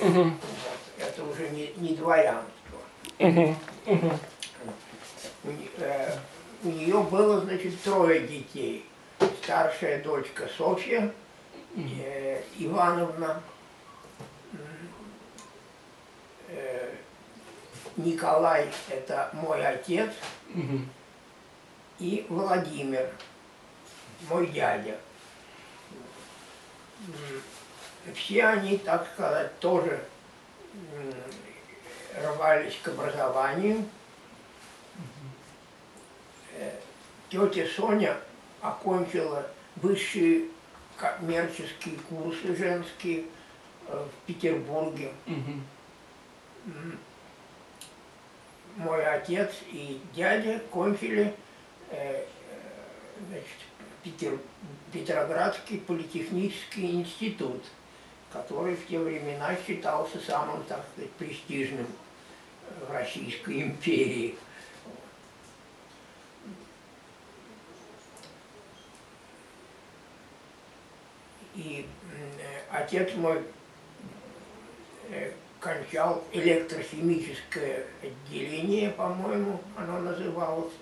Вот. 0.00 0.32
Это 0.98 1.24
уже 1.24 1.48
не, 1.50 1.72
не 1.76 1.94
дворянство. 1.96 2.78
У, 5.44 5.50
не- 5.50 5.70
э, 5.78 6.16
у 6.64 6.68
нее 6.68 7.00
было, 7.02 7.40
значит, 7.40 7.80
трое 7.82 8.26
детей. 8.26 8.84
Старшая 9.42 10.02
дочка 10.02 10.48
Софья 10.56 11.12
э, 11.76 12.42
Ивановна, 12.58 13.42
э, 16.48 16.94
Николай, 17.96 18.68
это 18.90 19.30
мой 19.32 19.64
отец, 19.66 20.10
и 21.98 22.26
Владимир, 22.28 23.10
мой 24.28 24.46
дядя. 24.48 24.96
Все 28.14 28.44
они, 28.44 28.78
так 28.78 29.06
сказать, 29.12 29.58
тоже 29.60 30.02
рвались 32.16 32.76
к 32.82 32.88
образованию. 32.88 33.84
Э, 36.56 36.72
Тетя 37.30 37.66
Соня 37.66 38.16
окончила 38.60 39.48
высшие 39.76 40.46
коммерческие 40.96 41.96
курсы 42.08 42.56
женские 42.56 43.24
э, 43.88 44.04
в 44.06 44.26
Петербурге. 44.26 45.12
М, 45.26 46.98
Мой 48.76 49.04
отец 49.06 49.52
и 49.70 50.00
дядя 50.14 50.60
кончили 50.70 51.34
э, 51.90 52.24
значит, 53.28 53.46
Петер- 54.04 54.40
Петроградский 54.92 55.78
политехнический 55.78 56.92
институт, 56.92 57.62
который 58.32 58.74
в 58.76 58.86
те 58.86 58.98
времена 58.98 59.56
считался 59.66 60.18
самым, 60.20 60.62
так 60.64 60.84
сказать, 60.92 61.10
престижным 61.12 61.86
в 62.86 62.92
Российской 62.92 63.62
империи. 63.62 64.36
И 71.54 71.86
э, 72.12 72.60
отец 72.70 73.14
мой 73.14 73.42
э, 75.10 75.32
кончал 75.58 76.22
электрохимическое 76.32 77.84
отделение, 78.02 78.90
по-моему, 78.90 79.60
оно 79.76 79.98
называлось, 79.98 80.72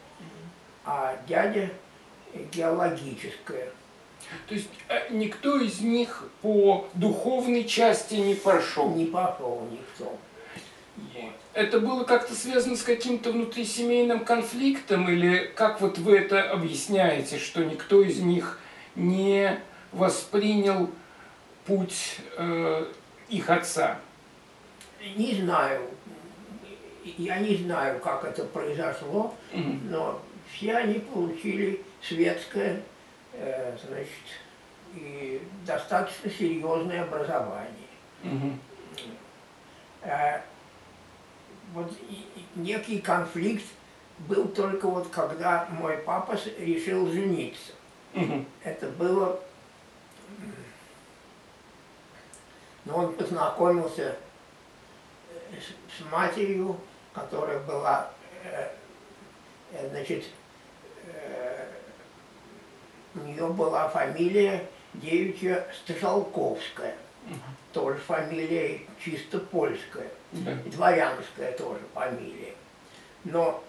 а 0.85 1.17
дядя 1.27 1.71
геологическое. 2.53 3.71
То 4.49 4.55
есть 4.55 4.69
э, 4.89 5.09
никто 5.11 5.59
из 5.61 5.81
них 5.81 6.25
по 6.43 6.87
духовной 6.95 7.65
части 7.65 8.15
не 8.15 8.35
пошел. 8.35 8.91
Не 8.91 9.07
пошел 9.07 9.67
никто. 9.71 10.17
Это 11.53 11.81
было 11.81 12.05
как-то 12.05 12.35
связано 12.35 12.77
с 12.77 12.83
каким-то 12.83 13.33
внутрисемейным 13.33 14.25
конфликтом, 14.25 15.09
или 15.09 15.51
как 15.55 15.81
вот 15.81 15.99
вы 15.99 16.19
это 16.19 16.51
объясняете, 16.51 17.39
что 17.39 17.65
никто 17.65 18.03
из 18.03 18.19
них 18.21 18.61
не 18.95 19.59
воспринял 19.93 20.91
путь 21.67 22.19
э, 22.37 22.87
их 23.29 23.51
отца? 23.51 23.99
Не 25.17 25.35
знаю, 25.35 25.83
я 27.05 27.39
не 27.39 27.57
знаю, 27.57 28.01
как 28.01 28.25
это 28.25 28.45
произошло, 28.45 29.35
Мгм. 29.53 29.91
но 29.91 30.21
все 30.53 30.75
они 30.75 30.99
получили 30.99 31.83
светское, 32.03 32.83
значит, 33.39 34.09
и 34.95 35.43
достаточно 35.67 36.31
серьезное 36.31 37.03
образование. 37.03 37.89
Э, 40.03 40.41
Вот 41.75 41.93
некий 42.55 43.01
конфликт 43.01 43.65
был 44.19 44.49
только 44.49 44.87
вот 44.89 45.09
когда 45.09 45.67
мой 45.71 45.99
папа 45.99 46.39
решил 46.59 47.11
жениться. 47.11 47.73
Мгм. 48.15 48.47
Это 48.63 48.89
было... 48.89 49.41
Но 52.85 52.99
он 52.99 53.15
познакомился 53.15 54.17
э, 55.51 55.57
с, 55.61 55.99
с 55.99 56.11
матерью, 56.13 56.79
которая 57.13 57.59
была, 57.59 58.11
э, 58.45 58.69
э, 59.73 59.89
значит, 59.91 60.25
э, 61.07 61.67
у 63.17 63.21
нее 63.27 63.47
была 63.49 63.89
фамилия 63.89 64.65
девичья 64.95 65.67
Стажалковская, 65.83 66.95
тоже 67.73 67.99
фамилия 67.99 68.81
чисто 69.03 69.39
польская, 69.39 70.11
Да. 70.33 70.55
дворянская 70.67 71.53
тоже 71.53 71.81
фамилия. 71.95 72.55
Но 73.25 73.63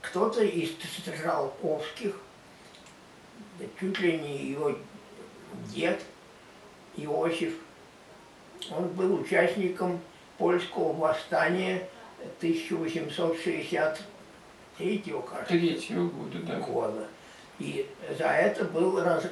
кто-то 0.00 0.42
из 0.42 0.70
Стажалковских, 1.00 2.16
чуть 3.78 3.98
ли 4.00 4.18
не 4.18 4.38
ее 4.38 4.76
дед 5.68 6.00
Иосиф, 6.96 7.54
он 8.70 8.88
был 8.88 9.14
участником 9.20 10.00
польского 10.38 10.92
восстания 10.92 11.88
1863 12.38 15.14
кажется, 15.28 15.48
Третьего 15.48 16.08
года, 16.08 16.38
да. 16.40 16.58
года. 16.60 17.06
И 17.62 17.88
за 18.18 18.24
это 18.24 18.64
был 18.64 19.00
раз- 19.00 19.24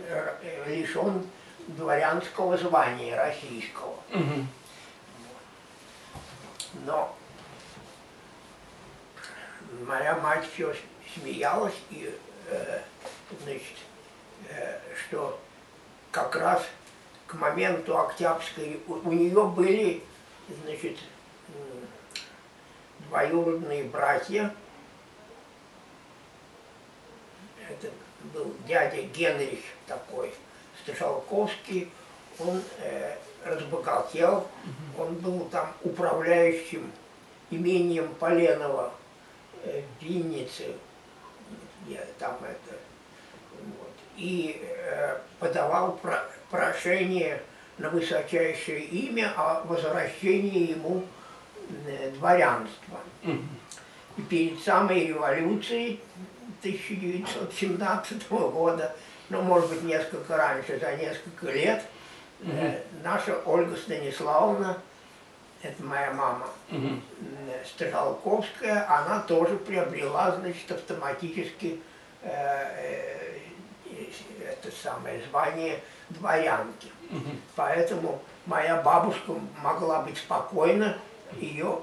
лишен 0.69 1.27
дворянского 1.67 2.57
звания 2.57 3.17
российского. 3.17 3.97
Мгм. 4.11 4.49
Но 6.87 7.17
моя 9.85 10.15
мать 10.19 10.47
все 10.55 10.73
смеялась, 11.13 11.75
и, 11.91 12.17
э, 12.47 12.81
значит, 13.43 13.77
э, 14.49 14.79
что 14.95 15.41
как 16.13 16.37
раз 16.37 16.63
к 17.27 17.35
моменту 17.35 17.99
Октябрьской 17.99 18.81
у, 18.87 18.93
у 18.93 19.13
нее 19.13 19.45
были, 19.49 20.05
значит, 20.63 20.99
двоюродные 23.09 23.83
братья. 23.85 24.55
Это 27.69 27.91
был 28.35 28.53
дядя 28.67 29.03
Генрих 29.03 29.61
такой, 29.87 30.33
Сташалковский. 30.83 31.91
Он 32.39 32.63
э, 32.79 33.17
разбогател, 33.45 34.47
он 34.99 35.15
был 35.17 35.41
там 35.51 35.73
управляющим 35.83 36.91
имением 37.51 38.09
Поленова 38.15 38.93
э, 39.65 39.83
в 39.99 40.03
Виннице, 40.05 40.75
там 42.19 42.39
это, 42.43 42.77
вот, 43.79 43.91
и 44.17 44.61
э, 44.63 45.19
подавал 45.39 45.97
про- 45.97 46.25
прошение 46.51 47.43
на 47.79 47.91
высочайшее 47.91 48.81
имя 48.85 49.33
о 49.37 49.63
возвращении 49.65 50.71
ему 50.71 51.05
э, 51.87 52.11
дворянства. 52.13 53.01
И 54.17 54.23
перед 54.23 54.61
самой 54.63 55.07
революцией 55.07 56.01
1917 56.63 58.29
года, 58.31 58.95
ну, 59.29 59.43
может 59.43 59.69
быть, 59.71 59.83
несколько 59.83 60.37
раньше, 60.37 60.79
за 60.79 60.97
несколько 60.97 61.51
лет, 61.51 61.83
э, 62.43 62.83
наша 63.03 63.39
Ольга 63.45 63.77
Станиславовна, 63.77 64.79
это 65.63 65.83
моя 65.83 66.13
мама, 66.13 66.47
Мгм. 66.71 67.03
э, 67.49 67.65
Стрелковская, 67.67 68.87
она 68.89 69.21
тоже 69.21 69.57
приобрела, 69.57 70.33
значит, 70.37 70.71
автоматически 70.71 71.81
э, 72.23 72.29
э, 72.29 73.39
это 74.43 74.71
самое 74.83 75.23
звание 75.31 75.81
дворянки. 76.11 76.89
Мгм. 77.11 77.41
Поэтому 77.57 78.21
моя 78.47 78.77
бабушка 78.83 79.35
могла 79.63 80.01
быть 80.03 80.19
спокойна, 80.19 80.99
ее 81.39 81.79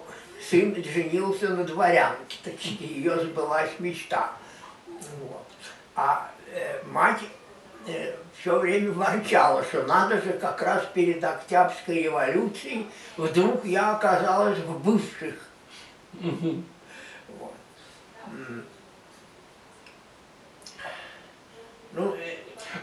сын 0.50 0.76
женился 0.84 1.50
на 1.50 1.64
дворянке, 1.64 2.38
точнее, 2.44 2.88
ее 2.88 3.20
сбылась 3.20 3.72
мечта. 3.80 4.32
А 5.98 6.30
э, 6.54 6.84
мать 6.92 7.20
все 8.40 8.60
время 8.60 8.92
ворчала, 8.92 9.64
что 9.64 9.82
надо 9.84 10.22
же 10.22 10.34
как 10.34 10.62
раз 10.62 10.86
перед 10.94 11.24
Октябрьской 11.24 12.04
революцией 12.04 12.88
вдруг 13.18 13.66
я 13.66 13.96
оказалась 13.96 14.60
в 14.60 14.80
бывших. 14.84 15.36
Вот. 16.22 17.54
Ну, 21.94 22.14
э, 22.14 22.36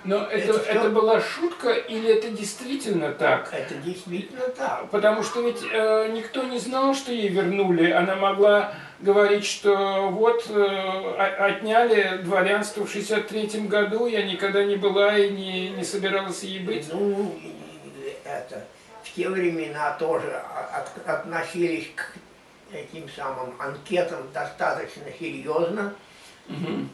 Но 0.04 0.24
это, 0.24 0.50
Это 0.52 0.58
всё- 0.60 0.72
это 0.72 0.90
была 0.90 1.20
шутка 1.20 1.70
или 1.70 2.08
это 2.10 2.30
действительно 2.30 3.12
так? 3.12 3.52
это 3.52 3.74
действительно 3.76 4.48
так. 4.48 4.90
Потому 4.90 5.22
что 5.22 5.42
ведь 5.42 5.62
э, 5.70 6.08
никто 6.12 6.42
не 6.42 6.58
знал, 6.58 6.94
что 6.94 7.12
ей 7.12 7.28
вернули. 7.28 7.90
Она 7.90 8.16
могла 8.16 8.74
говорить, 9.00 9.44
что 9.44 10.08
вот 10.10 10.46
э, 10.50 11.36
отняли 11.38 12.18
дворянство 12.22 12.86
в 12.86 12.90
63 12.92 13.66
году, 13.68 14.06
я 14.06 14.22
никогда 14.24 14.64
не 14.64 14.76
была 14.76 15.16
и 15.18 15.30
не, 15.30 15.70
не 15.70 15.84
собиралась 15.84 16.42
ей 16.42 16.60
быть. 16.60 16.88
Ну, 16.92 17.34
это, 18.24 18.64
в 19.02 19.12
те 19.14 19.28
времена 19.28 19.92
тоже 19.98 20.40
от- 20.72 21.08
относились 21.08 21.88
к 21.94 22.14
этим 22.72 23.08
самым 23.08 23.54
анкетам 23.58 24.20
достаточно 24.32 25.04
серьезно. 25.18 25.94
Мгм. 26.48 26.88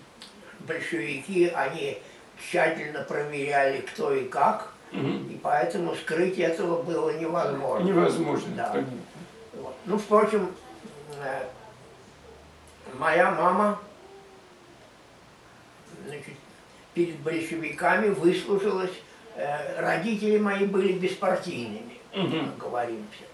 Большевики, 0.60 1.48
они 1.54 1.98
тщательно 2.38 3.02
проверяли, 3.02 3.80
кто 3.80 4.12
и 4.14 4.24
как, 4.28 4.72
Мгм. 4.92 5.30
и 5.30 5.36
поэтому 5.36 5.94
скрыть 5.94 6.38
этого 6.38 6.82
было 6.82 7.10
невозможно. 7.18 7.84
Невозможно, 7.84 8.54
Да. 8.56 8.68
понятно. 8.70 8.92
Вот. 9.54 9.74
Ну, 9.86 9.98
впрочем, 9.98 10.52
э, 11.24 11.44
моя 12.98 13.30
мама 13.30 13.78
значит, 16.06 16.34
перед 16.94 17.16
большевиками 17.20 18.08
выслужилась. 18.08 18.90
Э, 19.36 19.80
Родители 19.80 20.38
мои 20.38 20.66
были 20.66 20.92
беспартийными, 20.94 21.98
Мгм. 22.14 22.52
говоримся. 22.58 23.24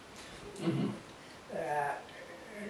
Мгм. 0.61 0.93
Э, 1.53 1.93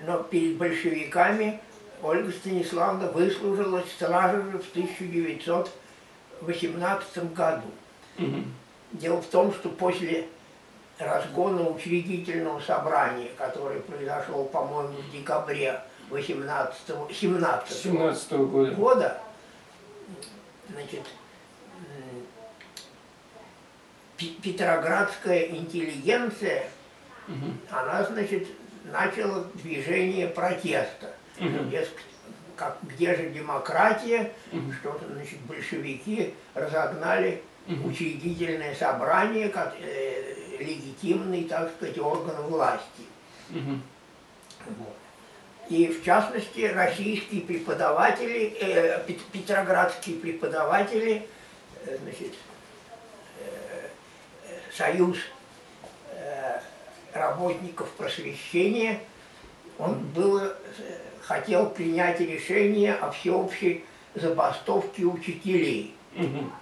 Но 0.04 0.22
перед 0.22 0.56
большевиками 0.58 1.58
Ольга 2.02 2.30
Станиславовна 2.30 3.10
выслужилась 3.10 3.90
сразу 3.98 4.42
же 4.50 4.58
в 4.58 4.70
1918 4.70 7.32
году. 7.32 7.68
Мгм. 8.18 8.52
Дело 8.92 9.22
в 9.22 9.26
том, 9.26 9.52
что 9.54 9.68
после 9.70 10.28
разгона 10.98 11.68
учредительного 11.68 12.60
собрания, 12.60 13.28
которое 13.36 13.80
произошло, 13.80 14.44
по-моему, 14.44 14.94
в 14.96 15.10
декабре 15.12 15.80
18 16.10 16.74
17 17.12 17.72
17 17.82 18.32
года. 18.32 18.70
года, 18.72 19.20
значит, 20.70 21.02
пе- 24.16 24.34
петроградская 24.42 25.46
интеллигенция, 25.48 26.68
Мгм. 27.28 27.58
она, 27.70 28.04
значит, 28.04 28.46
начала 28.84 29.44
движение 29.54 30.28
протеста. 30.28 31.14
Дескать, 31.38 32.04
как, 32.56 32.78
где 32.82 33.14
же 33.14 33.28
демократия, 33.30 34.32
Мгм. 34.52 34.72
что-то, 34.72 35.06
значит, 35.12 35.38
большевики 35.40 36.34
разогнали 36.54 37.42
Мгм. 37.66 37.86
учредительное 37.90 38.74
собрание, 38.74 39.48
как 39.50 39.74
э, 39.78 40.56
легитимный, 40.60 41.44
так 41.44 41.70
сказать, 41.76 41.98
орган 41.98 42.36
власти. 42.46 43.02
Мгм. 43.50 43.82
Вот. 44.78 44.95
И 45.68 45.88
в 45.88 46.04
частности, 46.04 46.60
российские 46.72 47.42
преподаватели, 47.42 48.56
э, 48.60 49.04
пет- 49.06 49.24
петроградские 49.32 50.16
преподаватели, 50.18 51.26
э, 51.84 51.98
значит, 52.02 52.34
э, 53.40 53.88
э, 54.48 54.58
союз 54.72 55.18
э, 56.12 56.60
работников 57.12 57.90
просвещения, 57.92 59.00
он 59.78 59.98
было, 60.14 60.56
э, 60.78 60.98
хотел 61.22 61.68
принять 61.70 62.20
решение 62.20 62.94
о 62.94 63.10
всеобщей 63.10 63.84
забастовке 64.14 65.02
учителей. 65.02 65.94
Мгм. 66.14 66.52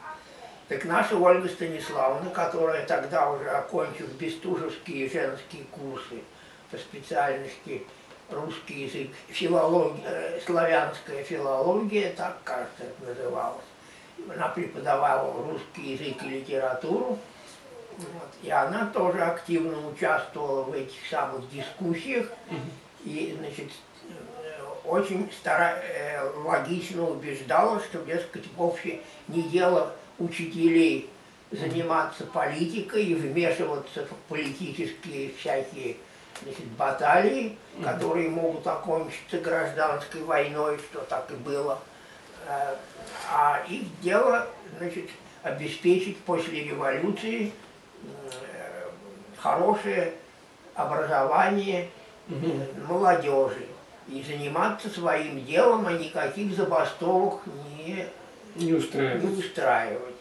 Так 0.68 0.86
наша 0.86 1.16
Ольга 1.18 1.46
Станиславовна, 1.50 2.30
которая 2.30 2.86
тогда 2.86 3.30
уже 3.30 3.50
окончив 3.50 4.10
бестужевские 4.14 5.10
женские 5.10 5.64
курсы 5.70 6.22
по 6.70 6.78
специальности 6.78 7.82
русский 8.30 8.84
язык, 8.84 9.10
филология, 9.28 10.04
э, 10.04 10.40
славянская 10.44 11.24
филология, 11.24 12.12
так, 12.16 12.38
кажется, 12.44 12.84
это 12.84 13.08
называлось. 13.08 13.64
Она 14.34 14.48
преподавала 14.48 15.32
русский 15.50 15.94
язык 15.94 16.22
и 16.24 16.28
литературу, 16.28 17.18
вот, 17.96 18.28
и 18.42 18.50
она 18.50 18.86
тоже 18.86 19.20
активно 19.22 19.88
участвовала 19.88 20.62
в 20.62 20.72
этих 20.72 21.06
самых 21.08 21.48
дискуссиях. 21.50 22.28
И, 23.04 23.36
значит, 23.38 23.70
э, 24.08 24.62
очень 24.84 25.30
стара... 25.32 25.78
э, 25.82 26.30
логично 26.44 27.08
убеждала, 27.08 27.80
что, 27.80 27.98
дескать, 28.04 28.44
вовсе 28.56 29.00
не 29.28 29.42
дело 29.42 29.94
учителей 30.18 31.10
заниматься 31.50 32.24
политикой 32.26 33.04
и 33.04 33.14
вмешиваться 33.14 34.06
в 34.06 34.14
политические 34.28 35.32
всякие 35.38 35.96
значит, 36.42 36.66
баталии, 36.78 37.56
которые 37.82 38.28
могут 38.28 38.66
окончиться 38.66 39.38
гражданской 39.38 40.22
войной, 40.22 40.78
что 40.78 41.00
так 41.00 41.30
и 41.30 41.34
было. 41.34 41.78
Э, 42.46 42.74
А 43.32 43.64
их 43.68 43.82
дело, 44.00 44.46
значит, 44.78 45.08
обеспечить 45.42 46.18
после 46.20 46.64
революции 46.64 47.52
э, 48.02 48.88
хорошее 49.38 50.12
образование 50.74 51.88
э, 52.28 52.32
молодежи 52.88 53.66
и 54.08 54.22
заниматься 54.22 54.90
своим 54.90 55.44
делом, 55.44 55.86
а 55.86 55.92
никаких 55.92 56.54
забастовок 56.54 57.40
не 57.78 58.06
Не 58.56 58.66
не 58.66 58.72
устраивает. 58.74 59.38
устраивать. 59.38 60.14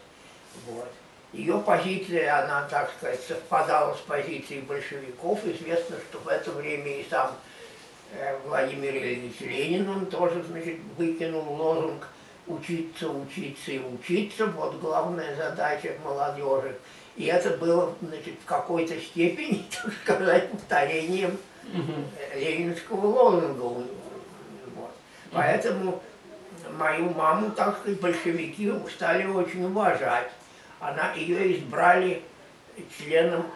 Вот. 0.67 0.91
Ее 1.33 1.57
позиция, 1.65 2.43
она, 2.43 2.67
так 2.69 2.91
сказать, 2.95 3.19
совпадала 3.27 3.95
с 3.95 3.99
позицией 4.01 4.61
большевиков. 4.61 5.43
Известно, 5.45 5.95
что 6.07 6.19
в 6.19 6.27
это 6.27 6.51
время 6.51 6.99
и 6.99 7.05
сам 7.09 7.31
э, 8.11 8.37
Владимир 8.45 8.95
Ильич 8.95 9.39
Ленин, 9.39 9.89
он 9.89 10.05
тоже, 10.05 10.43
значит, 10.43 10.77
выкинул 10.95 11.41
лозунг 11.55 12.07
«учиться, 12.45 13.09
учиться 13.09 13.71
и 13.71 13.79
учиться». 13.79 14.45
Вот 14.45 14.79
главная 14.79 15.35
задача 15.35 15.95
молодежи. 16.03 16.75
И 17.15 17.25
это 17.25 17.57
было, 17.57 17.95
значит, 18.01 18.35
в 18.43 18.45
какой-то 18.45 18.99
степени, 19.01 19.65
так 19.83 19.93
сказать, 20.03 20.51
повторением 20.51 21.37
Мгм. 21.63 22.05
ленинского 22.35 23.07
лозунга. 23.07 23.87
Вот. 24.75 24.91
Поэтому 25.31 26.03
мою 26.77 27.09
маму, 27.11 27.49
так 27.51 27.79
сказать, 27.79 27.99
большевики 27.99 28.71
стали 28.93 29.25
очень 29.25 29.65
уважать. 29.65 30.29
Она, 30.83 31.13
ее 31.13 31.57
избрали 31.57 32.21
членом 32.97 33.43
м, 33.43 33.47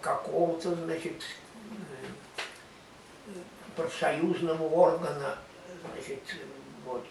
какого-то, 0.00 0.74
значит, 0.74 1.22
м, 3.26 3.34
профсоюзного 3.76 4.64
органа, 4.64 5.36
значит, 5.94 6.22
вот, 6.86 7.04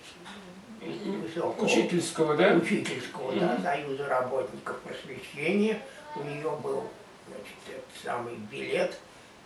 высокого 0.81 1.66
Учительского, 1.66 2.36
да? 2.36 2.54
учительского 2.56 3.34
да, 3.40 3.60
союза 3.62 4.07
работников 4.07 4.80
просвещения. 4.80 5.80
У 6.16 6.24
нее 6.24 6.50
был 6.63 6.86
значит, 7.28 7.56
этот 7.69 8.04
самый 8.04 8.36
билет, 8.52 8.98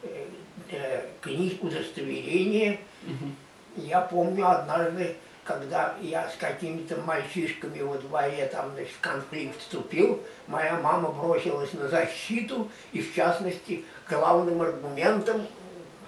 э, 0.03 0.25
э, 0.71 1.09
книг 1.19 1.61
удостоверения. 1.61 2.80
Мгм. 3.04 3.35
Я 3.75 4.01
помню 4.01 4.47
однажды, 4.47 5.18
когда 5.49 5.95
я 5.99 6.29
с 6.29 6.35
какими-то 6.35 6.95
мальчишками 7.01 7.81
во 7.81 7.97
дворе 7.97 8.45
там, 8.51 8.71
значит, 8.73 8.94
в 8.94 8.99
конфликт 8.99 9.59
вступил, 9.59 10.23
моя 10.45 10.79
мама 10.79 11.09
бросилась 11.09 11.73
на 11.73 11.87
защиту 11.87 12.69
и, 12.91 13.01
в 13.01 13.15
частности, 13.15 13.83
главным 14.07 14.61
аргументом 14.61 15.47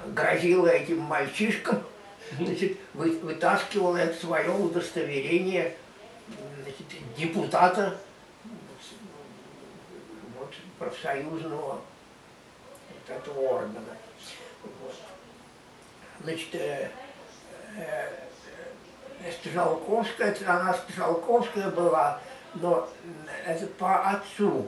грозила 0.10 0.67
этим 0.67 1.00
мальчишкам, 1.00 1.81
значит, 2.38 2.77
вы- 2.93 3.17
вытаскивала 3.17 3.98
это 3.98 4.15
свое 4.19 4.51
удостоверение 4.51 5.75
значит, 6.62 7.03
депутата 7.17 7.98
вот, 10.38 10.53
профсоюзного 10.77 11.81
вот 12.91 13.10
этого 13.17 13.39
органа. 13.39 13.98
Вот. 14.83 14.95
Значит, 16.24 16.53
э, 16.53 16.91
э, 17.75 18.30
э, 19.25 19.32
Стжалковская, 19.32 20.30
это 20.32 20.51
она 20.51 20.74
Стжалковская 20.74 21.70
была, 21.70 22.20
но 22.56 22.88
м, 23.06 23.16
это 23.46 23.66
по 23.68 24.10
отцу, 24.10 24.68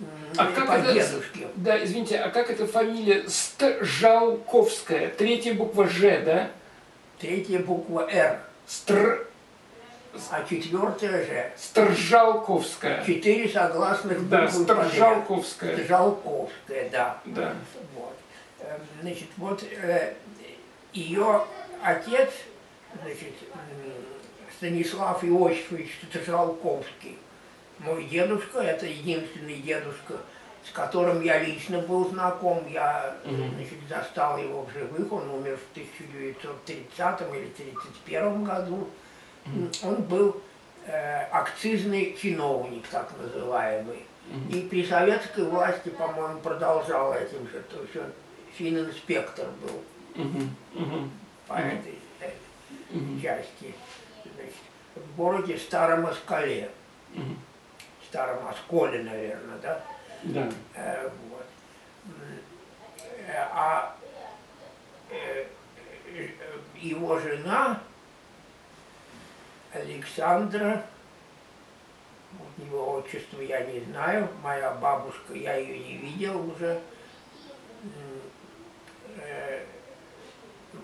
м, 0.00 0.06
А 0.36 0.46
как 0.52 0.66
по 0.66 0.72
это- 0.72 0.92
дедушке. 0.92 1.48
Да, 1.56 1.82
извините, 1.82 2.18
а 2.18 2.30
как 2.30 2.50
эта 2.50 2.66
фамилия 2.66 3.24
Стжалковская? 3.28 5.08
Третья 5.10 5.54
буква 5.54 5.88
Ж, 5.88 6.22
да? 6.24 6.50
Третья 7.18 7.58
буква 7.60 8.06
«Р», 8.10 8.40
Стр... 8.66 9.26
а 10.30 10.44
четвертая 10.48 11.24
же. 11.24 11.50
Стржалковская. 11.56 13.04
Четыре 13.04 13.48
согласных 13.48 14.28
Да, 14.28 14.42
буквы 14.46 14.64
подряд. 14.66 14.88
Стржалковская. 14.92 15.78
Стжалковская, 15.78 16.90
да. 16.90 17.18
Да. 17.24 17.54
Вот. 17.94 18.14
Эм, 18.60 18.80
Значит, 19.00 19.28
вот 19.38 19.62
э, 19.62 20.12
ее 20.92 21.44
отец, 21.82 22.30
значит, 23.02 23.34
м, 23.52 23.92
Станислав 24.56 25.22
Иосифович 25.22 25.90
Стжалковский, 26.12 27.18
мой 27.78 28.04
дедушка, 28.04 28.60
это 28.60 28.86
единственный 28.86 29.56
дедушка, 29.56 30.14
с 30.64 30.70
которым 30.72 31.22
я 31.22 31.38
лично 31.38 31.80
был 31.80 32.08
знаком, 32.08 32.66
я 32.70 33.16
значит, 33.24 33.78
застал 33.88 34.38
его 34.38 34.62
в 34.62 34.72
живых, 34.72 35.12
он 35.12 35.28
умер 35.30 35.58
в 35.58 35.72
1930 35.76 37.20
или 37.34 37.50
1931 37.50 38.44
году. 38.44 38.88
Он 39.84 39.96
был 40.02 40.40
э, 40.86 41.24
акцизный 41.30 42.16
чиновник, 42.20 42.84
так 42.88 43.12
называемый. 43.20 44.02
И 44.50 44.62
при 44.68 44.84
советской 44.84 45.44
власти, 45.44 45.88
по-моему, 45.90 46.40
продолжал 46.40 47.14
этим 47.14 47.46
же. 47.48 47.62
То 47.70 47.82
есть 47.82 47.96
он 47.96 48.12
фининспектор 48.58 49.46
был. 49.62 49.82
По 51.46 51.54
этой 51.54 51.98
части. 53.22 53.74
Значит, 54.24 54.54
в 54.94 55.16
городе 55.16 55.58
Старом 55.58 56.06
Оскале. 56.06 56.70
Старом 58.08 58.46
Осколе, 58.48 59.02
наверное, 59.02 59.58
да? 59.58 59.82
Да. 60.22 60.50
Э, 60.74 61.10
вот. 61.30 61.46
Э, 63.26 63.48
А 63.52 63.96
э, 65.10 65.44
его 66.76 67.18
жена 67.18 67.80
Александра, 69.72 70.86
вот 72.38 72.66
его 72.66 72.92
отчество 72.94 73.40
я 73.40 73.60
не 73.64 73.80
знаю, 73.80 74.28
моя 74.42 74.70
бабушка, 74.72 75.34
я 75.34 75.56
ее 75.56 75.78
не 75.78 75.96
видел 75.98 76.50
уже, 76.50 76.80
э, 79.18 79.64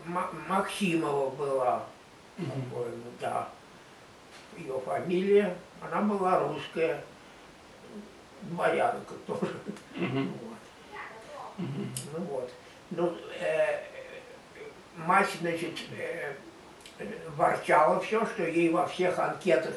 Ма- 0.04 0.30
Максимова 0.48 1.30
была, 1.30 1.86
По-моему, 2.36 3.04
да, 3.20 3.48
ее 4.56 4.80
фамилия, 4.84 5.56
она 5.80 6.02
была 6.02 6.40
русская, 6.40 7.04
дворянка 8.42 9.14
тоже. 9.26 9.54
Вот. 9.96 10.58
Ну 11.58 12.24
вот. 12.24 12.52
Ну, 12.90 13.16
э, 13.40 13.80
мать, 14.96 15.30
значит, 15.40 15.78
э, 15.96 16.34
ворчала 17.36 18.00
все, 18.00 18.24
что 18.26 18.42
ей 18.42 18.70
во 18.70 18.86
всех 18.86 19.18
анкетах 19.18 19.74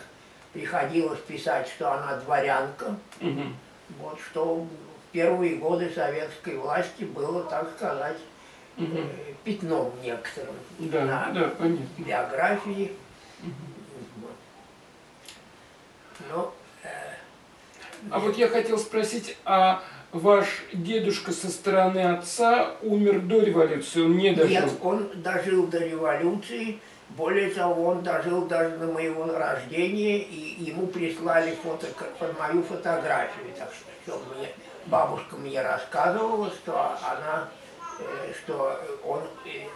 приходилось 0.54 1.20
писать, 1.20 1.68
что 1.68 1.92
она 1.92 2.18
дворянка. 2.18 2.98
Вот 4.00 4.20
что 4.20 4.56
в 4.56 4.70
первые 5.12 5.58
годы 5.58 5.92
советской 5.94 6.58
власти 6.58 7.04
было, 7.04 7.44
так 7.44 7.70
сказать, 7.76 8.18
Э, 8.78 8.84
пятном 9.44 9.94
некоторым 10.04 10.56
Да, 10.80 11.06
на 11.06 11.32
да, 11.32 11.44
понятно. 11.58 11.86
биографии. 11.98 12.92
Вот. 14.22 14.32
Ну, 16.30 16.52
э, 16.84 16.88
А 18.12 18.20
вот 18.20 18.38
я 18.38 18.48
хотел 18.50 18.78
спросить, 18.78 19.38
а 19.46 19.82
ваш 20.12 20.64
дедушка 20.74 21.32
со 21.32 21.50
стороны 21.50 22.00
отца 22.00 22.76
умер 22.82 23.22
до 23.22 23.42
революции, 23.42 24.02
он 24.02 24.18
не 24.18 24.32
дожил? 24.34 24.50
Нет, 24.50 24.72
он 24.82 25.10
дожил 25.22 25.68
до 25.68 25.80
революции. 25.80 26.80
Более 27.10 27.52
того, 27.52 27.86
он 27.90 28.04
дожил 28.04 28.46
даже 28.48 28.78
до 28.78 28.88
моего 28.88 29.26
рождения, 29.32 30.18
и 30.18 30.64
ему 30.64 30.88
прислали 30.88 31.56
фото, 31.64 31.86
под 32.20 32.38
мою 32.40 32.64
фотографию. 32.64 33.54
Так 33.58 33.72
что, 33.72 34.18
что 34.18 34.24
мне, 34.36 34.50
бабушка 34.88 35.36
мне 35.38 35.62
рассказывала, 35.62 36.50
что 36.50 36.98
она, 37.04 37.48
что 38.34 38.80
он 39.04 39.22
э, 39.46 39.68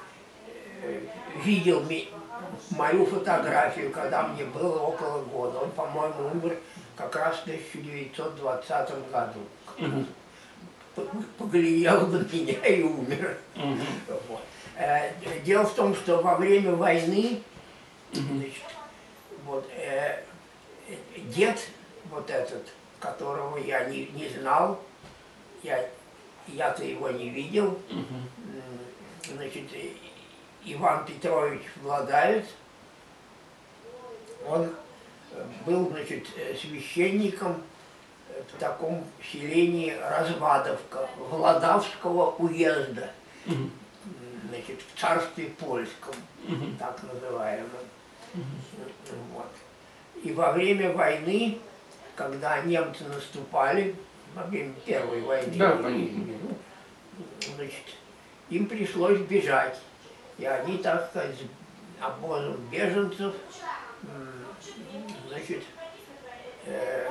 э, 0.81 1.01
видел 1.43 1.83
мою 2.71 3.05
фотографию, 3.05 3.91
когда 3.91 4.27
мне 4.27 4.45
было 4.45 4.79
около 4.79 5.21
года. 5.23 5.59
Он, 5.59 5.71
по-моему, 5.71 6.29
умер 6.33 6.57
как 6.95 7.15
раз 7.15 7.38
в 7.38 7.43
1920 7.43 9.11
году. 9.11 9.39
Поглядел 11.38 12.07
на 12.07 12.17
меня 12.17 12.65
и 12.65 12.83
умер. 12.83 13.38
Вот. 14.27 14.41
Э, 14.75 15.11
Дело 15.43 15.65
в 15.65 15.73
том, 15.73 15.95
что 15.95 16.21
во 16.21 16.35
время 16.35 16.73
войны, 16.75 17.41
значит, 18.11 18.63
вот, 19.45 19.69
э, 19.75 20.23
дед 21.15 21.59
вот 22.11 22.29
этот, 22.29 22.67
которого 22.99 23.57
я 23.57 23.85
не, 23.85 24.07
не 24.07 24.27
знал, 24.29 24.79
я, 25.63 25.88
я-то 26.53 26.83
его 26.83 27.09
не 27.09 27.29
видел, 27.29 27.79
м, 27.89 28.05
значит, 29.33 29.63
Иван 30.65 31.05
Петрович 31.05 31.61
Владаец, 31.81 32.45
он 34.47 34.69
э, 35.33 35.45
был, 35.65 35.89
значит, 35.89 36.27
э, 36.37 36.55
священником 36.55 37.61
в 38.53 38.59
таком 38.59 39.05
селении 39.31 39.91
Развадовка, 39.91 41.09
Владавского 41.17 42.31
уезда 42.37 43.11
значит, 44.49 44.81
в 44.81 44.99
царстве 44.99 45.45
польском, 45.59 46.15
так 46.77 46.99
называемом. 47.03 47.69
Вот. 49.33 49.47
И 50.23 50.31
во 50.31 50.51
время 50.51 50.91
войны, 50.93 51.59
когда 52.15 52.61
немцы 52.61 53.03
наступали, 53.05 53.95
во 54.36 54.43
время 54.43 54.74
Первой 54.86 55.21
войны, 55.21 55.53
Да, 55.55 55.75
ну, 55.75 55.83
понятно. 55.83 56.24
значит, 57.55 57.95
им 58.50 58.65
пришлось 58.67 59.19
бежать. 59.19 59.79
И 60.38 60.45
они, 60.45 60.77
так 60.77 61.09
сказать, 61.09 61.36
с 61.36 62.03
обозом 62.03 62.57
беженцев, 62.71 63.33
значит, 65.27 65.63
э, 66.65 67.09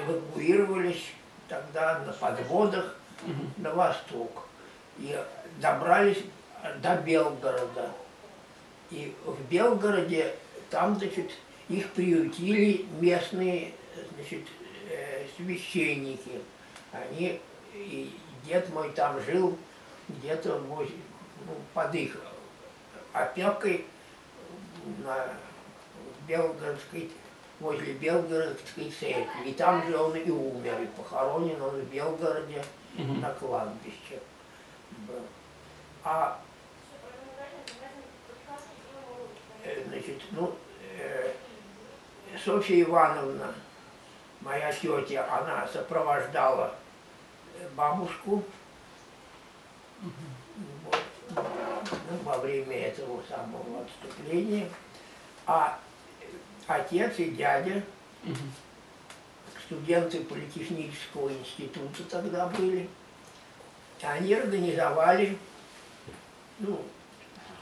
эвакуировались 0.00 1.04
тогда 1.48 2.00
на 2.00 2.12
подводах 2.12 2.96
на 3.56 3.72
восток. 3.72 4.44
И 4.98 5.16
добрались 5.60 6.18
до 6.82 6.96
Белгорода. 6.96 7.90
И 8.90 9.14
в 9.24 9.40
Белгороде 9.48 10.34
там, 10.70 10.96
значит, 10.96 11.30
их 11.68 11.90
приютили 11.92 12.86
местные, 13.00 13.72
значит, 14.14 14.46
священники. 15.36 16.40
Они, 16.92 17.40
и 17.74 18.18
дед 18.44 18.68
мой 18.70 18.90
там 18.90 19.20
жил 19.22 19.56
где-то 20.08 20.58
ну, 20.58 20.86
под 21.74 21.94
их 21.94 22.16
опекой 23.12 23.84
на 25.04 25.26
Белгородской, 26.26 27.10
возле 27.60 27.92
Белгородской 27.94 28.90
церкви. 28.98 29.48
И 29.50 29.52
там 29.52 29.86
же 29.86 29.96
он 29.98 30.16
и 30.16 30.30
умер, 30.30 30.82
и 30.82 30.86
похоронен 30.86 31.60
он 31.60 31.80
в 31.80 31.84
Белгороде 31.84 32.64
Мгм. 32.94 33.20
на 33.20 33.30
кладбище 33.34 34.20
был. 35.06 35.22
А 36.02 36.40
э, 39.62 39.84
значит, 39.86 40.20
ну, 40.32 40.54
э, 40.98 41.32
Софья 42.44 42.82
Ивановна, 42.82 43.54
моя 44.40 44.72
тетя, 44.72 45.26
она 45.30 45.66
сопровождала 45.66 46.74
э, 47.58 47.68
бабушку 47.74 48.44
вот, 50.00 51.02
ну, 51.34 52.16
во 52.24 52.38
время 52.38 52.88
этого 52.88 53.22
самого 53.28 53.82
отступления. 53.82 54.68
А 55.46 55.78
отец 56.66 57.18
и 57.18 57.30
дядя 57.30 57.82
студенты 59.66 60.20
политехнического 60.20 61.30
института 61.30 62.02
тогда 62.10 62.46
были. 62.46 62.88
Они 64.02 64.32
организовали, 64.32 65.36
ну, 66.60 66.80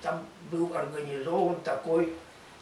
там 0.02 0.25
был 0.50 0.76
организован 0.76 1.61
такой 1.62 2.12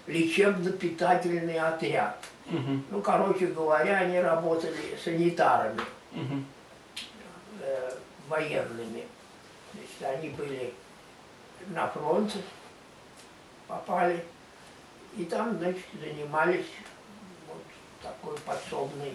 лечебно-питательный 0.07 1.59
отряд. 1.59 2.19
Мгм. 2.47 2.85
Ну, 2.91 3.01
короче 3.01 3.47
говоря, 3.47 3.99
они 3.99 4.21
работали 4.21 4.99
санитарами 5.03 5.81
Мгм. 6.13 6.47
э, 7.61 7.97
военными. 8.29 9.05
Значит, 9.73 10.19
они 10.19 10.29
были 10.31 10.75
на 11.69 11.89
фронте, 11.89 12.39
попали, 13.67 14.25
и 15.17 15.25
там, 15.25 15.57
значит, 15.59 15.85
занимались 15.99 16.67
вот 17.49 17.63
такой 18.03 18.37
подсобной 18.41 19.15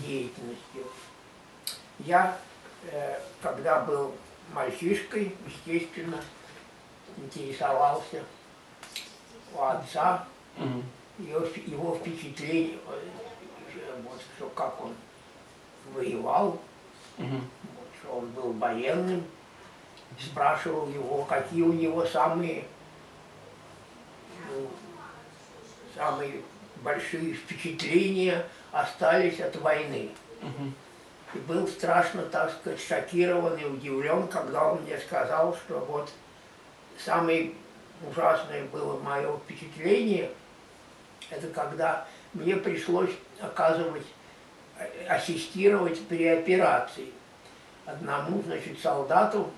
деятельностью. 0.00 0.86
Я, 1.98 2.36
э, 2.90 3.20
когда 3.42 3.80
был 3.80 4.14
мальчишкой, 4.52 5.34
естественно, 5.46 6.20
интересовался 7.16 8.22
у 9.54 9.62
отца, 9.62 10.24
Мгм. 10.56 10.82
его, 11.18 11.40
его 11.66 11.94
впечатление, 11.96 12.78
э, 12.86 14.00
вот, 14.04 14.20
что 14.36 14.48
как 14.50 14.80
он 14.82 14.94
воевал, 15.94 16.60
Мгм. 17.18 17.40
вот, 17.40 17.88
что 18.00 18.18
он 18.18 18.26
был 18.30 18.52
военным, 18.52 19.24
спрашивал 20.18 20.88
его, 20.88 21.24
какие 21.24 21.62
у 21.62 21.72
него 21.72 22.04
самые, 22.04 22.64
ну, 24.48 24.68
самые 25.94 26.40
большие 26.82 27.34
впечатления 27.34 28.44
остались 28.72 29.40
от 29.40 29.56
войны. 29.56 30.10
Мгм. 30.40 30.74
И 31.34 31.38
был 31.38 31.66
страшно, 31.66 32.22
так 32.22 32.52
сказать, 32.52 32.80
шокирован 32.80 33.56
и 33.56 33.64
удивлен, 33.64 34.28
когда 34.28 34.72
он 34.72 34.82
мне 34.82 34.98
сказал, 34.98 35.56
что 35.56 35.80
вот 35.80 36.10
самое 37.04 37.52
ужасное 38.10 38.64
было 38.66 38.98
мое 39.00 39.36
впечатление, 39.38 40.30
это 41.30 41.48
когда 41.48 42.06
мне 42.32 42.56
пришлось 42.56 43.10
оказывать 43.40 44.06
ассистировать 45.08 46.00
при 46.08 46.26
операции. 46.26 47.08
Одному, 47.86 48.42
значит, 48.42 48.78
солдату, 48.80 49.50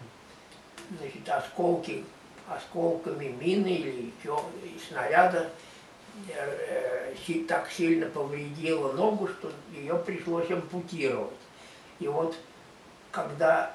значит, 0.98 1.28
осколки, 1.28 2.04
осколками 2.48 3.26
мины 3.26 3.68
или 3.68 4.12
чё, 4.22 4.44
снаряда 4.88 5.50
э, 6.28 7.14
так 7.48 7.70
сильно 7.70 8.06
повредила 8.06 8.92
ногу, 8.92 9.28
что 9.28 9.52
ее 9.72 9.96
пришлось 9.96 10.50
ампутировать. 10.50 11.30
И 12.00 12.08
вот 12.08 12.36
когда 13.10 13.74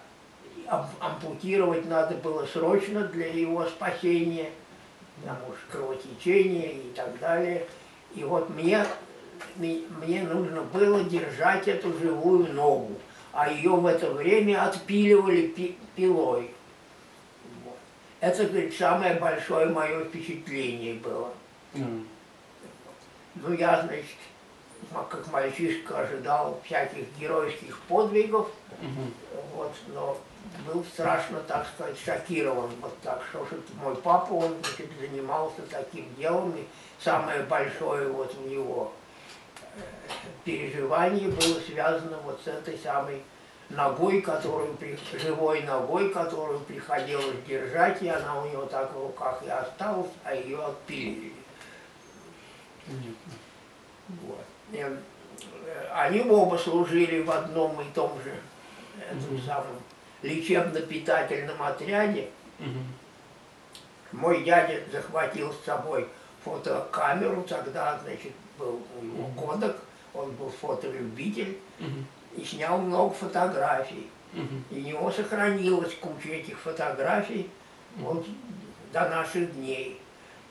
ампутировать 0.67 1.87
надо 1.87 2.15
было 2.15 2.45
срочно 2.45 3.01
для 3.07 3.27
его 3.27 3.65
спасения, 3.65 4.51
потому 5.21 5.53
что 5.53 5.77
кровотечение 5.77 6.73
и 6.73 6.93
так 6.95 7.17
далее. 7.19 7.65
И 8.15 8.23
вот 8.23 8.49
мне, 8.49 8.85
мне 9.55 10.23
нужно 10.23 10.61
было 10.61 11.03
держать 11.03 11.67
эту 11.67 11.93
живую 11.99 12.53
ногу, 12.53 12.95
а 13.31 13.49
ее 13.49 13.71
в 13.71 13.85
это 13.85 14.11
время 14.11 14.63
отпиливали 14.67 15.47
пи 15.47 15.77
пилой. 15.95 16.51
Вот. 17.63 17.77
Это, 18.19 18.45
говорит, 18.45 18.75
самое 18.75 19.15
большое 19.15 19.67
мое 19.67 20.03
впечатление 20.05 20.95
было. 20.95 21.33
Mm. 21.73 22.05
Ну, 23.35 23.53
я, 23.53 23.81
значит, 23.81 24.05
как 25.09 25.31
мальчишка 25.31 25.99
ожидал 25.99 26.59
всяких 26.65 27.05
геройских 27.17 27.79
подвигов, 27.87 28.49
mm 28.81 28.87
-hmm. 28.87 29.11
вот, 29.55 29.71
но 29.93 30.17
был 30.65 30.83
страшно, 30.83 31.39
так 31.41 31.67
сказать, 31.67 31.97
шокирован. 32.03 32.69
Вот 32.81 32.97
так, 33.01 33.21
что, 33.29 33.45
что 33.45 33.57
мой 33.81 33.95
папа, 33.95 34.33
он 34.33 34.55
значит, 34.61 34.89
занимался 34.99 35.61
таким 35.69 36.13
делом, 36.15 36.55
и 36.55 36.65
самое 36.99 37.43
большое 37.43 38.07
вот 38.07 38.35
у 38.37 38.47
него 38.47 38.93
э, 39.75 39.79
переживание 40.43 41.29
было 41.29 41.59
связано 41.59 42.17
вот 42.23 42.39
с 42.43 42.47
этой 42.47 42.77
самой 42.77 43.21
ногой, 43.69 44.21
которую, 44.21 44.77
живой 45.13 45.63
ногой, 45.63 46.09
которую 46.13 46.59
приходилось 46.61 47.43
держать, 47.47 48.01
и 48.01 48.09
она 48.09 48.41
у 48.41 48.49
него 48.49 48.65
так 48.65 48.93
в 48.93 49.01
руках 49.01 49.41
и 49.43 49.49
осталась, 49.49 50.11
а 50.23 50.33
ее 50.35 50.63
отпилили. 50.63 51.33
Вот. 54.07 54.45
И, 54.71 54.77
э, 54.77 54.97
они 55.93 56.21
оба 56.21 56.57
служили 56.57 57.21
в 57.21 57.31
одном 57.31 57.79
и 57.81 57.85
том 57.93 58.19
же 58.23 58.33
этом 59.01 59.41
самом 59.41 59.81
лечебно-питательном 60.21 61.61
отряде. 61.61 62.29
Угу. 62.59 64.17
Мой 64.17 64.43
дядя 64.43 64.81
захватил 64.91 65.53
с 65.53 65.65
собой 65.65 66.07
фотокамеру, 66.43 67.43
тогда, 67.43 67.99
значит, 68.03 68.33
был 68.57 68.81
у 68.99 69.03
него 69.03 69.29
кодек, 69.35 69.75
он 70.13 70.31
был 70.31 70.49
фотолюбитель, 70.49 71.57
угу. 71.79 72.41
и 72.41 72.43
снял 72.43 72.77
много 72.77 73.13
фотографий. 73.13 74.09
Угу. 74.33 74.77
И 74.77 74.81
у 74.81 74.83
него 74.83 75.11
сохранилась 75.11 75.93
куча 75.95 76.29
этих 76.29 76.59
фотографий 76.59 77.49
вот 77.97 78.25
до 78.93 79.09
наших 79.09 79.53
дней. 79.55 79.99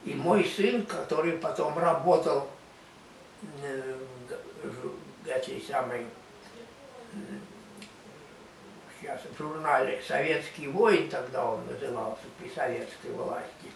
И 0.04 0.14
мой 0.14 0.44
сын, 0.44 0.84
который 0.86 1.32
потом 1.32 1.78
работал 1.78 2.48
э, 3.62 3.96
этой 5.26 5.62
самой 5.62 6.06
сейчас 9.00 9.20
в 9.22 9.38
журнале 9.38 10.00
«Советский 10.06 10.68
воин», 10.68 11.08
тогда 11.08 11.44
он 11.44 11.66
назывался 11.66 12.22
при 12.38 12.48
советской 12.50 13.10
власти, 13.12 13.70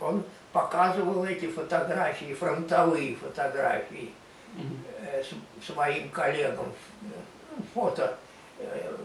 он 0.00 0.24
показывал 0.52 1.24
эти 1.24 1.46
фотографии, 1.46 2.34
фронтовые 2.34 3.16
фотографии 3.16 4.12
э, 5.00 5.22
своим 5.64 6.08
коллегам, 6.10 6.72
ну, 7.02 7.62
фото 7.74 8.18
э, 8.58 8.96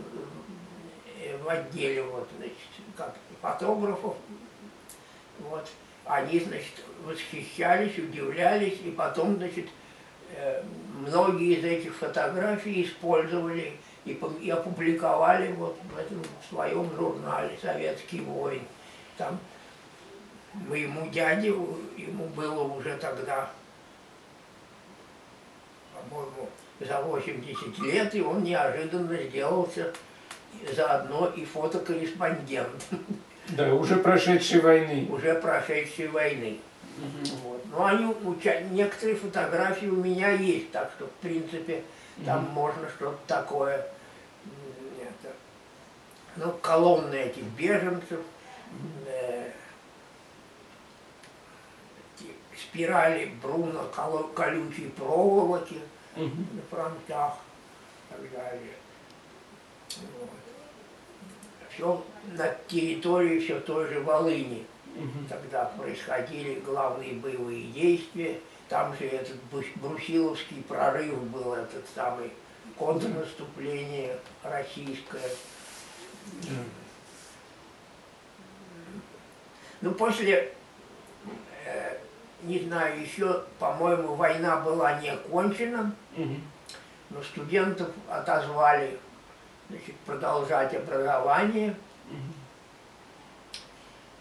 в 1.44 1.50
отделе, 1.50 2.04
вот, 2.04 2.28
значит, 2.38 2.56
как 2.96 3.16
фотографов, 3.42 4.16
вот, 5.40 5.68
они, 6.05 6.40
значит, 6.40 6.84
восхищались, 7.03 7.98
удивлялись, 7.98 8.79
и 8.84 8.92
потом, 8.92 9.38
значит, 9.38 9.68
э, 10.36 10.64
многие 10.92 11.55
из 11.55 11.64
этих 11.64 11.96
фотографий 11.96 12.84
использовали 12.84 13.74
и, 14.05 14.20
и 14.42 14.50
опубликовали 14.50 15.51
вот 15.53 15.77
в 15.94 15.98
этом 15.98 16.22
своем 16.50 16.90
журнале 16.96 17.57
«Советский 17.61 18.22
воин». 18.22 18.61
Там 19.18 19.40
моему 20.53 21.09
дяде, 21.09 21.50
ему 21.50 22.27
было 22.35 22.64
уже 22.64 22.98
тогда, 22.98 23.50
по-моему, 25.94 26.50
за 26.79 27.01
80 27.01 27.79
лет, 27.79 28.16
и 28.16 28.22
он 28.22 28.44
неожиданно 28.44 29.16
сделался 29.18 29.94
заодно 30.75 31.31
и 31.35 31.46
фотокорреспондент. 31.46 32.85
Да, 33.50 33.74
уже 33.74 33.98
прошедшей 33.98 34.61
войны. 34.61 35.07
Уже 35.09 35.35
прошедшей 35.35 36.07
войны. 36.07 36.59
Угу. 36.98 37.37
Вот. 37.44 37.66
Ну, 37.72 37.83
они, 37.83 38.16
некоторые 38.72 39.16
фотографии 39.16 39.87
у 39.87 39.96
меня 39.96 40.31
есть, 40.31 40.72
так 40.72 40.92
что, 40.96 41.07
в 41.07 41.14
принципе, 41.22 41.83
там 42.25 42.45
mm 42.45 42.51
можно 42.51 42.89
что-то 42.89 43.19
такое. 43.27 43.87
Это, 45.00 45.33
ну, 46.35 46.51
колонны 46.61 47.15
этих 47.15 47.43
беженцев, 47.43 48.19
э, 49.07 49.51
спирали 52.57 53.33
Бруно 53.41 53.83
колючей 54.35 54.89
проволоки 54.89 55.81
mm 56.15 56.55
на 56.55 56.61
фронтах 56.69 57.33
и 58.09 58.13
так 58.13 58.31
далее. 58.31 58.74
Вот. 60.19 60.29
Все 61.74 62.03
на 62.33 62.50
территории 62.67 63.39
все 63.39 63.59
той 63.59 63.87
же 63.87 64.01
Волыни. 64.01 64.65
Угу. 64.95 65.27
Тогда 65.29 65.65
происходили 65.65 66.59
главные 66.59 67.13
боевые 67.13 67.71
действия 67.71 68.39
там 68.72 68.96
же 68.96 69.05
этот 69.05 69.36
Брусиловский 69.75 70.64
прорыв 70.64 71.22
был, 71.25 71.55
этот 71.55 71.84
самый 71.94 72.31
контрнаступление 72.77 74.18
российское. 74.44 75.29
Ну, 79.81 79.92
после, 79.92 80.53
э, 81.66 81.98
не 82.44 82.60
знаю, 82.60 83.01
еще, 83.01 83.44
по-моему, 83.60 84.16
война 84.16 84.55
была 84.62 85.01
не 85.01 85.10
окончена, 85.10 85.94
но 87.10 87.22
студентов 87.24 87.90
отозвали 88.07 88.98
значит, 89.70 89.98
продолжать 90.05 90.74
образование. 90.74 91.75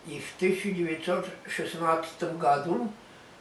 И 0.06 0.18
в 0.18 0.36
1916 0.38 2.36
году 2.36 2.90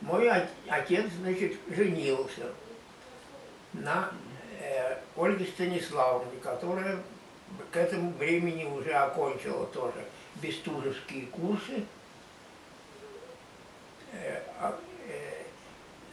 мой 0.01 0.29
отец, 0.67 1.05
значит, 1.21 1.57
женился 1.69 2.51
на 3.73 4.12
э, 4.59 4.97
Ольге 5.15 5.45
Станиславовне, 5.45 6.39
которая 6.41 6.99
к 7.71 7.77
этому 7.77 8.12
времени 8.13 8.63
уже 8.65 8.93
окончила 8.93 9.65
тоже 9.67 10.05
бестужевские 10.41 11.25
курсы. 11.27 11.83
Э, 14.13 14.41
а, 14.59 14.79
э, 15.07 15.43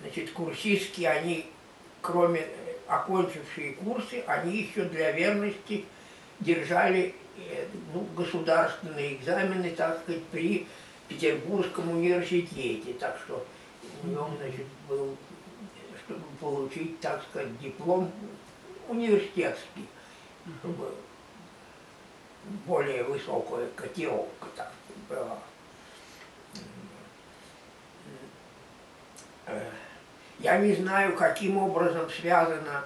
значит, 0.02 0.30
курсистки, 0.32 1.04
они, 1.04 1.46
кроме 2.00 2.46
окончившие 2.88 3.72
курсы, 3.74 4.22
они 4.26 4.62
еще 4.62 4.84
для 4.84 5.12
верности 5.12 5.84
держали 6.40 7.14
э, 7.38 7.66
ну, 7.94 8.06
государственные 8.16 9.14
экзамены, 9.14 9.70
так 9.70 10.02
сказать, 10.02 10.22
при 10.24 10.66
Петербургском 11.08 11.90
университете. 11.90 12.92
Так 12.94 13.18
что 13.24 13.46
него, 14.04 14.30
значит, 14.38 14.66
был, 14.88 15.16
чтобы 16.04 16.22
получить, 16.40 17.00
так 17.00 17.22
сказать, 17.24 17.58
диплом 17.58 18.10
университетский, 18.88 19.86
чтобы 20.60 20.94
более 22.66 23.02
высокая 23.04 23.68
котировка 23.74 24.46
так 24.54 24.72
была. 25.08 25.38
Я 30.38 30.58
не 30.58 30.74
знаю, 30.74 31.16
каким 31.16 31.56
образом 31.56 32.10
связано 32.10 32.84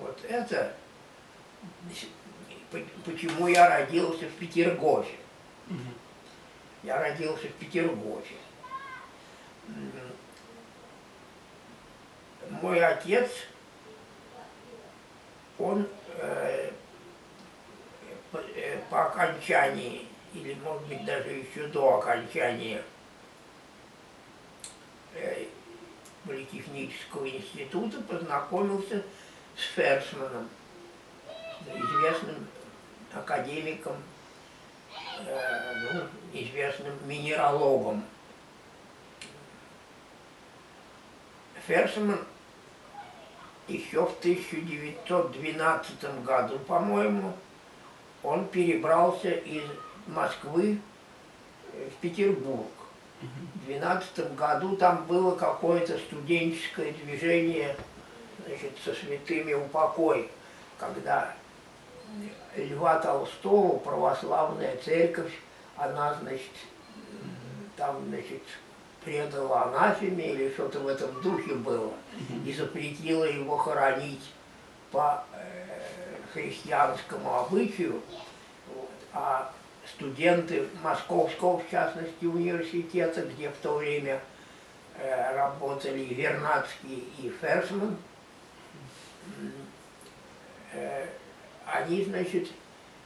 вот 0.00 0.18
это, 0.24 0.74
почему 3.04 3.46
я 3.46 3.68
родился 3.68 4.26
в 4.26 4.32
Петергофе. 4.32 5.16
Я 6.82 7.00
родился 7.00 7.46
в 7.46 7.52
Петергофе. 7.52 8.34
Мой 12.62 12.84
отец, 12.84 13.30
он 15.58 15.86
э, 16.16 16.70
по, 18.30 18.38
э, 18.38 18.78
по 18.90 19.06
окончании, 19.06 20.06
или 20.34 20.54
может 20.54 20.86
быть 20.86 21.04
даже 21.04 21.30
еще 21.30 21.66
до 21.68 21.98
окончания 21.98 22.82
э, 25.14 25.46
политехнического 26.24 27.28
института 27.28 28.00
познакомился 28.02 29.02
с 29.56 29.74
Ферсманом, 29.74 30.48
известным 31.66 32.46
академиком, 33.12 33.96
э, 35.26 35.92
ну, 35.92 36.02
известным 36.32 36.94
минералогом. 37.06 38.04
Ферсман 41.66 42.20
еще 43.68 44.06
в 44.06 44.18
1912 44.18 46.24
году, 46.24 46.58
по-моему, 46.60 47.34
он 48.22 48.46
перебрался 48.46 49.30
из 49.30 49.64
Москвы 50.06 50.78
в 51.72 52.00
Петербург. 52.00 52.66
В 53.20 53.66
2012 53.66 54.34
году 54.34 54.76
там 54.76 55.04
было 55.06 55.36
какое-то 55.36 55.98
студенческое 55.98 56.92
движение 56.92 57.76
значит, 58.46 58.72
со 58.84 58.94
святыми 58.94 59.54
упокой, 59.54 60.28
когда 60.78 61.34
Льва 62.56 62.98
Толстого, 62.98 63.78
православная 63.78 64.76
церковь, 64.84 65.32
она, 65.76 66.14
значит, 66.14 66.50
там, 67.76 68.04
значит, 68.08 68.42
предала 69.04 69.64
анафеме 69.64 70.32
или 70.32 70.52
что-то 70.52 70.80
в 70.80 70.88
этом 70.88 71.20
духе 71.22 71.54
было, 71.54 71.92
и 72.46 72.52
запретила 72.52 73.24
его 73.24 73.56
хоронить 73.56 74.32
по 74.90 75.24
э, 75.34 75.62
христианскому 76.32 77.38
обычаю, 77.40 78.02
вот. 78.74 78.90
а 79.12 79.52
студенты 79.86 80.68
Московского, 80.82 81.58
в 81.58 81.70
частности, 81.70 82.24
университета, 82.24 83.22
где 83.22 83.50
в 83.50 83.56
то 83.56 83.76
время 83.76 84.20
э, 84.96 85.36
работали 85.36 86.04
Вернадский 86.04 87.08
и 87.18 87.32
Ферсман, 87.40 87.96
э, 90.72 91.06
они, 91.66 92.04
значит, 92.04 92.48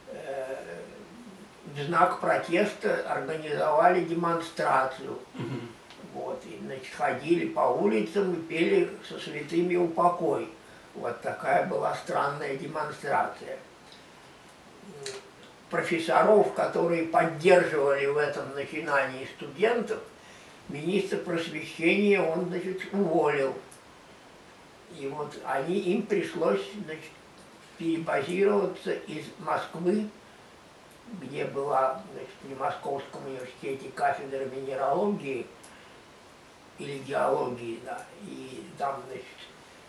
э, 0.07 0.55
в 1.75 1.81
знак 1.83 2.19
протеста 2.19 3.05
организовали 3.11 4.03
демонстрацию. 4.05 5.19
Вот, 6.37 6.45
и, 6.45 6.59
значит, 6.63 6.93
ходили 6.93 7.47
по 7.47 7.61
улицам 7.61 8.33
и 8.33 8.41
пели 8.43 8.89
со 9.07 9.19
святыми 9.19 9.75
упокой. 9.75 10.47
Вот 10.93 11.19
такая 11.21 11.65
была 11.65 11.95
странная 11.95 12.55
демонстрация 12.57 13.57
профессоров, 15.69 16.53
которые 16.53 17.05
поддерживали 17.05 18.05
в 18.05 18.17
этом 18.17 18.53
начинании 18.55 19.27
студентов, 19.35 19.99
министр 20.69 21.17
просвещения 21.17 22.21
он, 22.21 22.47
значит, 22.47 22.81
уволил. 22.93 23.53
И 24.97 25.07
вот 25.07 25.33
они, 25.43 25.79
им 25.79 26.03
пришлось, 26.03 26.65
значит, 26.85 27.11
перебазироваться 27.77 28.93
из 28.93 29.25
Москвы, 29.39 30.07
где 31.21 31.45
была, 31.45 32.01
значит, 32.13 32.31
при 32.43 32.55
Московском 32.55 33.25
университете 33.25 33.89
кафедра 33.93 34.45
минералогии 34.45 35.45
или 36.79 36.99
геологии, 36.99 37.79
да, 37.85 38.05
и 38.23 38.63
там, 38.77 39.01
значит, 39.07 39.25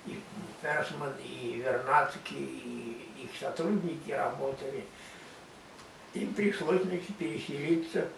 и 0.06 0.20
Ферсман, 0.62 1.12
и 1.22 1.62
Вернадский, 1.64 2.36
и 2.36 3.24
их 3.24 3.30
сотрудники 3.38 4.10
работали– 4.10 4.84
им 6.14 6.34
пришлось, 6.34 6.82
значит, 6.82 7.16
переселиться 7.16 8.08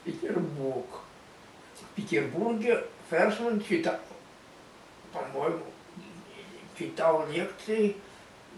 в 0.00 0.04
Петербург. 0.04 0.86
В 1.80 1.94
Петербурге 1.94 2.84
Ферсман 3.08 3.62
читал, 3.62 3.98
по-моему, 5.12 5.64
читал 6.78 7.26
лекции 7.28 7.96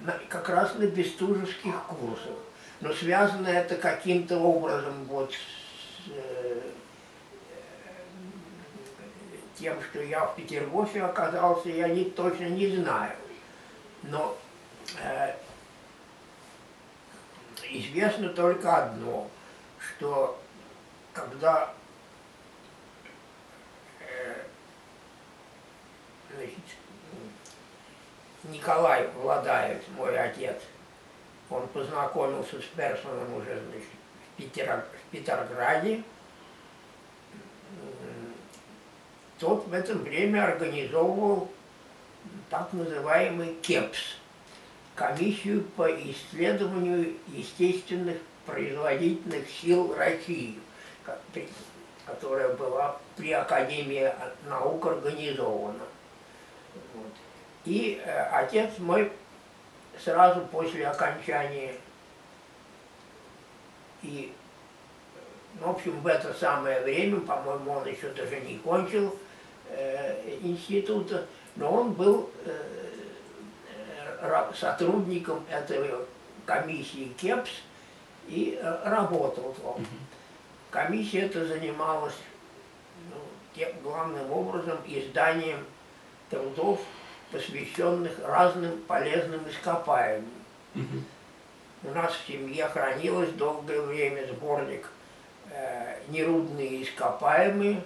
на, 0.02 0.12
как 0.28 0.48
раз 0.48 0.74
на 0.74 0.86
бестужевских 0.86 1.84
курсах. 1.84 2.36
Но 2.80 2.92
связано 2.92 3.46
это 3.46 3.76
каким-то 3.76 4.38
образом 4.38 5.04
вот 5.04 5.32
с 5.32 6.10
э, 6.10 6.60
тем, 9.58 9.80
что 9.82 10.02
я 10.02 10.26
в 10.26 10.36
Петербурге 10.36 11.04
оказался, 11.04 11.68
я 11.68 11.88
не, 11.88 12.04
точно 12.04 12.48
не 12.48 12.76
знаю. 12.76 13.12
Но 14.02 14.36
э, 15.02 15.34
известно 17.70 18.28
только 18.30 18.84
одно, 18.84 19.28
что 19.78 20.40
когда 21.12 21.72
э, 24.00 24.34
значит, 26.34 26.58
Николай 28.44 29.08
Владаев, 29.08 29.82
мой 29.96 30.18
отец, 30.18 30.56
он 31.50 31.68
познакомился 31.68 32.60
с 32.60 32.64
Персоном 32.64 33.34
уже 33.34 33.60
значит, 33.60 33.88
в, 33.88 34.36
Петер, 34.36 34.84
в 35.06 35.10
Петрограде, 35.10 36.02
тот 39.42 39.66
в 39.66 39.74
это 39.74 39.94
время 39.94 40.44
организовывал 40.44 41.50
так 42.48 42.72
называемый 42.72 43.56
КЕПС– 43.60 43.98
комиссию 44.94 45.64
по 45.76 45.90
исследованию 45.90 47.14
естественных 47.26 48.18
производительных 48.46 49.48
сил 49.50 49.96
России, 49.96 50.60
которая 52.06 52.54
была 52.54 53.00
при 53.16 53.32
Академии 53.32 54.12
наук 54.48 54.86
организована. 54.86 55.86
Вот. 56.94 57.12
И 57.64 58.00
э, 58.04 58.22
отец 58.30 58.78
мой 58.78 59.10
сразу 60.04 60.42
после 60.52 60.86
окончания 60.86 61.74
и, 64.02 64.32
в 65.60 65.68
общем, 65.68 66.00
в 66.00 66.06
это 66.06 66.32
самое 66.34 66.80
время, 66.82 67.20
по-моему, 67.20 67.72
он 67.72 67.88
еще 67.88 68.08
даже 68.10 68.40
не 68.40 68.58
кончил 68.58 69.08
э, 69.08 69.31
института, 70.42 71.26
но 71.56 71.72
он 71.72 71.92
был 71.92 72.30
э, 72.44 72.52
сотрудником 74.54 75.44
этой 75.50 75.90
комиссии 76.46 77.12
КЕПС 77.20 77.50
и 78.28 78.58
э, 78.60 78.88
работал 78.88 79.54
там. 79.62 79.84
Комиссия 80.70 81.22
эта 81.22 81.46
занималась 81.46 82.16
ну, 83.10 83.16
тем, 83.54 83.70
главным 83.82 84.30
образом 84.32 84.78
изданием 84.86 85.64
трудов, 86.30 86.80
посвященных 87.30 88.18
разным 88.24 88.80
полезным 88.82 89.46
ископаемым. 89.48 90.30
У 91.84 91.90
нас 91.90 92.14
в 92.14 92.26
семье 92.26 92.68
хранилось 92.68 93.32
долгое 93.32 93.82
время 93.82 94.26
сборник 94.28 94.88
э, 95.50 95.98
«Нерудные 96.08 96.84
ископаемые», 96.84 97.82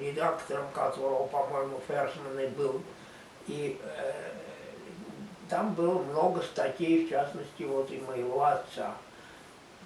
редактором 0.00 0.66
которого, 0.72 1.26
по-моему, 1.26 1.80
Ферсман 1.86 2.38
и 2.38 2.46
был. 2.48 2.82
И 3.46 3.80
э, 3.82 4.12
там 5.48 5.74
было 5.74 6.02
много 6.02 6.42
статей, 6.42 7.06
в 7.06 7.10
частности, 7.10 7.62
вот 7.62 7.90
и 7.90 7.98
моего 8.00 8.44
отца. 8.44 8.94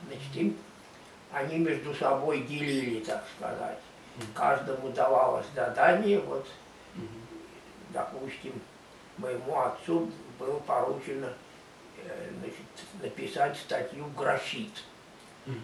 Значит, 0.06 0.36
им, 0.36 0.56
они 1.32 1.58
между 1.58 1.94
собой 1.94 2.42
делили, 2.42 3.04
так 3.04 3.24
сказать. 3.36 3.78
Каждому 4.34 4.90
давалось 4.90 5.46
задание, 5.54 6.20
вот, 6.20 6.46
допустим, 7.90 8.60
моему 9.16 9.58
отцу 9.60 10.10
было 10.38 10.58
поручено 10.60 11.32
э, 12.04 12.30
значит, 12.40 13.02
написать 13.02 13.56
статью 13.56 14.06
«Графит». 14.16 14.72
Вот. 15.46 15.56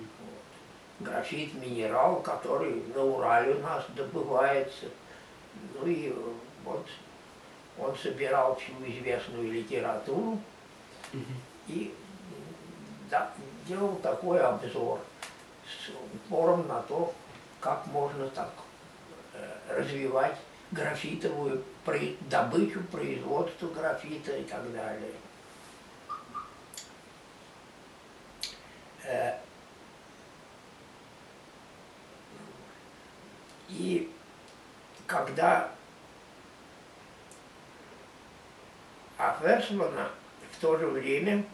Графит– 1.05 1.55
минерал, 1.63 2.21
который 2.23 2.83
на 2.95 3.05
Урале 3.05 3.55
у 3.55 3.61
нас 3.61 3.85
добывается. 3.95 4.87
Ну 5.75 5.87
и 5.87 6.15
вот 6.65 6.87
он 7.79 7.95
собирал 7.97 8.57
всю 8.57 8.73
известную 8.87 9.53
литературу 9.53 10.41
и 11.69 11.95
да, 13.11 13.31
делал 13.67 13.97
такой 13.97 14.41
обзор 14.41 15.01
с 15.67 15.91
упором 16.15 16.67
на 16.67 16.83
то, 16.83 17.13
как 17.61 17.87
можно 17.87 18.29
так 18.29 18.51
э, 19.35 19.59
развивать 19.69 20.37
графитовую 20.71 21.63
добычу, 22.29 22.83
производство 22.91 23.69
графита 23.69 24.37
и 24.37 24.45
так 24.45 24.73
далее. 24.73 25.13
Э, 29.05 29.39
и 33.75 34.11
когда 35.07 35.75
А 39.17 39.39
Ферсмана 39.41 40.11
в 40.53 40.61
то 40.61 40.77
же 40.77 40.87
время, 40.87 41.45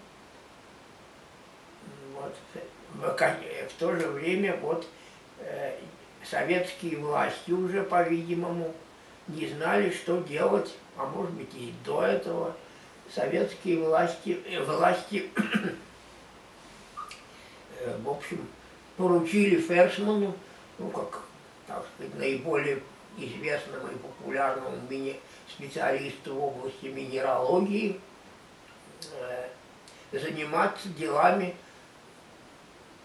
вот, 2.14 2.34
в, 2.94 3.00
в 3.00 3.72
то 3.78 3.94
же 3.94 4.08
время 4.08 4.56
вот 4.56 4.86
э, 5.38 5.76
советские 6.24 6.96
власти 6.98 7.50
уже, 7.50 7.82
по-видимому, 7.82 8.74
не 9.28 9.46
знали, 9.46 9.90
что 9.90 10.20
делать, 10.22 10.74
а 10.96 11.06
может 11.06 11.32
быть 11.32 11.54
и 11.54 11.74
до 11.84 12.02
этого. 12.02 12.56
Советские 13.14 13.84
власти, 13.84 14.40
э, 14.46 14.62
власти 14.64 15.30
э, 17.80 17.98
в 18.02 18.08
общем, 18.08 18.48
поручили 18.96 19.60
Ферсману, 19.60 20.34
ну, 20.78 20.88
как, 20.88 21.22
так 21.70 21.86
сказать, 21.94 22.14
наиболее 22.16 22.82
известному 23.16 23.88
и 23.88 23.96
популярному 23.96 24.76
специалисту 25.48 26.34
в 26.34 26.44
области 26.44 26.86
минералогии, 26.86 28.00
э, 29.12 29.48
заниматься 30.12 30.88
делами 30.88 31.54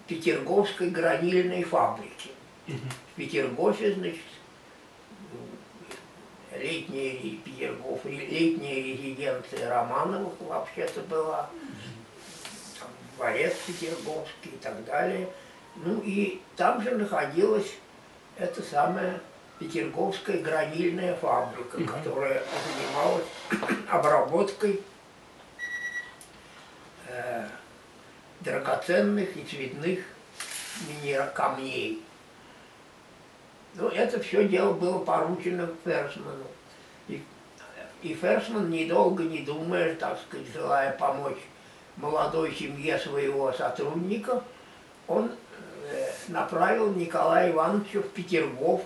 Петерговской 0.07 0.89
гранильной 0.89 1.63
фабрики. 1.63 2.31
В 2.67 3.15
Петергофе, 3.15 3.93
значит, 3.93 4.19
летняя 6.51 7.37
Петергоф, 7.43 8.05
летняя 8.05 8.81
резиденция 8.81 9.69
Романовых 9.69 10.33
вообще-то 10.39 11.01
была, 11.01 11.49
там, 12.79 12.89
дворец 13.15 13.53
Петерговский 13.67 14.51
и 14.51 14.57
так 14.57 14.83
далее. 14.85 15.29
Ну 15.75 16.01
и 16.01 16.41
там 16.55 16.81
же 16.81 16.91
находилась 16.91 17.71
эта 18.37 18.61
самая 18.61 19.19
Петерговская 19.59 20.39
гранильная 20.39 21.15
фабрика, 21.15 21.77
угу. 21.77 21.85
которая 21.85 22.43
занималась 22.65 23.25
обработкой 23.89 24.81
э, 27.07 27.47
драгоценных 28.41 29.37
и 29.37 29.43
цветных 29.43 29.99
камней. 31.33 32.03
Но 33.75 33.87
это 33.89 34.19
все 34.19 34.45
дело 34.47 34.73
было 34.73 34.99
поручено 34.99 35.69
Ферсману. 35.85 36.45
И, 37.07 37.23
и 38.01 38.13
Ферсман, 38.13 38.69
недолго 38.69 39.23
не 39.23 39.39
думая, 39.39 39.95
так 39.95 40.19
сказать, 40.19 40.47
желая 40.53 40.91
помочь 40.97 41.39
молодой 41.95 42.53
семье 42.53 42.99
своего 42.99 43.53
сотрудника, 43.53 44.43
он 45.07 45.31
направил 46.27 46.93
Николая 46.93 47.51
Ивановича 47.51 47.99
в 47.99 48.09
Петергоф, 48.09 48.81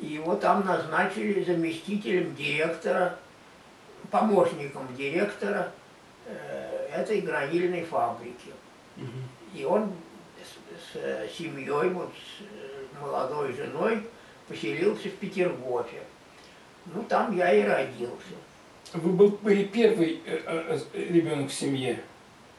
и 0.00 0.06
его 0.06 0.36
там 0.36 0.64
назначили 0.66 1.44
заместителем 1.44 2.34
директора, 2.34 3.18
помощником 4.10 4.86
директора 4.96 5.72
э, 6.26 6.88
этой 6.92 7.20
гранильной 7.20 7.84
фабрики. 7.84 8.52
И 9.54 9.64
он 9.64 9.92
с, 10.92 10.96
с 10.96 11.36
семьей, 11.36 11.90
вот 11.90 12.12
с 12.12 12.42
э, 12.42 13.00
молодой 13.00 13.52
женой, 13.52 14.02
поселился 14.48 15.08
в 15.08 15.14
Петергофе. 15.14 16.02
Ну, 16.86 17.02
там 17.04 17.36
я 17.36 17.52
и 17.52 17.62
родился. 17.62 18.36
Вы 18.92 19.28
были 19.28 19.64
первый 19.64 20.22
э, 20.24 20.40
э, 20.46 20.78
ребенок 20.94 21.50
в 21.50 21.54
семье? 21.54 22.00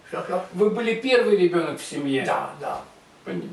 Что-что? 0.09 0.45
Вы 0.53 0.69
были 0.69 0.95
первый 0.95 1.37
ребенок 1.37 1.79
в 1.79 1.83
семье? 1.83 2.25
Да, 2.25 2.53
да. 2.59 2.81
Понятно. 3.27 3.49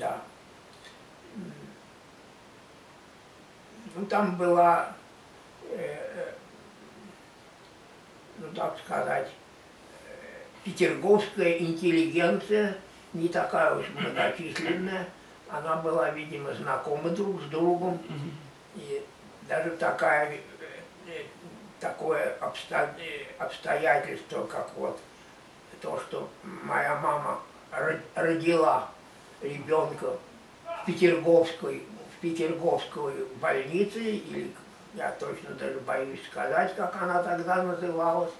Да. 0.00 0.20
Ну, 3.94 4.06
там 4.06 4.36
была, 4.36 4.96
э, 5.70 6.32
ну, 8.38 8.48
так 8.56 8.76
сказать, 8.84 9.30
петерговская 10.64 11.58
интеллигенция, 11.58 12.76
не 13.12 13.28
такая 13.28 13.76
уж 13.76 13.86
многочисленная, 13.90 15.08
она 15.48 15.76
была, 15.76 16.10
видимо, 16.10 16.52
знакома 16.54 17.10
друг 17.10 17.40
с 17.42 17.44
другом. 17.44 18.00
И 18.74 19.00
даже 19.48 19.70
такая, 19.76 20.32
э, 20.32 20.40
э, 21.06 21.22
такое 21.78 22.36
обстоятельство, 23.38 24.44
как 24.46 24.72
вот 24.74 24.98
то, 25.80 26.00
что 26.00 26.28
моя 26.64 26.96
мама 26.96 27.40
родила 28.14 28.88
ребенка 29.42 30.16
в 30.64 30.86
Петерговской, 30.86 31.82
в 32.16 32.20
Петерговской 32.20 33.12
больнице, 33.40 33.98
или 33.98 34.50
я 34.94 35.10
точно 35.12 35.54
даже 35.54 35.78
боюсь 35.80 36.24
сказать, 36.30 36.74
как 36.74 37.00
она 37.00 37.22
тогда 37.22 37.62
называлась, 37.62 38.32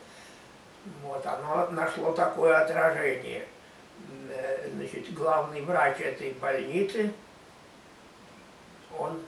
вот, 1.03 1.25
оно 1.27 1.69
нашло 1.71 2.13
такое 2.13 2.59
отражение. 2.59 3.47
Значит, 4.75 5.13
главный 5.13 5.63
врач 5.63 6.01
этой 6.01 6.33
больницы, 6.33 7.13
он 8.97 9.21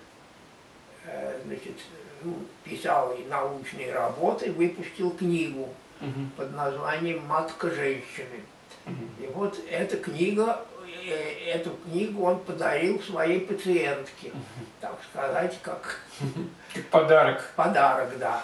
э, 1.07 1.41
значит, 1.45 1.77
ну, 2.23 2.37
писал 2.65 3.13
и 3.15 3.25
научные 3.25 3.93
работы, 3.93 4.53
выпустил 4.53 5.11
книгу 5.11 5.69
угу. 6.01 6.21
под 6.37 6.55
названием 6.55 7.25
«Матка 7.27 7.71
женщины». 7.71 8.45
И 8.87 9.27
вот 9.35 9.59
эта 9.71 9.97
книга, 9.97 10.65
э, 11.07 11.51
эту 11.53 11.71
книгу 11.85 12.25
он 12.25 12.41
подарил 12.41 13.01
своей 13.03 13.41
пациентке, 13.41 14.33
так 14.81 14.99
сказать, 15.11 15.59
как... 15.63 16.01
Подарок. 16.91 17.53
Подарок, 17.57 18.19
да. 18.19 18.43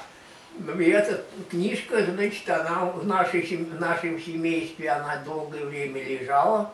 И 0.78 0.84
эта 0.90 1.22
книжка, 1.50 2.02
значит, 2.04 2.48
она 2.48 2.86
в, 2.86 3.06
нашей, 3.06 3.42
в 3.42 3.80
нашем 3.80 4.20
семействе, 4.20 4.90
она 4.90 5.16
долгое 5.24 5.66
время 5.66 6.02
лежала. 6.02 6.72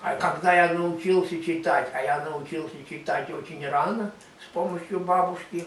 А 0.00 0.16
когда 0.16 0.54
я 0.54 0.72
научился 0.72 1.42
читать, 1.42 1.88
а 1.92 2.00
я 2.00 2.24
научился 2.24 2.74
читать 2.88 3.30
очень 3.30 3.68
рано, 3.68 4.10
с 4.40 4.52
помощью 4.54 5.00
бабушки, 5.00 5.66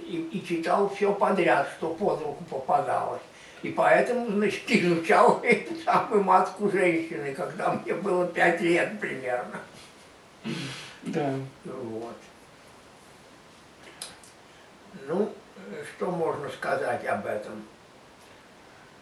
и, 0.00 0.28
и 0.32 0.44
читал 0.46 0.88
все 0.88 1.12
подряд, 1.12 1.68
что 1.76 1.90
под 1.94 2.22
руку 2.22 2.44
попадалось. 2.44 3.20
И 3.62 3.70
поэтому, 3.70 4.30
значит, 4.30 4.62
изучал 4.68 5.40
эту 5.42 5.74
самую 5.82 6.22
матку 6.22 6.70
женщины, 6.70 7.34
когда 7.34 7.72
мне 7.72 7.94
было 7.94 8.26
пять 8.26 8.60
лет 8.60 9.00
примерно. 9.00 9.60
Да. 11.02 11.34
Вот. 11.64 12.16
Ну, 15.06 15.32
что 15.96 16.10
можно 16.10 16.48
сказать 16.50 17.04
об 17.06 17.26
этом? 17.26 17.64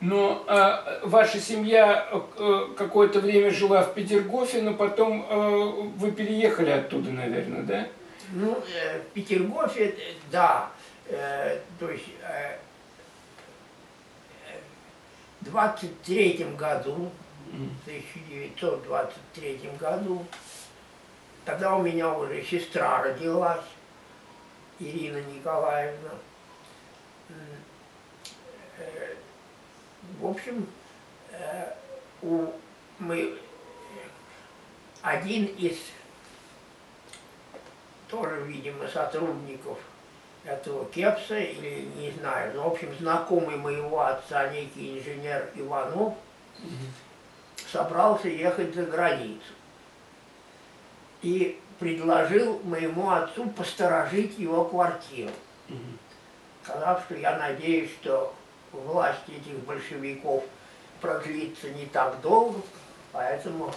Но 0.00 0.44
э, 0.46 1.06
ваша 1.06 1.40
семья 1.40 2.06
э, 2.12 2.66
какое-то 2.76 3.20
время 3.20 3.50
жила 3.50 3.82
в 3.82 3.94
Петергофе, 3.94 4.60
но 4.60 4.74
потом 4.74 5.26
э, 5.28 5.88
вы 5.96 6.12
переехали 6.12 6.70
оттуда, 6.70 7.10
наверное, 7.10 7.62
да? 7.62 7.88
Ну, 8.32 8.62
э, 8.74 9.00
в 9.00 9.12
Петергофе, 9.14 9.86
э, 9.86 10.12
да. 10.30 10.68
Э, 11.08 11.60
то 11.78 11.90
есть 11.90 12.04
э, 12.22 12.58
в 15.46 15.50
23 15.50 16.54
году, 16.58 17.10
в 17.52 17.88
1923 17.88 19.70
году, 19.78 20.26
тогда 21.44 21.76
у 21.76 21.82
меня 21.82 22.12
уже 22.12 22.42
сестра 22.44 23.02
родилась, 23.02 23.64
Ирина 24.80 25.22
Николаевна. 25.22 26.10
Э, 28.78 29.14
в 30.20 30.26
общем, 30.26 30.66
э, 31.30 31.72
у, 32.22 32.48
мы 32.98 33.38
один 35.02 35.44
из 35.44 35.78
тоже, 38.08 38.42
видимо, 38.42 38.88
сотрудников 38.88 39.78
этого 40.46 40.86
Кепса, 40.86 41.38
или 41.38 41.88
не 41.96 42.10
знаю, 42.12 42.54
но, 42.54 42.68
в 42.68 42.72
общем, 42.72 42.94
знакомый 42.98 43.56
моего 43.56 44.00
отца, 44.00 44.48
некий 44.48 44.98
инженер 44.98 45.50
Иванов, 45.56 46.14
собрался 47.70 48.28
ехать 48.28 48.74
за 48.74 48.84
границу. 48.84 49.52
И 51.22 51.60
предложил 51.78 52.60
моему 52.60 53.10
отцу 53.10 53.48
посторожить 53.50 54.38
его 54.38 54.64
квартиру, 54.64 55.32
сказав, 56.62 57.04
что 57.04 57.16
я 57.16 57.36
надеюсь, 57.36 57.90
что 58.00 58.34
власть 58.72 59.28
этих 59.28 59.58
большевиков 59.64 60.44
продлится 61.00 61.70
не 61.70 61.86
так 61.86 62.20
долго, 62.20 62.60
поэтому, 63.12 63.72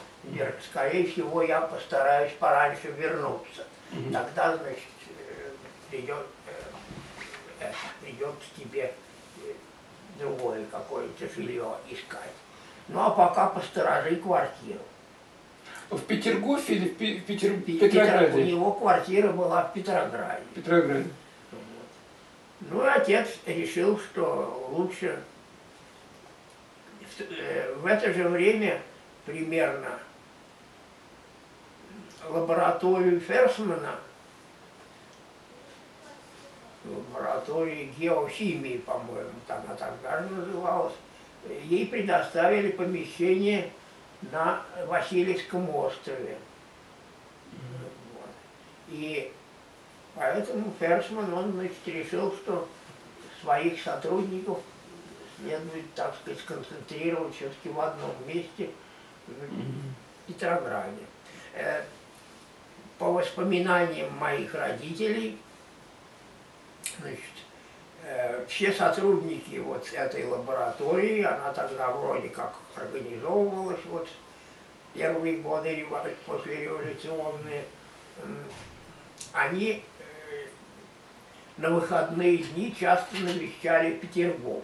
скорее 0.69 1.07
всего, 1.07 1.41
я 1.41 1.61
постараюсь 1.61 2.31
пораньше 2.39 2.91
вернуться. 2.91 3.65
Тогда, 4.13 4.55
значит, 4.57 4.83
э, 5.07 5.49
придет, 5.89 6.25
придет 8.01 8.33
к 8.35 8.59
тебе 8.59 8.93
другое 10.19 10.65
какое-то 10.71 11.33
жилье 11.33 11.75
искать. 11.89 12.33
Ну 12.87 12.99
а 12.99 13.09
пока 13.11 13.47
посторожи 13.47 14.15
квартиру. 14.17 14.79
В 15.89 15.99
Петергофе 16.01 16.75
или 16.75 16.89
в, 16.89 17.25
Питер... 17.25 17.59
Петрограде? 17.61 18.41
У 18.41 18.45
него 18.45 18.71
квартира 18.73 19.31
была 19.31 19.63
в 19.63 19.73
Петрограде. 19.73 20.43
Петрограде. 20.53 21.09
Вот. 21.51 22.69
Ну 22.69 22.85
и 22.85 22.87
отец 22.87 23.27
решил, 23.45 23.99
что 23.99 24.69
лучше 24.71 25.19
в, 27.01 27.21
э, 27.21 27.73
в 27.75 27.85
это 27.85 28.13
же 28.13 28.27
время 28.27 28.81
примерно 29.25 29.99
лабораторию 32.27 33.19
Ферсмана 33.19 33.95
лаборатории 36.89 37.93
геохимии, 37.97 38.77
по-моему, 38.77 39.31
там 39.47 39.63
она 39.65 39.75
тогда 39.75 40.21
называлась. 40.21 40.93
Ей 41.65 41.87
предоставили 41.87 42.71
помещение 42.71 43.71
на 44.31 44.61
Васильевском 44.87 45.69
острове. 45.73 46.37
И 48.89 49.31
поэтому 50.15 50.73
Ферсман, 50.79 51.33
он 51.33 51.51
значит, 51.53 51.77
решил, 51.85 52.33
что 52.33 52.67
своих 53.41 53.81
сотрудников 53.81 54.59
следует, 55.39 55.93
так 55.95 56.15
сказать, 56.15 56.39
сконцентрировать 56.39 57.35
все-таки 57.35 57.69
в 57.69 57.79
одном 57.79 58.11
месте, 58.27 58.69
в 59.27 60.27
Петрограде. 60.27 61.05
Э, 61.53 61.83
по 62.97 63.13
воспоминаниям 63.13 64.15
моих 64.17 64.53
родителей, 64.53 65.37
значит, 66.99 67.19
э, 68.03 68.45
все 68.47 68.71
сотрудники 68.71 69.57
вот 69.57 69.91
этой 69.93 70.25
лаборатории, 70.25 71.21
она 71.23 71.53
тогда 71.53 71.91
вроде 71.91 72.29
как 72.29 72.55
организовывалась, 72.75 73.79
вот 73.85 74.07
первые 74.93 75.37
годы 75.37 75.85
послереволюционные, 76.25 77.63
они 79.33 79.83
э, 79.99 80.45
на 81.57 81.71
выходные 81.71 82.37
дни 82.37 82.75
часто 82.77 83.15
навещали 83.17 83.95
Петербург, 83.95 84.63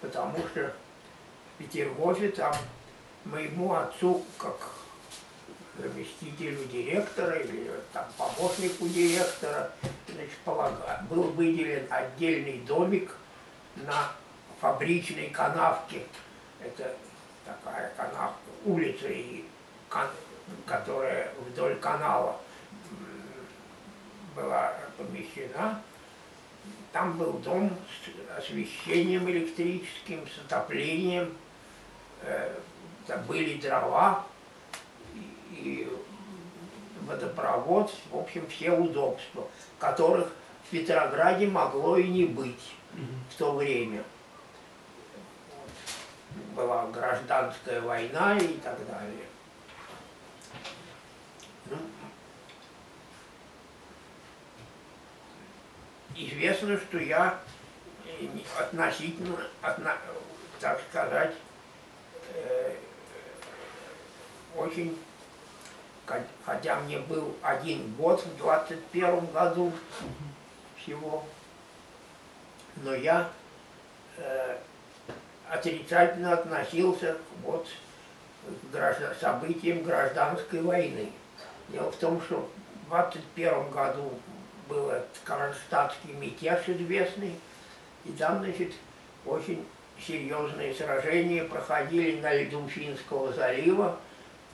потому 0.00 0.38
что 0.48 0.72
в 1.54 1.58
Петергофе 1.58 2.28
там 2.28 2.54
моему 3.24 3.74
отцу, 3.74 4.24
как 4.38 4.75
заместителю 5.78 6.64
директора 6.66 7.36
или 7.36 7.70
там, 7.92 8.04
помощнику 8.16 8.88
директора, 8.88 9.70
значит, 10.08 10.38
полага, 10.44 11.04
был 11.10 11.24
выделен 11.32 11.86
отдельный 11.90 12.60
домик 12.66 13.14
на 13.76 14.12
фабричной 14.60 15.28
канавке. 15.28 16.02
Это 16.60 16.94
такая 17.44 17.92
канавка, 17.96 18.38
улица, 18.64 19.08
которая 20.64 21.32
вдоль 21.48 21.76
канала 21.76 22.40
была 24.34 24.72
помещена. 24.96 25.82
Там 26.92 27.18
был 27.18 27.34
дом 27.34 27.70
с 27.88 28.38
освещением 28.38 29.28
электрическим, 29.28 30.26
с 30.26 30.38
отоплением, 30.46 31.36
э, 32.22 32.58
были 33.28 33.60
дрова, 33.60 34.24
и 35.50 35.88
водопровод, 37.02 37.92
в 38.10 38.18
общем, 38.18 38.46
все 38.48 38.72
удобства, 38.72 39.48
которых 39.78 40.32
в 40.64 40.70
Петрограде 40.70 41.46
могло 41.46 41.96
и 41.96 42.08
не 42.08 42.24
быть 42.24 42.72
в 43.30 43.38
то 43.38 43.54
время. 43.54 44.02
Была 46.54 46.86
гражданская 46.86 47.80
война 47.80 48.36
и 48.38 48.54
так 48.58 48.78
далее. 48.86 49.26
Ну, 51.66 51.76
известно, 56.14 56.78
что 56.78 56.98
я 56.98 57.38
относительно, 58.58 59.38
отно, 59.62 59.96
так 60.60 60.80
сказать, 60.90 61.34
э, 62.34 62.74
очень 64.56 64.98
хотя 66.44 66.80
мне 66.80 66.98
был 66.98 67.34
один 67.42 67.94
год 67.96 68.24
в 68.24 68.36
21 68.38 69.26
году 69.26 69.72
всего, 70.78 71.24
но 72.76 72.94
я 72.94 73.30
э, 74.18 74.56
отрицательно 75.48 76.34
относился 76.34 77.16
вот, 77.42 77.66
к 78.46 78.72
граждан, 78.72 79.14
событиям 79.20 79.82
гражданской 79.82 80.60
войны. 80.62 81.10
Дело 81.68 81.90
в 81.90 81.96
том, 81.96 82.20
что 82.22 82.48
в 82.84 82.88
21 82.88 83.70
году 83.70 84.12
был 84.68 84.92
Кронштадтский 85.24 86.12
мятеж 86.12 86.68
известный, 86.68 87.34
и 88.04 88.12
там, 88.12 88.38
значит, 88.38 88.72
очень 89.24 89.66
серьезные 90.00 90.74
сражения 90.74 91.44
проходили 91.44 92.20
на 92.20 92.34
льду 92.34 92.68
Финского 92.68 93.32
залива, 93.32 93.98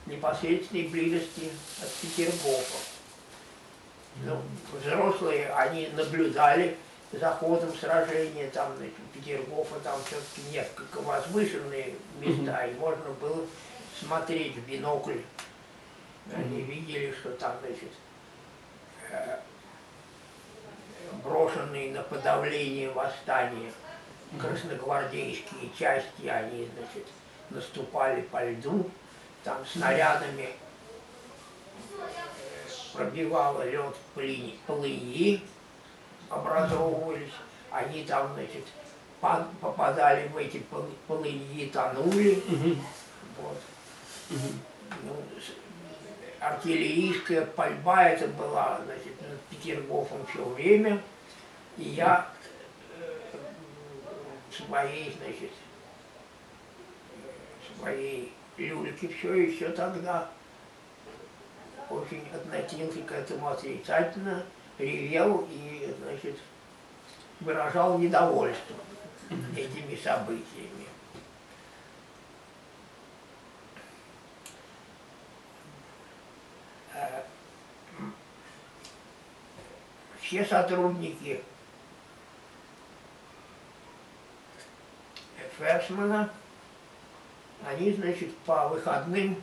непосредственной 0.05 0.87
близости 0.87 1.49
от 1.81 1.89
Петергофа. 2.01 2.77
Ну, 4.25 4.41
взрослые, 4.79 5.51
они 5.53 5.89
наблюдали 5.95 6.77
за 7.11 7.31
ходом 7.31 7.73
сражения, 7.75 8.49
там, 8.49 8.75
значит, 8.77 8.95
Петергофа, 9.13 9.79
там 9.79 9.99
все-таки 10.05 10.41
несколько 10.51 10.99
возвышенные 11.01 11.95
места, 12.19 12.65
и 12.65 12.73
можно 12.75 13.11
было 13.21 13.45
смотреть 13.99 14.55
в 14.55 14.67
бинокль. 14.67 15.21
Они 16.33 16.61
видели, 16.61 17.13
что 17.19 17.31
там, 17.31 17.55
значит, 17.61 17.91
э, 19.11 19.39
брошенные 21.23 21.91
на 21.91 22.01
подавление 22.03 22.89
восстания 22.91 23.71
красногвардейские 24.39 25.69
части, 25.77 26.27
они, 26.27 26.67
значит, 26.75 27.07
наступали 27.49 28.21
по 28.21 28.43
льду, 28.43 28.89
там 29.43 29.65
снарядами 29.65 30.49
пробивало 32.93 33.67
лед 33.67 33.95
плыни, 34.13 34.59
плыни 34.65 35.43
образовывались, 36.29 37.33
они 37.71 38.03
там, 38.03 38.33
значит, 38.33 38.65
попадали 39.61 40.27
в 40.27 40.37
эти 40.37 40.63
полыньи, 41.07 41.69
тонули. 41.69 42.35
Угу. 42.47 42.75
Вот. 43.39 43.61
Угу. 44.29 44.49
Ну, 45.03 45.15
артиллерийская 46.39 47.45
пальба 47.45 48.03
это 48.03 48.27
была, 48.27 48.79
значит, 48.85 49.19
над 49.21 49.39
Петергофом 49.49 50.25
все 50.27 50.43
время. 50.43 51.01
И 51.77 51.83
я 51.83 52.29
э, 52.99 53.17
своей, 54.51 55.15
значит, 55.19 55.51
своей 57.79 58.33
Люльки 58.57 59.07
все 59.07 59.33
еще 59.33 59.69
тогда 59.69 60.29
очень 61.89 62.27
относился 62.33 63.01
к 63.01 63.11
этому 63.11 63.47
отрицательно, 63.49 64.45
ревел 64.77 65.47
и, 65.49 65.93
значит, 65.99 66.37
выражал 67.39 67.97
недовольство 67.97 68.75
этими 69.55 69.95
событиями. 69.95 70.85
Э, 76.93 77.23
все 80.21 80.45
сотрудники 80.45 81.43
Ферсмана 85.57 86.31
они, 87.67 87.93
значит, 87.93 88.35
по 88.39 88.67
выходным 88.67 89.41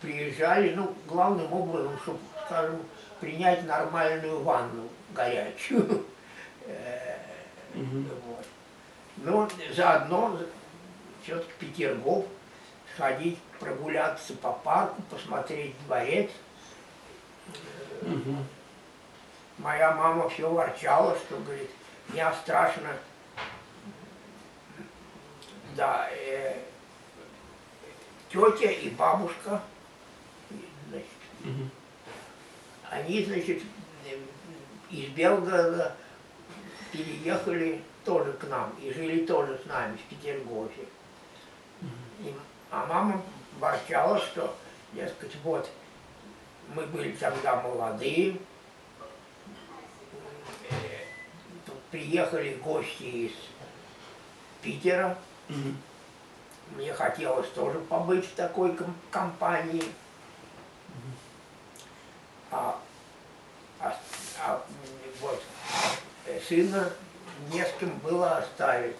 приезжали, 0.00 0.74
ну, 0.74 0.94
главным 1.06 1.52
образом, 1.52 1.98
чтобы, 2.02 2.18
скажем, 2.46 2.82
принять 3.20 3.64
нормальную 3.64 4.42
ванну 4.42 4.88
горячую. 5.12 6.04
Вот. 7.74 8.46
Но 9.16 9.48
заодно 9.74 10.38
все-таки 11.24 11.50
Петергоф, 11.58 12.24
сходить, 12.94 13.38
прогуляться 13.58 14.34
по 14.34 14.52
парку, 14.52 15.02
посмотреть 15.10 15.74
дворец. 15.86 16.30
Моя 19.58 19.92
мама 19.92 20.28
все 20.28 20.48
ворчала, 20.48 21.16
что, 21.16 21.36
говорит, 21.38 21.70
мне 22.08 22.26
страшно, 22.42 22.90
да, 25.76 26.08
э, 26.10 26.56
тетя 28.34 28.70
и 28.70 28.90
бабушка, 28.90 29.62
значит, 30.88 31.08
угу. 31.40 31.70
они, 32.90 33.24
значит, 33.24 33.62
из 34.90 35.08
Белгорода 35.10 35.96
переехали 36.92 37.80
тоже 38.04 38.32
к 38.34 38.44
нам 38.48 38.74
и 38.82 38.92
жили 38.92 39.24
тоже 39.24 39.60
с 39.64 39.66
нами 39.66 39.96
в 39.96 40.02
Петергофе. 40.08 40.82
И, 42.20 42.34
а 42.70 42.86
мама 42.86 43.22
ворчала, 43.58 44.18
что, 44.18 44.54
дескать, 44.92 45.34
вот, 45.42 45.70
мы 46.74 46.86
были 46.86 47.12
тогда 47.12 47.60
молодые, 47.62 48.36
тут 51.66 51.80
приехали 51.90 52.54
гости 52.56 53.02
из 53.02 53.32
Питера, 54.62 55.16
угу. 55.48 55.74
Мне 56.70 56.92
хотелось 56.92 57.48
тоже 57.50 57.78
побыть 57.80 58.26
в 58.26 58.34
такой 58.34 58.76
компании. 59.10 59.84
А, 62.50 62.78
а, 63.80 63.96
а 64.40 64.64
вот 65.20 65.42
сына 66.48 66.90
не 67.52 67.64
с 67.64 67.72
кем 67.78 67.90
было 67.98 68.38
оставить. 68.38 68.96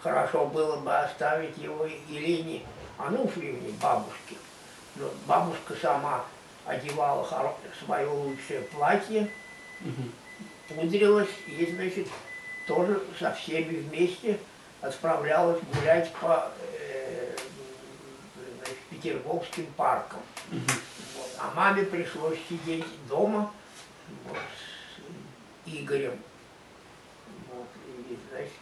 Хорошо 0.00 0.46
было 0.46 0.76
бы 0.76 0.96
оставить 0.96 1.58
его 1.58 1.86
Елене 2.08 2.62
Ануфриевне, 2.98 3.72
бабушке. 3.82 4.36
Но 4.96 5.10
бабушка 5.26 5.74
сама 5.74 6.24
одевала 6.64 7.26
свое 7.84 8.06
лучшее 8.06 8.62
платье, 8.62 9.30
пудрилась 10.68 11.28
и, 11.46 11.72
значит, 11.74 12.08
тоже 12.66 13.02
со 13.18 13.32
всеми 13.32 13.76
вместе 13.76 14.38
отправлялась 14.80 15.60
гулять 15.74 16.12
по 16.14 16.50
э, 16.60 17.36
значит, 18.58 18.78
петербургским 18.90 19.66
паркам. 19.76 20.20
Вот. 20.50 21.30
А 21.38 21.52
маме 21.54 21.84
пришлось 21.84 22.38
сидеть 22.48 22.84
дома 23.08 23.52
вот, 24.28 24.38
с 25.64 25.68
Игорем. 25.68 26.18
Вот, 27.52 27.68
и, 28.10 28.18
значит, 28.30 28.52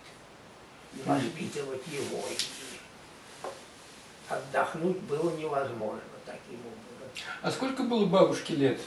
и 0.95 1.09
воспитывать 1.09 1.87
его. 1.89 2.23
И 2.31 2.37
отдохнуть 4.29 5.01
было 5.01 5.37
невозможно 5.37 6.01
таким 6.25 6.61
образом. 6.61 7.09
А 7.43 7.51
сколько 7.51 7.83
было 7.83 8.07
бабушке 8.07 8.55
лет? 8.55 8.81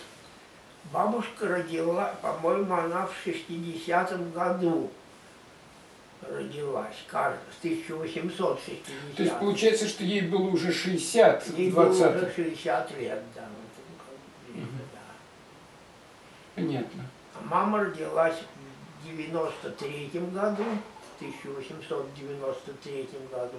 Бабушка 0.91 1.47
родила, 1.47 2.15
по-моему, 2.21 2.73
она 2.73 3.07
в 3.07 3.27
60-м 3.27 4.31
году 4.31 4.89
родилась, 6.21 6.95
кажется, 7.07 7.45
с 7.55 7.59
1860 7.59 9.15
То 9.15 9.23
есть 9.23 9.39
получается, 9.39 9.87
что 9.87 10.03
ей 10.03 10.21
было 10.21 10.49
уже 10.49 10.71
60 10.71 11.43
в 11.43 11.57
Ей 11.57 11.71
было 11.71 11.85
20 11.85 12.15
уже 12.15 12.31
60 12.33 12.97
лет, 12.99 13.21
да. 13.35 13.47
ну, 14.53 14.61
бы, 14.61 14.67
да. 14.93 14.99
Понятно. 16.55 17.05
А 17.35 17.45
мама 17.45 17.79
родилась 17.85 18.35
в 19.03 19.07
93 19.07 20.09
году, 20.33 20.63
в 20.63 21.21
1893 21.21 23.09
году. 23.31 23.57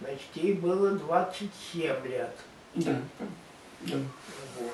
Значит, 0.00 0.28
ей 0.34 0.54
было 0.54 0.92
27 0.92 2.06
лет. 2.06 2.36
Да. 2.74 3.00
да. 3.80 3.96
Вот. 4.58 4.72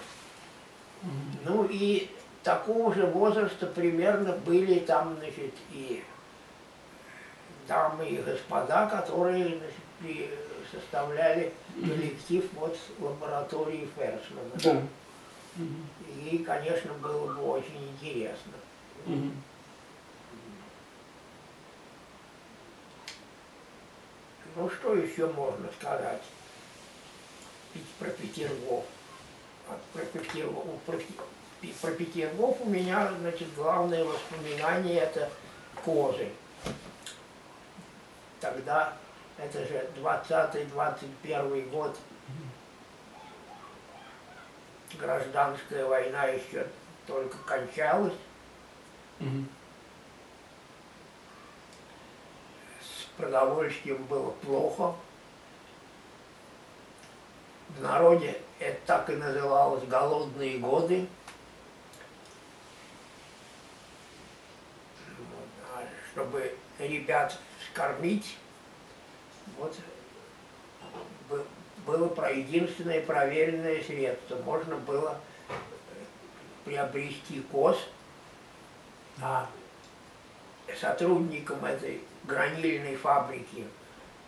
Мгм. 1.03 1.39
Ну 1.45 1.69
и 1.71 2.09
такого 2.43 2.95
же 2.95 3.07
возраста 3.07 3.67
примерно 3.67 4.33
были 4.33 4.79
там, 4.81 5.17
значит, 5.19 5.55
и 5.73 6.03
дамы 7.67 8.09
и 8.09 8.17
господа, 8.23 8.87
которые 8.87 9.59
значит, 10.01 10.31
составляли 10.71 11.53
коллектив 11.81 12.45
вот 12.55 12.77
лаборатории 12.99 13.89
Фершмана. 13.97 14.51
Да. 14.55 14.83
Ей, 16.23 16.45
конечно, 16.45 16.93
было 16.95 17.33
бы 17.33 17.43
очень 17.43 17.89
интересно. 17.91 18.53
Мгм. 19.07 19.43
Ну, 24.57 24.71
что 24.71 24.95
еще 24.95 25.27
можно 25.29 25.69
сказать 25.79 26.23
про 27.99 28.09
Петергоф? 28.11 28.85
Про 29.93 30.05
Петергоф, 30.07 30.65
про 31.81 31.91
Петергоф 31.91 32.57
у 32.61 32.69
меня, 32.69 33.13
значит, 33.21 33.55
главное 33.55 34.05
воспоминание 34.05 35.01
это 35.01 35.29
козы. 35.85 36.29
Тогда, 38.41 38.93
это 39.39 39.67
же 39.67 39.89
20-21 39.97 41.71
год, 41.71 41.99
гражданская 44.99 45.85
война 45.87 46.25
еще 46.25 46.67
только 47.07 47.37
кончалась. 47.39 48.15
Мгм. 49.19 49.49
с 52.81 53.19
продовольствием 53.19 54.05
было 54.05 54.31
плохо. 54.31 54.95
В 57.71 57.83
народе 57.83 58.41
это 58.59 58.79
так 58.87 59.11
и 59.11 59.15
называлось 59.15 59.85
голодные 59.85 60.59
годы. 60.59 61.07
А 65.75 65.83
чтобы 66.13 66.55
ребят 66.79 67.39
скормить, 67.77 68.37
вот 69.59 69.75
бы- 71.29 71.45
было 71.85 72.09
про 72.09 72.31
единственное 72.31 73.03
проверенное 73.03 73.83
средство. 73.83 74.37
Можно 74.45 74.77
было 74.77 75.21
э, 75.51 75.53
приобрести 76.65 77.41
коз, 77.53 77.77
а 79.21 79.47
сотрудникам 80.81 81.65
этой 81.65 82.01
гранильной 82.25 82.97
фабрики, 82.97 83.67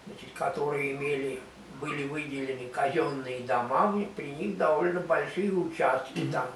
значит, 0.06 0.28
которые 0.34 0.92
имели, 0.92 1.40
были 1.80 2.06
выделены 2.06 2.68
казенные 2.68 3.40
дома, 3.40 3.94
при 4.14 4.30
них 4.30 4.58
довольно 4.58 5.00
большие 5.00 5.52
участки 5.52 6.30
там 6.30 6.46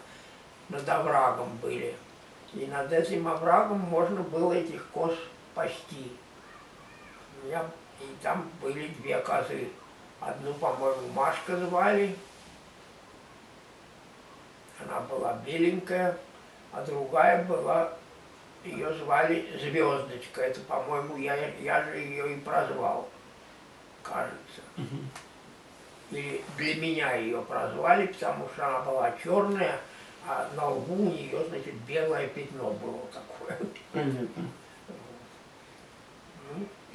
над 0.68 0.86
оврагом 0.88 1.48
были. 1.62 1.94
И 2.52 2.66
над 2.66 2.92
этим 2.92 3.28
оврагом 3.28 3.78
можно 3.78 4.22
было 4.22 4.52
этих 4.52 4.86
коз 4.88 5.14
пасти. 5.54 6.12
Меня- 7.42 7.70
и 8.00 8.16
там 8.22 8.50
были 8.60 8.88
две 8.88 9.18
козы. 9.18 9.68
Одну, 10.20 10.54
по-моему, 10.54 11.08
Машка 11.14 11.56
звали, 11.56 12.16
она 14.84 15.00
была 15.00 15.34
беленькая, 15.46 16.16
а 16.72 16.82
другая 16.84 17.44
была 17.44 17.92
ее 18.64 18.92
звали 18.94 19.48
Звездочка. 19.60 20.42
Это, 20.42 20.60
по-моему, 20.60 21.16
я, 21.16 21.34
я 21.56 21.82
же 21.84 21.98
ее 21.98 22.34
и 22.34 22.40
прозвал, 22.40 23.08
кажется. 24.02 24.62
Или 26.10 26.42
для 26.56 26.74
меня 26.76 27.14
ее 27.14 27.40
прозвали, 27.42 28.06
потому 28.06 28.48
что 28.54 28.66
она 28.66 28.80
была 28.80 29.12
черная, 29.22 29.80
а 30.28 30.48
на 30.54 30.68
лбу 30.68 30.94
у 30.94 31.10
нее, 31.10 31.44
значит, 31.48 31.74
белое 31.86 32.28
пятно 32.28 32.70
было 32.70 33.00
такое. 33.12 33.58
Понятно. 33.92 34.48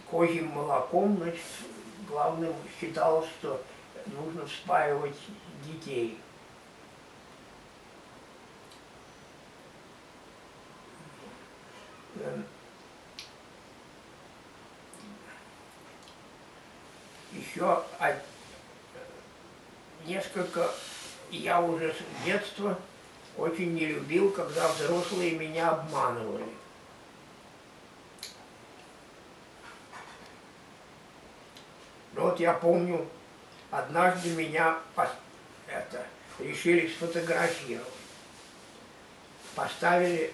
Козьим 0.09 0.47
молоком, 0.47 1.17
значит, 1.17 1.41
главным 2.07 2.53
считалось, 2.79 3.27
что 3.39 3.61
нужно 4.05 4.45
вспаивать 4.45 5.17
детей. 5.65 6.17
Эм, 12.19 12.45
Еще 17.33 17.83
несколько, 20.05 20.71
я 21.29 21.61
уже 21.61 21.93
с 21.93 22.25
детства 22.25 22.79
очень 23.37 23.73
не 23.73 23.85
любил, 23.85 24.31
когда 24.31 24.67
взрослые 24.69 25.31
меня 25.31 25.69
обманывали. 25.69 26.45
Ну 32.17 32.23
вот 32.23 32.39
я 32.39 32.53
помню, 32.53 33.07
однажды 33.69 34.31
меня 34.31 34.79
это, 35.67 36.03
решили 36.39 36.87
сфотографировать. 36.87 37.87
Поставили 39.53 40.33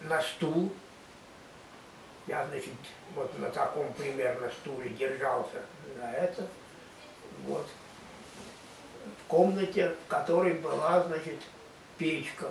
на 0.00 0.22
стул. 0.22 0.72
Я, 2.26 2.46
значит, 2.46 2.72
вот 3.14 3.38
на 3.38 3.50
таком 3.50 3.92
примерно 3.92 4.50
стуле 4.50 4.88
держался 4.90 5.62
на 5.98 6.10
это. 6.10 6.48
Вот. 7.46 7.68
В 9.04 9.28
комнате, 9.28 9.90
в 9.90 10.08
которой 10.08 10.54
была, 10.54 11.02
значит, 11.02 11.38
печка. 11.98 12.50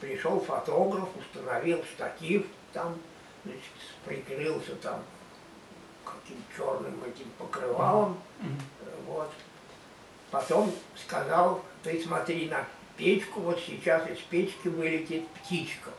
Пришел 0.00 0.40
фотограф, 0.40 1.10
установил 1.18 1.84
штатив 1.84 2.46
там, 2.72 2.98
значит, 3.44 3.60
прикрылся 4.06 4.74
там 4.76 5.04
каким 6.04 6.42
черным 6.56 7.02
этим 7.04 7.30
покрывалом. 7.38 8.18
Вот. 9.06 9.30
Потом 10.30 10.72
сказал, 10.96 11.62
ты 11.82 12.02
смотри 12.02 12.48
на 12.48 12.64
печку, 12.96 13.40
вот 13.40 13.60
сейчас 13.60 14.08
из 14.08 14.18
печки 14.18 14.68
вылетит 14.68 15.28
птичка. 15.28 15.90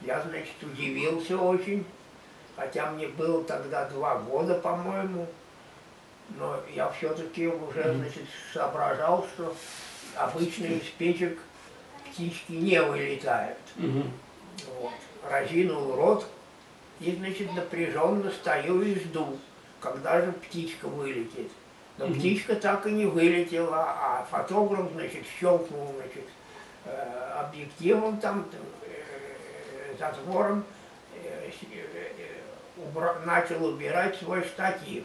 Я, 0.00 0.22
значит, 0.22 0.54
удивился 0.62 1.36
очень, 1.38 1.84
хотя 2.56 2.90
мне 2.90 3.08
было 3.08 3.42
тогда 3.44 3.88
два 3.88 4.18
года, 4.18 4.54
по-моему, 4.54 5.26
но 6.30 6.60
я 6.74 6.90
все-таки 6.90 7.46
уже, 7.48 7.94
значит, 7.94 8.24
соображал, 8.52 9.26
что 9.34 9.54
обычно 10.16 10.66
из 10.66 10.86
печек 10.98 11.38
птички 12.10 12.52
не 12.52 12.80
вылетают. 12.82 13.58
Вот. 13.76 14.92
Разинул 15.28 15.94
рот 15.94 16.26
и, 17.00 17.14
значит, 17.16 17.52
напряженно 17.54 18.30
стою 18.30 18.82
и 18.82 18.94
жду, 18.94 19.38
когда 19.80 20.20
же 20.20 20.32
птичка 20.32 20.86
вылетит. 20.86 21.50
Но 21.98 22.06
Мгм. 22.06 22.18
птичка 22.18 22.54
так 22.56 22.86
и 22.86 22.90
не 22.92 23.06
вылетела, 23.06 23.84
а 23.86 24.26
фотограф, 24.30 24.90
значит, 24.92 25.24
щелкнул, 25.38 25.92
значит, 25.96 26.24
э, 26.84 27.32
объективом, 27.40 28.18
там, 28.18 28.46
э, 28.82 29.94
затвором, 29.98 30.64
э, 31.22 31.50
убра- 32.78 33.24
начал 33.26 33.64
убирать 33.64 34.16
свой 34.18 34.42
штатив. 34.42 35.04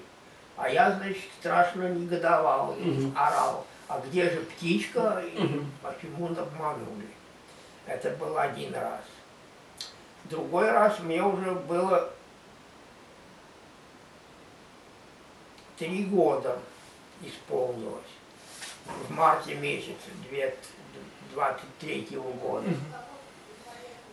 А 0.55 0.69
я, 0.69 0.91
значит, 0.91 1.23
страшно 1.39 1.87
негодовал 1.89 2.75
и 2.79 2.83
Мгм. 2.83 3.13
орал. 3.17 3.65
А 3.87 4.01
где 4.07 4.29
же 4.29 4.39
птичка? 4.41 5.23
И 5.33 5.39
Мгм. 5.39 5.71
почему 5.81 6.27
обманули? 6.27 7.07
Это 7.85 8.09
был 8.11 8.37
один 8.37 8.73
раз. 8.73 9.01
Другой 10.29 10.69
раз 10.71 10.99
мне 10.99 11.23
уже 11.23 11.51
было 11.51 12.11
три 15.77 16.03
года 16.05 16.59
исполнилось. 17.21 18.01
В 18.85 19.11
марте 19.11 19.55
месяце 19.55 19.95
23 21.33 22.17
года. 22.41 22.67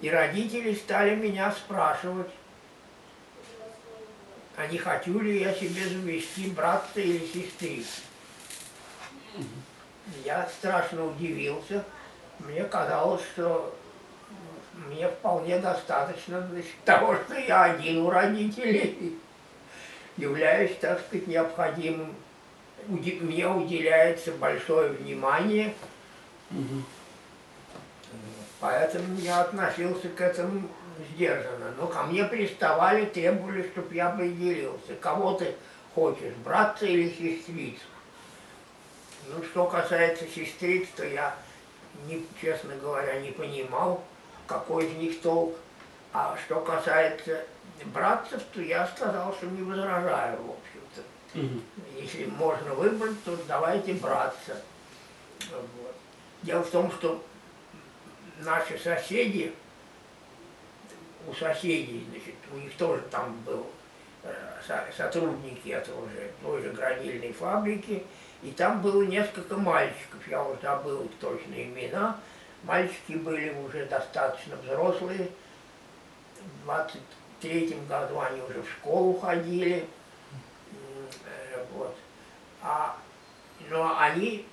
И 0.00 0.10
родители 0.10 0.74
стали 0.74 1.14
меня 1.14 1.50
спрашивать, 1.52 2.30
а 4.56 4.66
не 4.66 4.78
хочу 4.78 5.20
ли 5.20 5.40
я 5.40 5.54
себе 5.54 5.88
завести 5.88 6.50
брата 6.50 7.00
или 7.00 7.26
сестрицу. 7.26 8.02
Я 10.24 10.48
страшно 10.48 11.06
удивился. 11.06 11.84
Мне 12.40 12.64
казалось, 12.64 13.22
что 13.32 13.74
мне 14.76 15.08
вполне 15.08 15.58
достаточно 15.58 16.46
значит, 16.46 16.74
того, 16.84 17.16
что 17.16 17.38
я 17.38 17.64
один 17.64 17.98
у 18.02 18.10
родителей. 18.10 19.18
Являюсь, 20.16 20.76
так 20.80 21.00
сказать, 21.00 21.26
необходимым. 21.26 22.14
Мне 22.86 23.48
уделяется 23.48 24.30
большое 24.32 24.90
внимание, 24.90 25.74
Мгм. 26.50 26.84
поэтому 28.60 29.18
я 29.18 29.40
относился 29.40 30.08
к 30.10 30.20
этому 30.20 30.68
сдержанно. 31.10 31.72
Но 31.78 31.86
ко 31.86 32.02
мне 32.04 32.24
приставали, 32.24 33.06
требовали, 33.06 33.62
чтобы 33.72 33.94
я 33.94 34.08
определился. 34.10 34.94
Кого 35.00 35.32
ты 35.32 35.54
хочешь, 35.94 36.34
братца 36.44 36.84
или 36.84 37.08
сестрицу? 37.08 37.82
Ну, 39.28 39.42
что 39.42 39.64
касается 39.66 40.26
сестриц, 40.26 40.86
то 40.94 41.06
я, 41.06 41.34
не, 42.06 42.24
честно 42.40 42.76
говоря, 42.76 43.18
не 43.20 43.30
понимал, 43.30 44.04
какой 44.46 44.86
из 44.86 44.96
них 44.96 45.20
толк. 45.20 45.56
А 46.12 46.36
что 46.44 46.60
касается 46.60 47.44
братцев, 47.86 48.42
то 48.52 48.60
я 48.62 48.86
сказал, 48.86 49.34
что 49.34 49.46
не 49.46 49.62
возражаю, 49.62 50.36
в 50.38 50.50
общем-то. 50.50 51.38
Мгм. 51.38 51.62
Если 52.00 52.26
можно 52.26 52.74
выбрать, 52.74 53.22
то 53.24 53.36
давайте 53.48 53.94
братца. 53.94 54.56
Вот. 55.50 55.94
Дело 56.42 56.62
в 56.62 56.70
том, 56.70 56.92
что 56.92 57.24
наши 58.40 58.78
соседи, 58.78 59.52
у 61.26 61.34
соседей, 61.34 62.06
значит, 62.10 62.34
у 62.52 62.56
них 62.58 62.74
тоже 62.76 63.02
там 63.10 63.34
был 63.46 63.66
э, 64.22 64.34
со- 64.66 64.86
сотрудники 64.96 65.68
этого 65.70 66.08
же, 66.10 66.30
той 66.42 66.62
же 66.62 66.70
гранильной 66.70 67.32
фабрики, 67.32 68.04
и 68.42 68.50
там 68.50 68.82
было 68.82 69.02
несколько 69.02 69.56
мальчиков, 69.56 70.20
я 70.28 70.42
уже 70.42 70.60
забыл 70.60 71.04
их 71.04 71.10
точные 71.20 71.64
имена. 71.64 72.18
Мальчики 72.64 73.12
были 73.12 73.54
уже 73.66 73.84
достаточно 73.86 74.56
взрослые, 74.56 75.28
в 76.62 76.64
23 76.64 77.76
году 77.88 78.20
они 78.20 78.40
уже 78.40 78.62
в 78.62 78.70
школу 78.70 79.18
ходили, 79.20 79.86
э, 81.26 81.64
вот. 81.74 81.94
А, 82.62 82.96
но 83.68 83.98
они, 83.98 84.46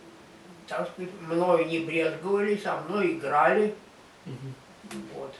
так 0.67 0.89
сказать, 0.89 1.11
мною 1.21 1.65
не 1.67 1.79
брезговали, 1.79 2.57
со 2.57 2.75
мной 2.81 3.13
играли, 3.13 3.75
Мгм. 4.25 4.53
вот. 5.13 5.33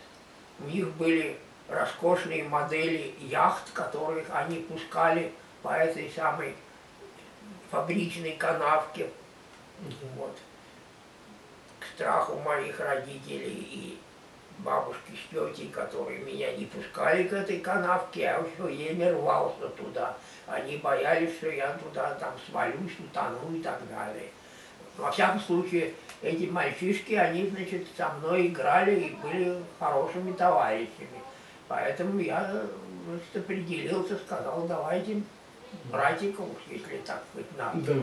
У 0.60 0.64
них 0.68 0.88
были 0.96 1.38
роскошные 1.68 2.46
модели 2.46 3.14
яхт, 3.20 3.72
которых 3.74 4.28
они 4.32 4.58
пускали 4.60 5.34
по 5.62 5.70
этой 5.70 6.10
самой 6.12 6.56
фабричной 7.70 8.34
канавке. 8.34 9.10
Вот. 10.16 10.38
Страху 11.96 12.38
моих 12.40 12.80
родителей 12.80 13.68
и 13.72 14.00
бабушки 14.60 15.12
с 15.12 15.30
тетей, 15.34 15.70
которые 15.70 16.20
меня 16.20 16.56
не 16.56 16.66
пускали 16.66 17.24
к 17.28 17.34
этой 17.34 17.60
канавке, 17.60 18.22
я 18.22 18.44
все 18.56 18.64
время 18.64 19.12
рвался 19.14 19.68
туда. 19.70 20.16
Они 20.48 20.78
боялись, 20.78 21.36
что 21.38 21.50
я 21.50 21.74
туда 21.74 22.14
там 22.16 22.34
свалюсь, 22.50 22.92
утону 23.00 23.56
и 23.56 23.62
так 23.62 23.80
далее. 23.90 24.30
Во 24.98 25.12
всяком 25.12 25.40
случае, 25.40 25.94
эти 26.22 26.46
мальчишки, 26.46 27.14
они, 27.14 27.48
значит, 27.50 27.88
со 27.98 28.10
мной 28.10 28.48
играли 28.48 29.00
и 29.00 29.16
были 29.16 29.58
хорошими 29.80 30.34
товарищами. 30.34 31.22
Поэтому 31.68 32.20
я 32.20 32.64
значит, 33.08 33.36
определился, 33.36 34.18
сказал, 34.18 34.68
давайте 34.68 35.24
братиков, 35.86 36.50
если 36.70 36.98
так 36.98 37.24
быть 37.34 37.58
надо. 37.58 37.80
Да. 37.82 37.94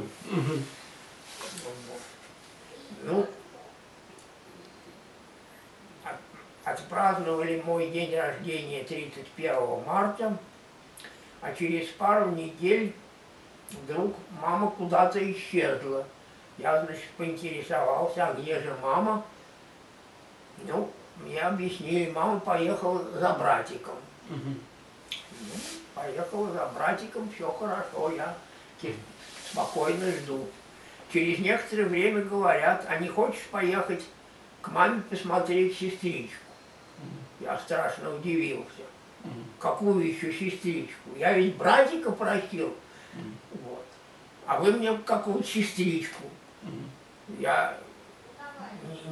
Ну, 3.03 3.27
от- 6.05 6.17
отпраздновали 6.71 7.63
мой 7.65 7.91
день 7.91 8.15
рождения 8.17 8.85
31 8.85 9.85
марта, 9.87 10.37
а 11.41 11.53
через 11.55 11.89
пару 11.89 12.31
недель 12.31 12.95
вдруг 13.71 14.15
мама 14.41 14.71
куда-то 14.71 15.19
исчезла. 15.33 16.07
Я, 16.57 16.85
значит, 16.85 17.09
поинтересовался, 17.17 18.29
а 18.29 18.35
где 18.35 18.61
же 18.61 18.75
мама? 18.83 19.25
Ну, 20.65 20.91
мне 21.19 21.41
объяснили, 21.41 22.11
мама 22.11 22.41
поехала 22.41 23.03
за 23.13 23.33
братиком. 23.35 23.95
Мгм. 24.29 24.61
Поехала 25.95 26.51
за 26.53 26.67
братиком, 26.67 27.31
все 27.35 27.51
хорошо, 27.53 28.13
я 28.17 28.35
спокойно 29.51 30.11
жду. 30.13 30.47
Через 31.13 31.39
некоторое 31.39 31.85
время 31.85 32.23
говорят, 32.23 32.85
а 32.89 32.97
не 32.99 33.09
хочешь 33.09 33.47
поехать 33.51 34.05
к 34.61 34.69
маме 34.69 35.01
посмотреть 35.09 35.79
сестричку? 35.79 36.48
Я 37.41 37.59
страшно 37.59 38.15
удивился. 38.15 38.83
Мгм. 39.25 39.45
Какую 39.59 40.09
еще 40.09 40.33
сестричку? 40.33 41.11
Я 41.17 41.33
ведь 41.35 41.57
братика 41.57 42.11
просил. 42.11 42.75
Вот. 43.65 43.85
А 44.47 44.59
вы 44.59 44.73
мне 44.73 44.97
какую-то 44.99 45.47
сестричку. 45.47 46.25
Мгм. 46.63 46.91
Я 47.39 47.79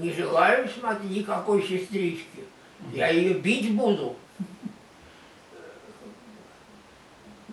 не, 0.01 0.07
не 0.09 0.13
желаю 0.13 0.69
смотреть 0.69 1.11
никакой 1.11 1.63
сестрички. 1.63 2.45
Я 2.93 3.09
ее 3.09 3.35
бить 3.35 3.75
буду. 3.75 4.17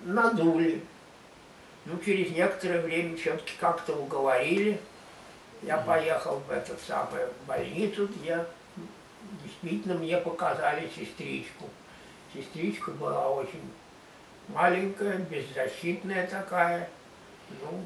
Надули. 0.04 0.82
Ну, 1.86 1.98
через 2.06 2.32
некоторое 2.32 2.82
время 2.82 3.18
все-таки 3.18 3.54
как-то 3.60 3.94
уговорили. 3.94 4.80
Я 5.62 5.78
поехал 5.78 6.42
в 6.48 6.52
эту 6.52 6.74
самую 6.86 7.30
больницу, 7.48 8.08
где 8.08 8.46
действительно 9.64 9.96
мне 9.96 10.18
показали 10.18 10.90
сестричку. 10.96 11.70
Сестричка 12.34 12.92
была 12.92 13.30
очень 13.30 13.62
маленькая, 14.50 15.18
беззащитная 15.20 16.28
такая. 16.28 16.90
Ну, 17.62 17.86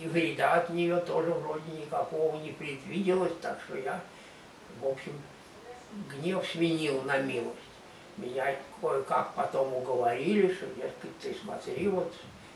и 0.00 0.06
вреда 0.08 0.54
от 0.54 0.70
нее 0.70 0.98
тоже 0.98 1.30
вроде 1.30 1.70
никакого 1.72 2.36
не 2.40 2.52
предвиделось, 2.52 3.32
так 3.40 3.58
что 3.66 3.78
я, 3.78 4.00
в 4.80 4.86
общем, 4.86 5.12
гнев 6.10 6.46
сменил 6.46 7.02
на 7.02 7.18
милость. 7.18 7.56
Меня 8.16 8.56
кое-как 8.80 9.34
потом 9.34 9.74
уговорили, 9.74 10.52
что, 10.54 10.66
дескать, 10.66 11.18
ты 11.20 11.36
смотри, 11.42 11.88
вот 11.88 12.12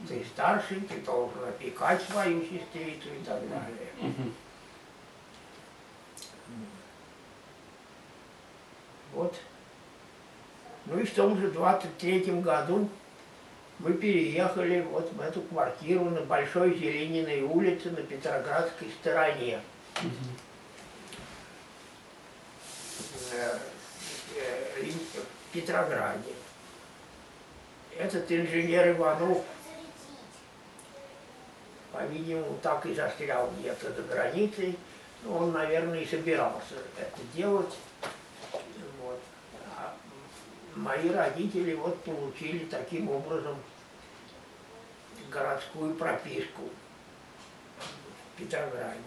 ты 0.08 0.24
старший, 0.32 0.80
ты 0.80 0.98
должен 1.00 1.44
опекать 1.44 2.02
свою 2.02 2.40
сестрицу 2.42 3.08
и 3.08 3.24
так 3.24 3.40
далее. 3.48 4.14
Вот. 9.14 9.34
Ну 10.86 10.98
и 10.98 11.04
в 11.04 11.14
том 11.14 11.38
же 11.38 11.50
23 11.50 12.20
году 12.40 12.88
мы 13.78 13.94
переехали 13.94 14.82
вот 14.82 15.12
в 15.12 15.20
эту 15.20 15.40
квартиру 15.42 16.04
на 16.04 16.20
Большой 16.22 16.78
Зелениной 16.78 17.42
улице 17.42 17.90
на 17.90 18.02
Петроградской 18.02 18.88
стороне. 19.00 19.60
Мгм. 20.02 20.36
э, 23.32 23.58
э, 24.36 24.90
в 24.90 25.52
Петрограде. 25.52 26.32
Этот 27.96 28.30
инженер 28.30 28.90
Иванов, 28.90 29.42
по-видимому, 31.92 32.58
так 32.62 32.86
и 32.86 32.94
застрял 32.94 33.50
где-то 33.58 33.92
за 33.92 34.02
границей. 34.02 34.78
Ну, 35.22 35.36
он, 35.36 35.52
наверное, 35.52 36.00
и 36.00 36.06
собирался 36.06 36.76
это 36.98 37.20
делать 37.34 37.74
мои 40.76 41.10
родители 41.10 41.74
вот 41.74 42.02
получили 42.04 42.64
таким 42.66 43.10
образом 43.10 43.56
городскую 45.30 45.94
прописку 45.94 46.62
в 48.34 48.38
Петрограде. 48.38 48.98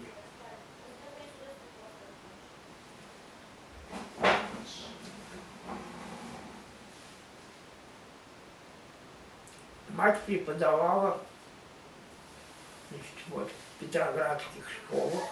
Мать 9.90 10.20
преподавала 10.22 11.20
значит, 12.90 13.06
вот, 13.28 13.48
в 13.48 13.80
петроградских 13.80 14.64
школах, 14.68 15.22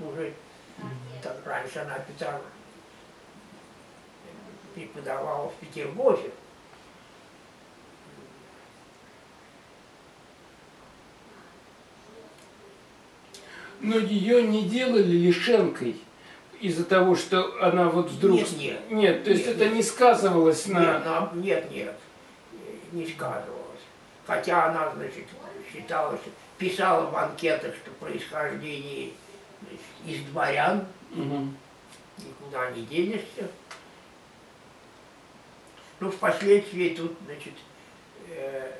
уже 0.00 0.34
так 1.22 1.46
раньше 1.46 1.78
она 1.78 1.98
Петроград, 2.00 2.42
преподавала 4.78 5.48
в 5.48 5.54
Петербурге. 5.54 6.30
Но 13.80 13.96
ее 13.98 14.42
не 14.42 14.64
делали 14.64 15.04
лишенкой 15.12 16.00
из-за 16.60 16.84
того, 16.84 17.14
что 17.14 17.62
она 17.64 17.88
вот 17.88 18.10
вдруг... 18.10 18.40
Нет, 18.40 18.58
нет. 18.58 18.90
Нет, 18.90 19.24
то 19.24 19.30
есть 19.30 19.46
Нет, 19.46 19.56
это 19.56 19.64
нет. 19.66 19.74
не 19.74 19.82
сказывалось 19.82 20.66
на... 20.66 20.80
Нет, 20.80 21.04
на- 21.04 21.30
нет, 21.34 21.70
нет, 21.70 21.94
не 22.92 23.06
сказывалось. 23.06 23.54
Хотя 24.26 24.66
она, 24.66 24.92
значит, 24.96 25.24
считала, 25.72 26.16
что 26.16 26.30
писала 26.58 27.08
в 27.08 27.16
анкетах, 27.16 27.74
что 27.76 27.90
происхождение 27.92 29.10
из 30.04 30.20
дворян, 30.32 30.84
Мгм. 31.12 31.56
никуда 32.18 32.70
не 32.72 32.82
денешься. 32.82 33.48
Ну, 36.00 36.10
впоследствии 36.10 36.90
тут, 36.90 37.16
значит, 37.26 37.54
э, 38.30 38.72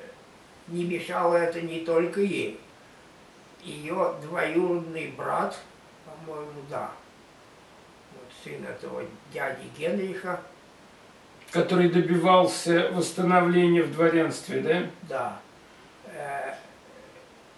не 0.67 0.85
мешало 0.85 1.35
это 1.35 1.61
не 1.61 1.81
только 1.81 2.21
ей. 2.21 2.59
Ее 3.61 4.15
двоюродный 4.21 5.11
брат, 5.17 5.59
по-моему, 6.05 6.61
да, 6.69 6.91
вот 8.13 8.29
сын 8.43 8.65
этого 8.65 9.03
дяди 9.33 9.67
Генриха, 9.77 10.39
Который 11.51 11.89
добивался 11.89 12.91
восстановления 12.93 13.81
в 13.81 13.91
дворянстве, 13.91 14.61
да? 14.61 14.89
да, 15.09 15.41
э, 16.13 16.53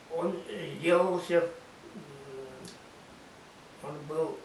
он 0.09 0.39
сделался, 0.77 1.43
он 3.83 3.95
был, 4.07 4.39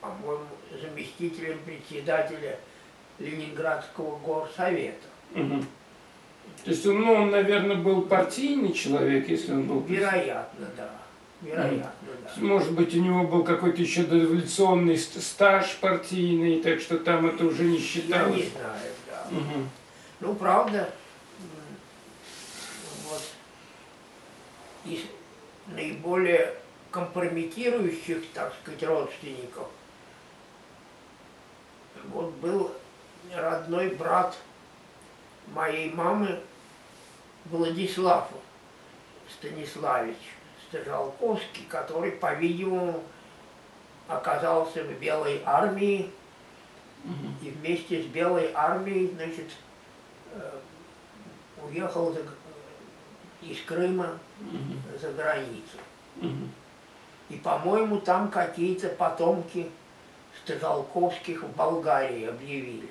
по-моему, 0.00 0.46
заместителем 0.80 1.58
председателя 1.64 2.60
Ленинградского 3.20 4.18
горсовета. 4.18 5.06
Мгм. 5.34 5.66
То 6.64 6.70
есть, 6.70 6.84
он, 6.86 7.00
ну, 7.00 7.12
он, 7.14 7.30
наверное, 7.30 7.76
был 7.76 8.02
партийный 8.02 8.72
человек, 8.72 9.28
если 9.28 9.52
он 9.52 9.64
был... 9.64 9.80
Вероятно, 9.82 10.66
да. 10.76 10.90
Вероятно, 11.42 11.92
да. 12.24 12.30
Может 12.42 12.72
быть, 12.72 12.94
у 12.94 13.00
него 13.00 13.26
был 13.26 13.44
какой-то 13.44 13.80
еще 13.80 14.02
дореволюционный 14.02 14.98
ст- 14.98 15.22
стаж 15.22 15.76
партийный, 15.80 16.60
так 16.60 16.80
что 16.80 16.98
там 16.98 17.26
это 17.26 17.46
уже 17.46 17.62
не 17.64 17.76
Я 17.76 17.78
не 17.78 17.82
считалось. 17.82 18.48
знаю, 18.48 18.92
да. 19.06 19.26
Мгм. 19.30 19.70
Ну, 20.20 20.34
правда, 20.34 20.90
вот 23.08 23.22
из 24.84 25.00
наиболее 25.68 26.54
компрометирующих, 26.90 28.22
так 28.34 28.52
сказать, 28.62 28.82
родственников, 28.82 29.68
вот 32.12 32.32
был 32.34 32.70
родной 33.34 33.90
брат 33.90 34.36
моей 35.54 35.92
мамы 35.92 36.40
Владислав 37.46 38.28
Станиславич 39.38 40.16
Стажалковский, 40.68 41.64
который, 41.68 42.12
по-видимому, 42.12 43.02
оказался 44.08 44.84
в 44.84 44.92
Белой 45.00 45.42
армии 45.44 46.10
и 47.42 47.50
вместе 47.50 48.02
с 48.02 48.06
Белой 48.06 48.50
армией, 48.54 49.10
значит, 49.14 49.50
э, 50.32 50.58
уехал 51.62 52.12
за 52.12 52.22
из 53.42 53.60
Крыма 53.62 54.18
за 55.00 55.12
границу. 55.12 55.78
И, 57.30 57.36
по-моему, 57.36 58.00
там 58.00 58.30
какие-то 58.30 58.88
потомки 58.88 59.70
Стажалковских 60.44 61.42
в 61.42 61.56
Болгарии 61.56 62.26
объявились. 62.26 62.90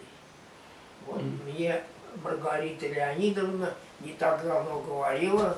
Вот 1.06 1.22
мне 1.45 1.82
Маргарита 2.24 2.88
Леонидовна 2.88 3.74
не 4.02 4.14
так 4.14 4.43
давно 4.43 4.80
говорила, 4.82 5.58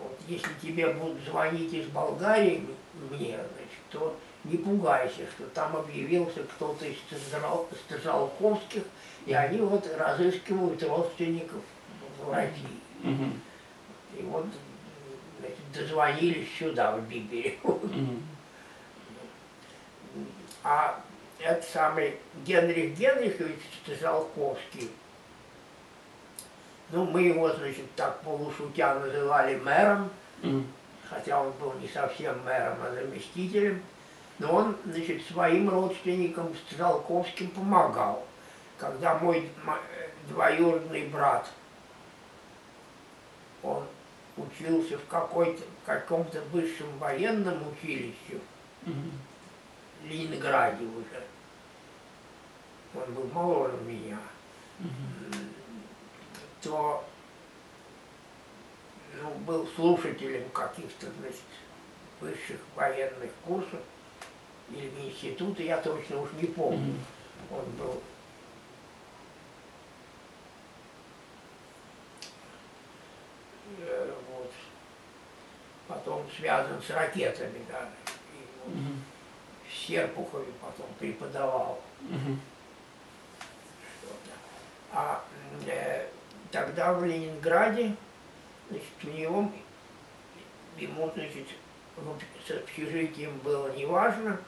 вот, 0.00 0.18
если 0.28 0.50
тебе 0.62 0.88
будут 0.88 1.22
звонить 1.24 1.72
из 1.72 1.86
Болгарии 1.86 2.66
мне, 3.10 3.36
значит, 3.36 3.80
то 3.90 4.16
не 4.44 4.58
пугайся, 4.58 5.26
что 5.34 5.46
там 5.54 5.76
объявился 5.76 6.42
кто-то 6.44 6.86
из 6.86 6.96
Стажал- 7.28 7.68
Стажалковских, 7.86 8.84
и 9.26 9.32
они 9.32 9.58
вот 9.58 9.88
разыскивают 9.96 10.82
родственников 10.82 11.62
в 12.20 12.32
России. 12.32 12.80
Мгм. 13.02 13.40
И 14.18 14.22
вот 14.22 14.46
значит, 15.40 15.58
дозвонились 15.72 16.48
сюда, 16.58 16.96
в 16.96 17.02
Бибере. 17.02 17.58
Мгм. 17.64 18.22
А 20.62 21.00
этот 21.46 21.64
самый 21.68 22.16
Генрих 22.44 22.96
Генрихович 22.98 23.60
Стажалковский, 23.84 24.90
ну, 26.90 27.04
мы 27.04 27.22
его, 27.22 27.48
значит, 27.52 27.92
так 27.94 28.20
полушутя 28.22 28.98
называли 28.98 29.56
мэром, 29.56 30.10
Мгм. 30.42 30.66
хотя 31.08 31.40
он 31.40 31.52
был 31.52 31.72
не 31.74 31.88
совсем 31.88 32.42
мэром, 32.44 32.78
а 32.82 32.92
заместителем, 32.94 33.82
но 34.38 34.54
он, 34.54 34.76
значит, 34.84 35.22
своим 35.26 35.68
родственникам 35.70 36.54
Стажалковским 36.66 37.50
помогал. 37.50 38.24
Когда 38.78 39.16
мой 39.18 39.48
двоюродный 40.28 41.06
брат, 41.06 41.48
он 43.62 43.84
учился 44.36 44.98
в 44.98 45.06
какой-то, 45.06 45.62
каком-то 45.86 46.40
высшем 46.52 46.86
военном 46.98 47.58
училище, 47.72 48.40
в 48.84 50.06
Ленинграде 50.06 50.84
уже. 50.84 51.22
Он 52.96 53.14
был 53.14 53.24
моложе 53.32 53.76
меня. 53.84 54.18
То 56.62 57.04
ну, 59.22 59.30
был 59.46 59.66
слушателем 59.76 60.48
каких-то, 60.50 61.06
значит, 61.20 61.42
высших 62.20 62.60
военных 62.74 63.30
курсов 63.44 63.80
или 64.70 64.90
института, 65.06 65.62
я 65.62 65.78
точно 65.78 66.22
уж 66.22 66.30
не 66.40 66.48
помню. 66.48 66.94
Он 67.50 67.64
был 67.78 68.02
э, 73.78 74.14
вот, 74.32 74.52
потом 75.86 76.26
связан 76.36 76.82
с 76.82 76.90
ракетами 76.90 77.60
даже. 77.68 77.90
И 78.34 78.46
вот 78.64 78.74
в 79.68 79.74
Серпухове 79.74 80.52
потом 80.60 80.86
преподавал. 80.98 81.80
Мгм. 82.00 82.40
А 84.98 85.22
э, 85.66 86.08
тогда 86.50 86.94
в 86.94 87.04
Ленинграде, 87.04 87.94
значит, 88.70 88.88
у 89.04 89.08
него, 89.08 89.52
ему, 90.78 91.12
значит, 91.14 91.48
с 92.46 92.50
общежитием 92.50 93.36
было 93.40 93.76
неважно, 93.76 94.40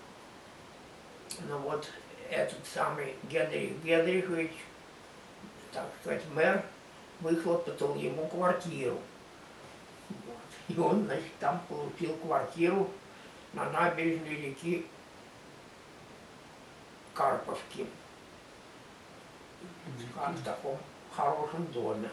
но 1.51 1.59
вот 1.59 1.87
этот 2.31 2.67
самый 2.67 3.15
Генрих 3.25 3.83
Генрихович, 3.83 4.53
так 5.71 5.85
сказать, 6.01 6.23
мэр, 6.33 6.65
выхлопотал 7.21 7.95
ему 7.97 8.27
квартиру. 8.29 8.99
Вот. 10.09 10.75
И 10.75 10.79
он, 10.79 11.05
значит, 11.05 11.37
там 11.41 11.61
получил 11.69 12.17
квартиру 12.17 12.91
на 13.53 13.69
набережной 13.69 14.37
реки 14.37 14.87
Карповки 17.13 17.87
в 20.15 20.45
таком 20.45 20.79
хорошем 21.15 21.67
доме. 21.73 22.09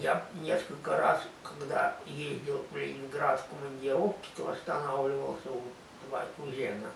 Я 0.00 0.24
несколько 0.40 0.96
раз, 0.96 1.22
когда 1.42 1.96
ездил 2.06 2.64
в 2.70 2.76
Ленинград 2.76 3.40
в 3.40 3.54
командировке, 3.54 4.28
то 4.36 4.50
останавливался 4.50 5.50
у 5.50 5.62
два 6.08 6.24
кузена 6.36 6.90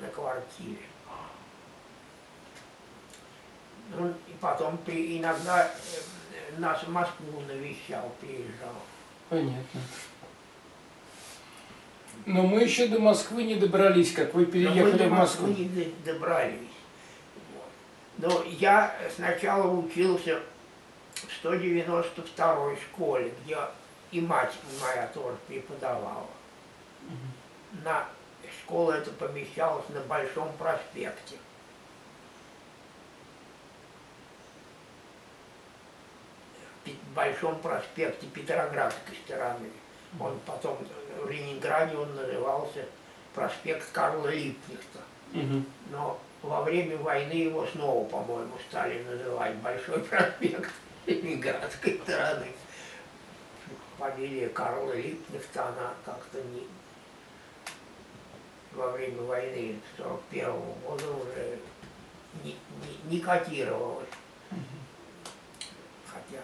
на 0.00 0.08
квартире. 0.08 0.82
Ну, 3.96 4.08
и 4.08 4.32
потом 4.40 4.78
при, 4.78 5.18
иногда 5.18 5.66
э, 5.66 6.58
нас 6.58 6.82
в 6.82 6.90
Москву 6.90 7.40
навещал, 7.46 8.10
приезжал. 8.20 8.74
Понятно. 9.28 9.80
Но 12.26 12.42
мы 12.46 12.62
еще 12.62 12.88
до 12.88 12.98
Москвы 12.98 13.44
не 13.44 13.56
добрались, 13.56 14.12
как 14.12 14.32
вы 14.32 14.42
Но 14.42 14.46
мы 14.46 14.52
переехали 14.52 14.98
до 14.98 15.08
в 15.08 15.12
Москву. 15.12 15.48
Москвы 15.48 15.64
не 15.66 15.94
добрались. 16.04 16.73
Но 18.18 18.42
я 18.44 18.94
сначала 19.14 19.70
учился 19.70 20.40
в 21.14 21.32
192 21.40 22.76
школе, 22.76 23.34
где 23.44 23.58
и 24.12 24.20
мать 24.20 24.54
моя 24.80 25.08
тоже 25.08 25.36
преподавала. 25.48 26.28
На 27.82 28.06
школа 28.60 28.92
эта 28.92 29.10
помещалась 29.10 29.88
на 29.88 30.00
Большом 30.00 30.52
проспекте. 30.56 31.36
В 36.84 37.14
Большом 37.14 37.58
проспекте 37.60 38.26
Петроградской 38.26 39.16
стороны. 39.24 39.70
Он 40.20 40.38
потом 40.46 40.78
в 41.22 41.28
Ленинграде 41.28 41.96
он 41.96 42.14
назывался 42.14 42.86
проспект 43.34 43.90
Карла 43.90 44.28
Липкнехта. 44.28 45.00
Мгм. 45.32 45.66
Но 45.90 46.20
во 46.44 46.62
время 46.62 46.98
войны 46.98 47.32
его 47.32 47.66
снова, 47.66 48.06
по-моему, 48.06 48.52
стали 48.68 49.02
называть 49.02 49.56
Большой 49.56 50.00
проспект 50.00 50.70
Ленинградской 51.06 51.98
стороны. 52.02 52.46
Фамилия 53.98 54.48
Карла 54.50 54.92
Липкнехта, 54.92 55.68
она 55.68 55.94
как-то 56.04 56.42
не 56.42 56.66
во 58.72 58.90
время 58.90 59.22
войны 59.22 59.80
41 59.96 60.52
года 60.84 61.10
уже 61.12 61.58
не, 62.42 62.50
не, 62.50 63.16
не 63.16 63.20
котировалась. 63.20 64.08
Хотя 66.06 66.42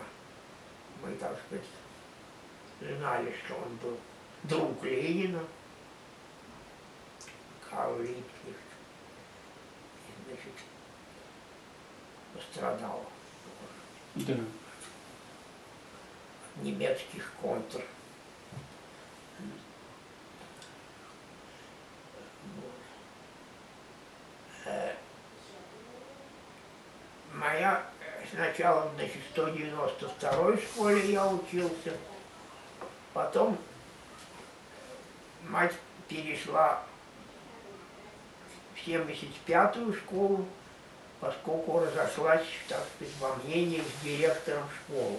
мы, 1.03 1.13
так 1.17 1.37
сказать, 1.47 2.97
знали, 2.97 3.35
что 3.45 3.55
он 3.55 3.77
был 3.83 3.99
друг 4.45 4.83
Ленина, 4.85 5.43
Карл 7.69 7.99
Липкнехт. 7.99 8.70
Значит, 10.31 10.53
пострадал 12.33 13.05
Да. 14.15 14.33
от 14.35 14.39
немецких 16.63 17.33
контр. 17.43 17.83
Э, 24.67 24.95
Моя 27.35 27.83
сначала, 28.33 28.91
значит, 28.97 29.17
в 29.17 29.31
192 29.33 30.57
школе 30.59 31.13
я 31.13 31.27
учился, 31.27 31.97
потом 33.15 33.57
мать 35.49 35.75
перешла 36.09 36.83
в 38.81 38.89
75-ю 38.89 39.93
школу, 39.95 40.47
поскольку 41.21 41.81
разошлась, 41.81 42.47
так 42.69 42.81
сказать, 42.97 43.15
во 43.21 43.35
мнениях 43.37 43.85
с 43.85 44.05
директором 44.05 44.65
школы. 44.85 45.19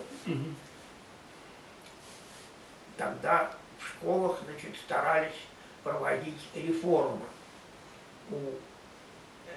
Тогда 2.98 3.52
в 3.80 3.88
школах, 3.88 4.40
значит, 4.46 4.76
старались 4.78 5.34
проводить 5.84 6.42
реформы. 6.54 7.26
У 8.30 8.36
э, 8.36 9.52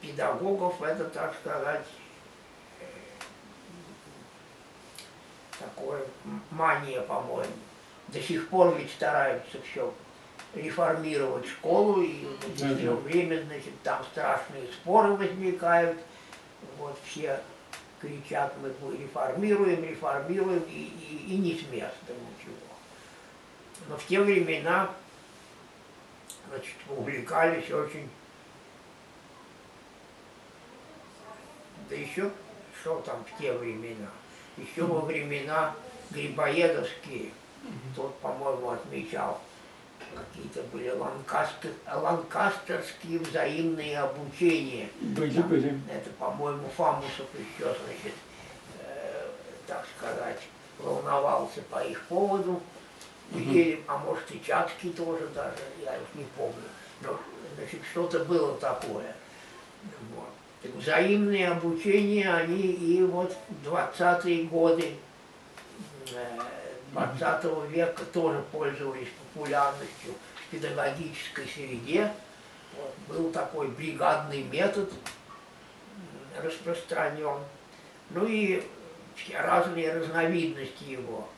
педагогов 0.00 0.82
это, 0.82 1.04
так 1.04 1.34
сказать, 1.40 1.86
э, 2.80 2.84
такое 5.58 6.04
мания, 6.50 7.00
по-моему. 7.02 7.52
До 8.08 8.20
сих 8.20 8.48
пор 8.48 8.74
ведь 8.76 8.90
стараются 8.90 9.60
все 9.62 9.92
реформировать 10.56 11.46
школу, 11.46 12.02
и 12.02 12.24
да. 12.58 12.92
время, 12.92 13.42
значит, 13.42 13.80
там 13.82 14.02
страшные 14.12 14.66
споры 14.72 15.12
возникают. 15.14 15.98
Вот 16.78 16.98
все 17.04 17.40
кричат, 18.00 18.54
мы 18.60 18.72
реформируем, 18.96 19.84
реформируем, 19.84 20.62
и, 20.68 20.92
и, 21.00 21.34
и 21.34 21.36
не 21.36 21.54
с 21.54 21.62
места 21.70 22.12
ничего. 22.12 22.56
Но 23.88 23.96
в 23.96 24.06
те 24.06 24.20
времена 24.20 24.90
значит, 26.48 26.74
увлекались 26.88 27.70
очень, 27.70 28.08
да 31.88 31.96
еще, 31.96 32.30
что 32.80 33.00
там 33.00 33.24
в 33.24 33.40
те 33.40 33.52
времена, 33.52 34.10
еще 34.56 34.84
во 34.84 35.00
времена 35.00 35.74
Грибоедовские, 36.10 37.32
тот, 37.94 38.16
по-моему, 38.20 38.70
отмечал, 38.70 39.40
какие-то 40.14 40.62
были 40.72 40.90
ланкастер, 40.90 41.70
ланкастерские 41.92 43.18
взаимные 43.20 43.98
обучения. 43.98 44.88
Были, 45.00 45.34
Там, 45.34 45.48
были. 45.48 45.80
Это, 45.90 46.10
по-моему, 46.18 46.68
Фамусов 46.76 47.26
еще, 47.34 47.64
значит, 47.84 48.14
э, 48.80 49.26
так 49.66 49.84
сказать, 49.96 50.40
волновался 50.78 51.62
по 51.70 51.78
их 51.84 52.00
поводу. 52.02 52.60
Или, 53.34 53.82
а 53.88 53.98
может 53.98 54.30
и 54.30 54.42
Чацкий 54.42 54.90
тоже 54.90 55.26
даже, 55.34 55.56
я 55.84 55.92
уж 55.92 56.14
не 56.14 56.24
помню. 56.36 56.54
Но, 57.00 57.18
значит, 57.56 57.80
что-то 57.90 58.20
было 58.20 58.56
такое. 58.58 59.14
Вот. 60.14 60.28
Так 60.62 60.72
взаимные 60.74 61.48
обучения, 61.48 62.32
они 62.32 62.60
и 62.60 63.02
вот 63.02 63.36
в 63.48 63.68
20-е 63.68 64.44
годы 64.44 64.94
э, 66.14 66.38
20 66.96 67.68
века 67.70 68.04
тоже 68.06 68.42
пользовались 68.50 69.08
популярностью 69.34 70.14
в 70.34 70.50
педагогической 70.50 71.46
среде. 71.46 72.10
Вот, 72.74 72.94
был 73.08 73.30
такой 73.30 73.68
бригадный 73.68 74.42
метод 74.44 74.90
м, 74.90 76.44
распространен. 76.44 77.38
Ну 78.10 78.26
и 78.26 78.62
разные 79.34 79.92
разновидности 79.92 80.84
его. 80.84 81.28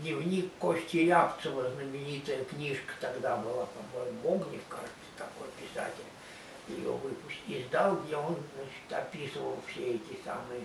Дневник 0.00 0.52
Кости 0.58 0.98
Рябцева, 0.98 1.70
знаменитая 1.70 2.44
книжка 2.44 2.92
тогда 3.00 3.36
была, 3.36 3.66
по-моему, 3.66 4.34
Огнев, 4.34 4.60
кажется, 4.68 4.92
такой 5.16 5.48
писатель, 5.60 6.04
ее 6.68 6.92
выпустил, 6.92 7.42
издал, 7.48 7.96
где 7.96 8.16
он 8.16 8.36
значит, 8.54 9.06
описывал 9.06 9.58
все 9.66 9.94
эти 9.94 10.18
самые. 10.24 10.62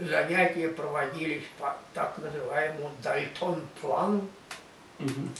Занятия 0.00 0.68
проводились 0.68 1.44
по 1.58 1.76
так 1.94 2.18
называемому 2.18 2.90
Дальтон-плану. 3.02 4.28
Мгм. 4.98 5.30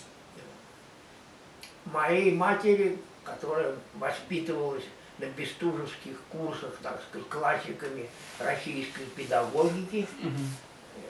Моей 1.87 2.33
матери, 2.33 2.99
которая 3.25 3.75
воспитывалась 3.95 4.85
на 5.19 5.27
бестужевских 5.27 6.21
курсах, 6.31 6.77
так 6.83 7.01
сказать, 7.09 7.29
классиками 7.29 8.09
российской 8.39 9.05
педагогики, 9.15 10.07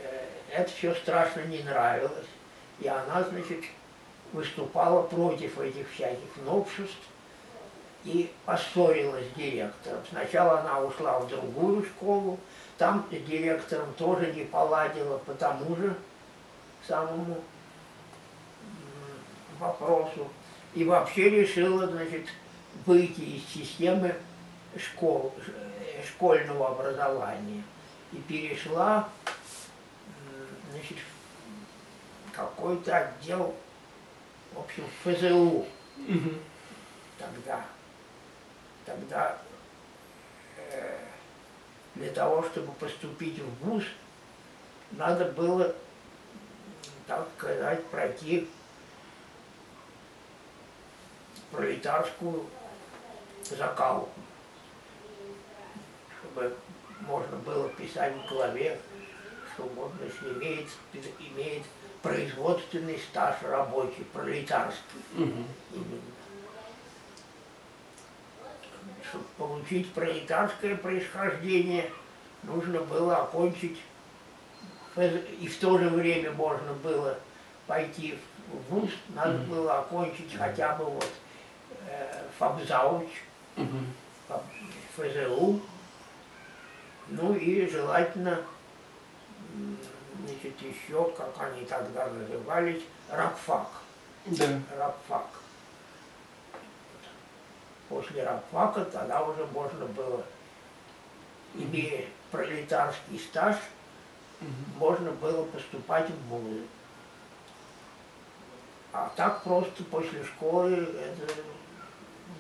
э, 0.03 0.25
это 0.51 0.71
все 0.71 0.95
страшно 0.95 1.41
не 1.41 1.63
нравилось. 1.63 2.27
И 2.81 2.89
она, 2.89 3.25
значит, 3.25 3.65
выступала 4.33 5.03
против 5.03 5.59
этих 5.59 5.91
всяких 5.93 6.29
новшеств 6.45 6.99
и 8.05 8.31
поссорилась 8.45 9.27
с 9.27 9.37
директором. 9.37 10.01
Сначала 10.11 10.61
она 10.61 10.81
ушла 10.81 11.19
в 11.19 11.29
другую 11.29 11.85
школу, 11.85 12.39
там 12.79 13.07
с 13.11 13.15
директором 13.29 13.93
тоже 13.95 14.33
не 14.33 14.45
поладила 14.45 15.19
по 15.19 15.35
тому 15.35 15.77
же 15.77 15.97
самому 16.87 17.43
вопросу. 19.59 20.29
И 20.75 20.85
вообще 20.85 21.31
решила, 21.31 21.87
значит, 21.87 22.27
выйти 22.85 23.21
из 23.21 23.45
системы 23.47 24.15
школ, 24.79 25.35
э, 25.47 26.03
школьного 26.07 26.69
образования. 26.69 27.63
И 28.13 28.17
перешла 28.17 29.09
значит, 30.71 30.99
в 32.27 32.33
какой-то 32.33 32.97
отдел, 32.97 33.55
в 34.53 34.61
общем, 34.61 34.85
ФЗУ 35.03 35.67
Мгм. 35.97 36.39
тогда. 37.19 37.65
Тогда 38.85 39.39
э, 40.59 40.99
для 41.97 42.11
того, 42.11 42.43
чтобы 42.43 42.73
поступить 42.73 43.39
в 43.41 43.65
ВУЗ, 43.65 43.85
надо 44.93 45.25
было, 45.33 45.75
так 47.07 47.27
сказать, 47.37 47.85
пройти 47.87 48.49
пролетарскую 51.51 52.47
закалку, 53.51 54.11
чтобы 56.21 56.55
можно 57.01 57.37
было 57.39 57.69
писать 57.71 58.15
в 58.15 58.29
главе, 58.29 58.79
что 59.55 59.65
вот, 59.65 59.93
значит, 59.99 60.37
имеет, 60.37 60.69
имеет 61.19 61.63
производственный 62.03 62.99
стаж 62.99 63.37
рабочий, 63.43 64.05
пролетарский 64.13 65.01
Мгм. 65.15 65.47
Чтобы 69.09 69.25
получить 69.39 69.93
пролетарское 69.93 70.77
происхождение, 70.77 71.91
нужно 72.43 72.81
было 72.81 73.19
окончить, 73.19 73.81
и 74.97 75.47
в 75.49 75.59
то 75.59 75.79
же 75.79 75.89
время 75.91 76.33
можно 76.33 76.73
было 76.75 77.19
пойти 77.67 78.19
в 78.49 78.73
ВУЗ, 78.75 78.91
надо 79.11 79.39
Мгм. 79.39 79.51
было 79.51 79.79
окончить 79.81 80.35
хотя 80.37 80.75
бы 80.77 80.85
вот 80.87 81.09
э, 81.89 82.23
фабзауч, 82.39 83.09
Мгм. 83.57 83.87
фаб- 84.29 84.45
ФЗУ, 84.97 85.61
ну 87.09 87.35
и 87.35 87.69
желательно, 87.69 88.41
значит, 90.25 90.61
еще, 90.63 91.11
как 91.17 91.35
они 91.41 91.65
тогда 91.67 92.07
назывались, 92.09 92.83
рабфак 93.11 93.69
Да. 94.27 94.61
рабфак. 94.79 95.27
После 97.89 98.25
рабфака 98.25 98.85
тогда 98.85 99.23
уже 99.23 99.47
можно 99.47 99.87
было 99.87 100.25
имея 101.55 102.05
пролетарский 102.31 103.19
стаж, 103.19 103.57
можно 104.77 105.13
было 105.13 105.45
поступать 105.45 106.11
в 106.11 106.29
вузы. 106.29 106.63
А 108.93 109.13
так 109.15 109.43
просто 109.43 109.85
после 109.85 110.25
школы 110.25 110.73
это 110.73 111.33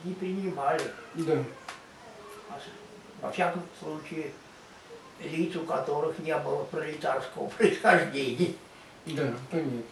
не 0.04 0.14
принимали. 0.14 0.82
Да. 1.14 1.42
Во 3.20 3.30
всяком 3.30 3.62
случае, 3.78 4.32
лиц, 5.20 5.54
у 5.56 5.64
которых 5.64 6.18
не 6.18 6.36
было 6.38 6.64
пролетарского 6.64 7.48
происхождения. 7.56 8.54
Да, 9.06 9.32
понятно. 9.50 9.82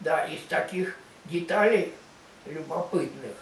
Да, 0.00 0.24
из 0.26 0.42
таких 0.44 0.96
деталей 1.26 1.92
любопытных. 2.46 3.34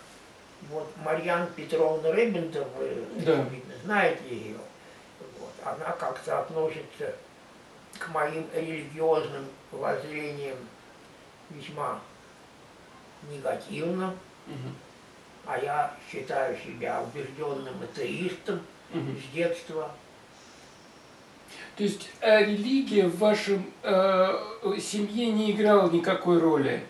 Вот 0.71 0.91
Марьяна 1.05 1.47
Петровна 1.47 2.11
Рыбентов, 2.13 2.67
вы, 2.77 3.05
Да. 3.25 3.43
видно, 3.45 3.75
знаете 3.85 4.23
ее. 4.29 4.57
Вот, 5.39 5.53
она 5.65 5.93
как-то 5.93 6.41
относится 6.41 7.15
к 7.99 8.09
моим 8.09 8.47
религиозным 8.55 9.47
воззрениям 9.71 10.57
весьма 11.51 12.01
негативно, 13.31 14.15
Мгм. 14.47 14.75
а 15.47 15.59
я 15.59 15.95
считаю 16.11 16.57
себя 16.59 17.03
убежденным 17.03 17.75
атеистом 17.83 18.61
Мгм. 18.93 19.17
с 19.21 19.35
детства. 19.35 19.91
То 21.77 21.85
есть 21.85 22.11
э, 22.21 22.41
религия 22.45 23.07
в 23.07 23.19
вашем 23.19 23.65
э, 23.83 24.35
семье 24.81 25.31
не 25.31 25.53
играла 25.53 25.89
никакой 25.91 26.39
роли? 26.41 26.83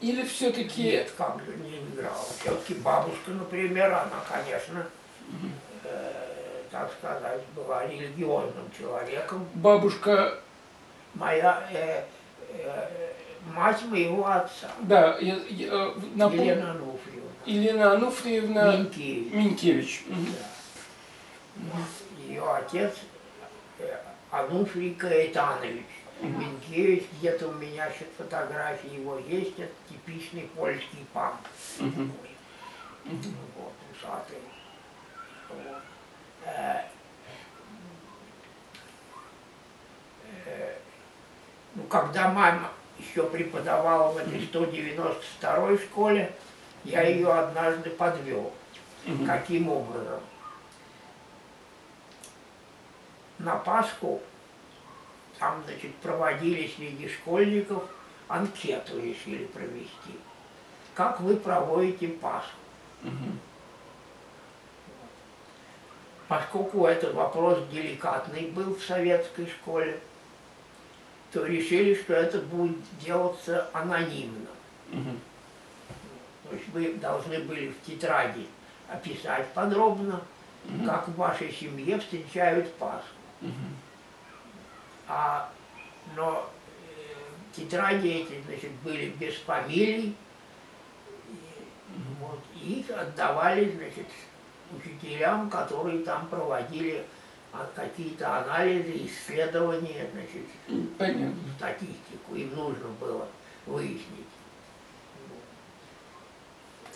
Или 0.00 0.22
все-таки... 0.24 0.82
Нет, 0.82 1.12
как 1.16 1.40
же 1.44 1.56
не 1.56 1.78
играл. 1.78 2.26
Все-таки 2.40 2.74
бабушка, 2.74 3.30
например, 3.30 3.92
она, 3.92 4.22
конечно, 4.30 4.86
э, 5.84 6.12
так 6.70 6.92
сказать, 6.98 7.40
была 7.56 7.86
религиозным 7.86 8.70
человеком. 8.78 9.46
Бабушка, 9.54 10.38
Моя 11.14 11.66
э, 11.72 12.04
э, 12.50 13.12
мать 13.54 13.82
моего 13.86 14.26
отца, 14.28 14.70
да, 14.82 15.16
я, 15.18 15.36
я, 15.48 15.66
э, 15.66 15.94
напом- 16.14 16.34
Елена 16.44 16.70
Ануфриевна, 16.72 17.30
Елена 17.46 17.92
Ануфриевна 17.94 18.76
Минкевич. 18.76 19.32
Минкевич. 19.32 20.04
Да. 21.56 21.78
Ее 22.28 22.44
отец 22.54 22.94
э, 23.80 23.96
Ануфрий 24.30 24.94
Каэтанович. 24.94 25.86
Минкевич, 26.20 27.04
где-то 27.18 27.48
у 27.48 27.52
меня 27.52 27.88
сейчас 27.90 28.08
фотографии 28.16 28.94
его 28.94 29.18
есть, 29.18 29.58
это 29.58 29.72
типичный 29.88 30.50
польский 30.56 31.06
пан. 31.12 31.34
Такой. 31.78 32.08
Вот, 33.56 33.72
усатый. 33.92 34.38
Вот. 35.48 35.82
Э, 36.44 36.82
э, 40.44 40.74
Ну, 41.74 41.84
когда 41.84 42.28
мама 42.32 42.70
еще 42.98 43.24
преподавала 43.28 44.12
в 44.12 44.16
этой 44.16 44.44
192 44.46 45.78
школе, 45.78 46.34
я 46.84 47.02
ее 47.02 47.32
однажды 47.32 47.90
подвел. 47.90 48.52
Мгм. 49.06 49.26
Каким 49.26 49.68
образом? 49.68 50.20
На 53.38 53.54
Пасху 53.56 54.20
там, 55.38 55.62
значит, 55.64 55.94
проводили 55.96 56.70
среди 56.76 57.08
школьников 57.08 57.84
анкету 58.28 59.00
решили 59.00 59.44
провести. 59.46 60.18
Как 60.94 61.20
вы 61.20 61.36
проводите 61.36 62.08
Пасху? 62.08 62.50
Мгм. 63.02 63.38
Поскольку 66.26 66.86
этот 66.86 67.14
вопрос 67.14 67.58
деликатный 67.72 68.48
был 68.48 68.74
в 68.74 68.82
советской 68.82 69.46
школе, 69.46 70.00
то 71.32 71.46
решили, 71.46 71.94
что 71.94 72.14
это 72.14 72.38
будет 72.38 72.76
делаться 73.00 73.70
анонимно. 73.72 74.50
Мгм. 74.88 75.20
То 76.44 76.54
есть 76.54 76.68
вы 76.70 76.94
должны 76.94 77.38
были 77.40 77.68
в 77.68 77.86
тетради 77.86 78.46
описать 78.88 79.46
подробно, 79.52 80.20
Мгм. 80.64 80.84
как 80.86 81.08
в 81.08 81.16
вашей 81.16 81.52
семье 81.52 81.98
встречают 81.98 82.72
Пасху. 82.74 83.06
Мгм. 83.40 83.76
А, 85.08 85.50
но 86.14 86.48
э, 86.86 87.56
тетради 87.56 88.08
эти, 88.08 88.42
значит, 88.46 88.70
были 88.84 89.10
без 89.10 89.34
фамилий, 89.36 90.14
и, 91.28 91.94
вот, 92.20 92.40
и 92.54 92.80
их 92.80 92.90
отдавали, 92.90 93.70
значит, 93.70 94.06
учителям, 94.70 95.48
которые 95.48 96.00
там 96.00 96.28
проводили 96.28 97.06
а, 97.52 97.66
какие-то 97.74 98.38
анализы, 98.38 99.06
исследования, 99.06 100.10
значит, 100.12 100.96
Понятно. 100.98 101.34
статистику, 101.56 102.34
им 102.34 102.54
нужно 102.54 102.88
было 103.00 103.26
выяснить. 103.64 104.26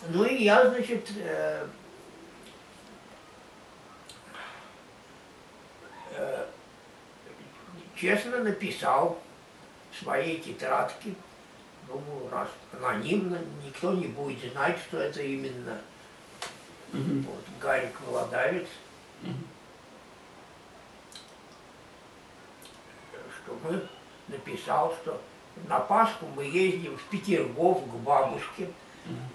Ну 0.09 0.25
и 0.25 0.45
я, 0.45 0.69
значит, 0.69 1.11
э, 1.17 1.67
э, 6.11 6.47
честно 8.03 8.39
написал 8.39 9.17
в 9.93 10.03
своей 10.03 10.41
тетрадке, 10.41 11.15
думаю, 11.87 12.29
раз 12.33 12.49
анонимно, 12.73 13.39
никто 13.65 13.93
не 13.93 14.09
будет 14.09 14.53
знать, 14.53 14.77
что 14.89 14.99
это 14.99 15.23
именно 15.23 15.81
Мгм. 16.93 17.23
вот, 17.23 17.45
Гарик 17.61 17.93
Володавец, 18.01 18.67
Мгм. 19.23 19.47
что 23.45 23.57
мы 23.63 23.87
написал, 24.27 24.95
что 25.03 25.21
на 25.69 25.79
Пасху 25.79 26.27
мы 26.35 26.45
ездим 26.45 26.97
в 26.99 27.03
Петергоф 27.05 27.85
к 27.85 27.95
бабушке. 27.99 28.69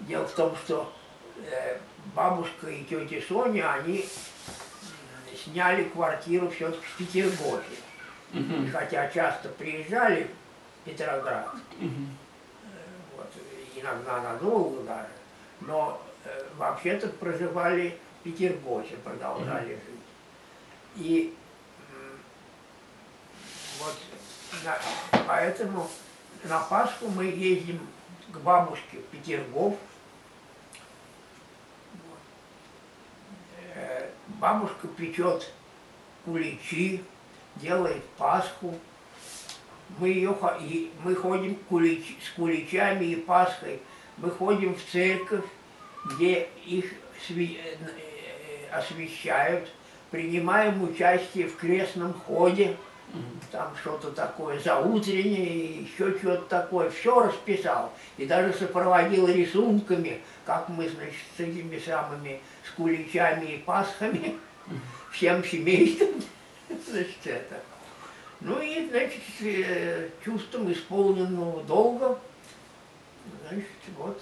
Дело 0.02 0.28
в 0.28 0.34
том, 0.34 0.56
что 0.58 0.92
э, 1.38 1.80
бабушка 2.14 2.70
и 2.70 2.84
тетя 2.84 3.26
Соня, 3.28 3.72
они 3.72 4.00
м, 4.02 5.38
сняли 5.38 5.86
квартиру 5.86 6.50
все-таки 6.50 6.86
в 6.86 6.98
Петергофе. 6.98 7.76
И 8.34 8.40
Мгм. 8.40 8.72
хотя 8.72 9.10
часто 9.10 9.50
приезжали 9.50 10.30
в 10.82 10.90
Петроград, 10.90 11.50
Мгм. 11.80 12.18
вот, 13.16 13.32
иногда 13.76 14.22
надолго 14.22 14.82
даже, 14.84 15.08
но 15.62 16.02
э, 16.26 16.48
вообще-то 16.58 17.08
проживали 17.08 17.98
в 18.20 18.24
Петергофе, 18.24 18.98
продолжали 18.98 19.70
жить. 19.76 20.02
И 20.98 21.34
вот 23.80 23.96
на- 24.66 24.80
поэтому 25.26 25.88
на 26.44 26.60
Пасху 26.60 27.08
мы 27.08 27.26
ездим 27.26 27.80
к 28.32 28.38
бабушке 28.40 28.98
в 28.98 29.04
Петергоф. 29.06 29.76
Вот. 31.94 32.20
Э, 33.76 34.10
Бабушка 34.28 34.88
печет 34.90 35.52
куличи, 36.26 37.04
делает 37.62 38.04
Пасху. 38.18 38.74
Мы, 40.00 40.10
ее, 40.10 40.36
мы 41.04 41.16
ходим 41.16 41.58
кулич- 41.70 42.18
с 42.24 42.36
куличами 42.36 43.06
и 43.06 43.16
Пасхой. 43.16 43.80
Мы 44.18 44.30
ходим 44.32 44.76
в 44.76 44.92
церковь, 44.92 45.46
где 46.06 46.50
их 46.66 46.86
э, 47.30 47.34
э, 47.36 48.70
освещают, 48.72 49.70
принимаем 50.12 50.84
участие 50.84 51.48
в 51.48 51.56
крестном 51.56 52.14
ходе, 52.14 52.76
там 53.52 53.74
что-то 53.82 54.12
такое 54.12 54.60
заутреннее, 54.60 55.82
еще 55.84 56.18
что-то 56.18 56.44
такое, 56.44 56.90
все 56.90 57.22
расписал. 57.22 57.94
И 58.18 58.26
даже 58.26 58.54
сопроводил 58.54 59.28
рисунками, 59.28 60.20
как 60.46 60.68
мы, 60.70 60.90
значит, 60.90 61.16
с 61.38 61.40
этими 61.40 61.80
самыми, 61.80 62.42
с 62.66 62.72
куличами 62.76 63.46
и 63.46 63.58
пасхами, 63.60 64.38
всем 65.12 65.44
семейством, 65.44 66.22
значит, 66.88 67.26
это. 67.26 67.62
Ну 68.40 68.60
и, 68.62 68.88
значит, 68.90 69.24
э, 69.42 70.10
чувством 70.24 70.72
исполненного 70.72 71.64
долга, 71.64 72.20
значит, 73.48 73.68
вот, 73.98 74.22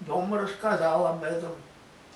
дома 0.00 0.40
рассказал 0.40 1.06
об 1.06 1.22
этом, 1.24 1.52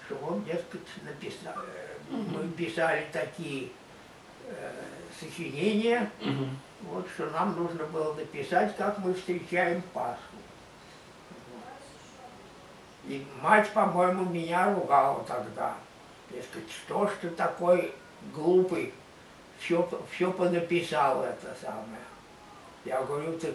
что 0.05 0.17
вот, 0.17 0.45
дескать, 0.45 0.87
написал, 1.03 1.55
э, 1.57 1.97
мы 2.11 2.49
писали 2.53 3.07
такие 3.13 3.71
э, 4.47 4.71
сочинения, 5.19 6.11
Мгм. 6.21 6.59
вот 6.83 7.07
что 7.15 7.31
нам 7.31 7.57
нужно 7.57 7.85
было 7.85 8.13
написать, 8.15 8.77
как 8.77 8.99
мы 8.99 9.15
встречаем 9.15 9.83
Пасху. 9.95 10.21
И 13.07 13.27
мать, 13.43 13.71
по-моему, 13.71 14.25
меня 14.25 14.75
ругала 14.75 15.25
тогда. 15.25 15.75
Дескать, 16.31 16.71
что 16.71 17.07
ж 17.07 17.11
ты 17.21 17.31
такой 17.31 17.95
глупый, 18.33 18.95
все, 19.65 19.89
все 20.15 20.31
понаписал 20.31 21.23
это 21.25 21.57
самое. 21.61 22.03
Я 22.85 23.03
говорю, 23.03 23.39
так 23.39 23.55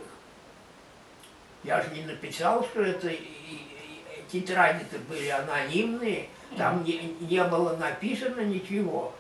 я 1.64 1.82
же 1.82 1.90
не 1.92 2.02
написал, 2.04 2.64
что 2.66 2.82
это 2.82 3.10
и- 3.10 3.16
и- 3.16 3.64
тетради-то 4.32 4.98
были 5.08 5.28
анонимные, 5.28 6.30
там 6.58 6.84
не, 6.84 7.16
не 7.20 7.44
было 7.44 7.76
написано 7.78 8.42
ничего, 8.42 9.14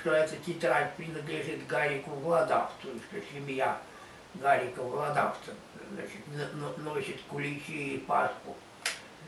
что 0.00 0.12
эта 0.12 0.36
тетрадь 0.36 0.94
принадлежит 0.96 1.66
Гарику 1.66 2.10
Владавцу, 2.10 2.88
что 3.10 3.20
семья 3.32 3.78
Гарика 4.34 4.82
Владавца 4.82 5.52
значит, 5.92 6.78
носит 6.78 7.20
куличи 7.28 7.94
и 7.94 7.98
Пасху 7.98 8.56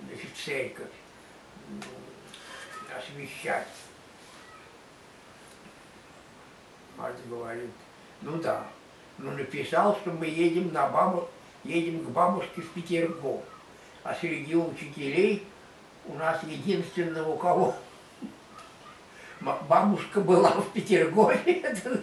значит, 0.06 0.30
церковь 0.36 0.86
м, 1.68 1.80
освещать. 2.96 3.66
Мать 6.96 7.16
говорит, 7.28 7.70
ну 8.22 8.38
да, 8.38 8.66
ну 9.18 9.30
написал, 9.32 9.96
что 9.96 10.10
мы 10.10 10.26
едем 10.26 10.72
на 10.72 10.88
бабу, 10.88 11.28
едем 11.64 12.04
к 12.04 12.08
бабушке 12.08 12.62
в 12.62 12.70
Петергоф. 12.70 13.42
А 14.02 14.14
среди 14.14 14.54
учителей 14.54 15.46
у 16.06 16.14
нас 16.14 16.42
единственного, 16.44 17.32
у 17.32 17.36
кого 17.36 17.74
бабушка 19.40 20.20
была 20.20 20.50
в 20.50 20.72
Петергофе, 20.72 21.52
это 21.62 22.00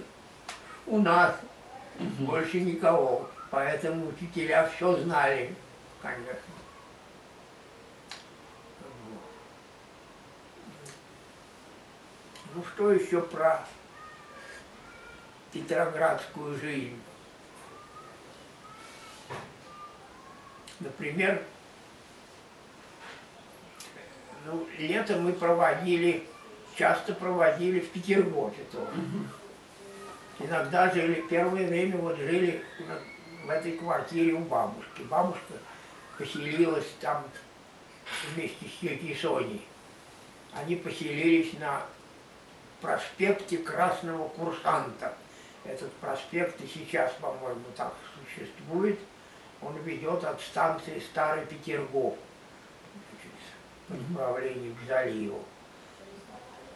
у 0.85 0.99
нас. 0.99 1.35
Больше 2.19 2.59
никого. 2.59 3.29
Поэтому 3.51 4.07
учителя 4.07 4.67
все 4.75 4.97
знали, 4.97 5.53
конечно. 6.01 6.33
Ну 12.55 12.63
что 12.73 12.91
еще 12.91 13.21
про 13.21 13.63
петроградскую 15.53 16.59
жизнь? 16.59 16.99
Например, 20.79 21.41
ну, 24.45 24.67
лето 24.77 25.17
мы 25.17 25.31
проводили, 25.33 26.27
часто 26.75 27.13
проводили 27.13 27.79
в 27.79 27.89
Петергофе 27.91 28.63
тоже. 28.71 28.91
Иногда 30.39 30.91
жили, 30.91 31.23
первое 31.29 31.67
время 31.67 31.97
вот 31.97 32.17
жили 32.17 32.65
в 33.45 33.49
этой 33.49 33.77
квартире 33.77 34.33
у 34.33 34.39
бабушки. 34.39 35.03
Бабушка 35.03 35.53
поселилась 36.17 36.87
там 36.99 37.23
вместе 38.33 38.65
с 38.65 38.79
тетей 38.81 39.15
Соней. 39.15 39.65
Они 40.53 40.75
поселились 40.75 41.53
на 41.59 41.83
проспекте 42.81 43.57
Красного 43.59 44.27
Курсанта. 44.29 45.13
Этот 45.65 45.91
проспект 45.93 46.59
и 46.61 46.67
сейчас, 46.67 47.13
по-моему, 47.21 47.63
так 47.75 47.93
существует. 48.25 48.99
Он 49.61 49.77
ведет 49.79 50.23
от 50.23 50.41
станции 50.41 50.99
Старый 50.99 51.45
Петергоф 51.45 52.15
по 53.87 53.93
направлению 53.95 54.75
к 54.75 54.87
заливу. 54.87 55.39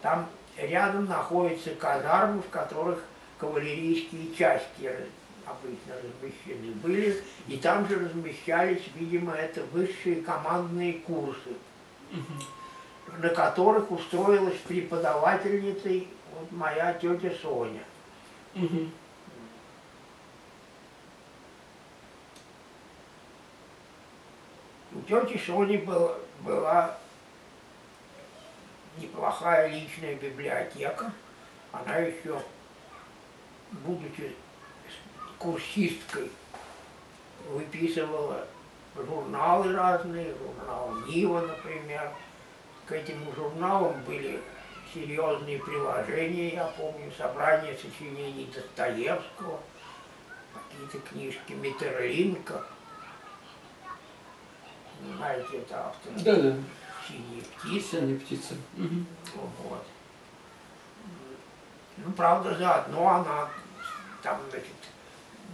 Там 0.00 0.28
рядом 0.56 1.06
находятся 1.06 1.74
казармы, 1.74 2.40
в 2.40 2.48
которых 2.48 3.02
кавалерийские 3.38 4.34
части 4.34 4.90
обычно 5.44 5.94
размещены 5.96 6.72
были, 6.82 7.22
и 7.46 7.56
там 7.56 7.86
же 7.88 7.98
размещались, 7.98 8.82
видимо, 8.94 9.34
это 9.34 9.62
высшие 9.72 10.22
командные 10.22 10.94
курсы, 10.94 11.54
на 13.18 13.28
которых 13.30 13.90
устроилась 13.90 14.58
преподавательницей 14.66 16.08
вот 16.32 16.50
моя 16.52 16.92
тетя 16.94 17.32
Соня. 17.42 17.82
Мгм. 18.54 18.92
У 24.92 25.00
тети 25.02 25.38
Сони 25.38 25.76
был- 25.76 26.16
была 26.40 26.98
неплохая 28.96 29.68
личная 29.68 30.14
библиотека. 30.16 31.12
Она 31.72 31.96
еще, 31.96 32.40
будучи 33.70 34.34
курсисткой, 35.38 36.30
выписывала 37.50 38.46
журналы 38.96 39.72
разные, 39.74 40.34
журнал 40.34 40.94
Нива, 41.06 41.40
например. 41.42 42.10
К 42.86 42.92
этим 42.92 43.18
журналам 43.34 44.02
были 44.04 44.40
серьезные 44.92 45.58
приложения, 45.58 46.54
я 46.54 46.66
помню, 46.66 47.10
собрание 47.16 47.76
сочинений 47.76 48.50
Достоевского, 48.54 49.60
какие-то 50.54 51.08
книжки 51.08 51.52
Метерлинка. 51.52 52.64
Знаете, 55.16 55.58
это 55.58 55.86
автор 55.86 56.12
Да-да. 56.16 56.56
«Синие 57.06 57.42
птицы». 57.42 57.90
Синяя 57.90 58.18
птица. 58.18 58.54
Мгм. 58.74 59.06
Вот. 59.34 59.84
Ну, 61.98 62.12
правда, 62.12 62.54
заодно 62.54 63.08
она 63.08 63.48
там, 64.22 64.40
значит, 64.50 64.74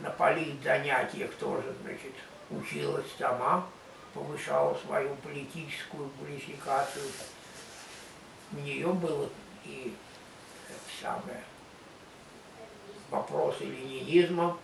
на 0.03 0.11
полих 0.11 0.63
занятиях 0.63 1.31
тоже, 1.35 1.75
значит, 1.83 2.13
училась 2.51 3.07
сама, 3.19 3.67
повышала 4.13 4.77
свою 4.85 5.15
политическую 5.17 6.09
квалификацию. 6.19 7.05
У 8.55 8.61
нее 8.61 8.87
было 8.87 9.29
и 9.65 9.95
это 10.69 10.79
самое, 11.03 11.43
вопросы 13.11 13.65
ленинизма 13.65 14.57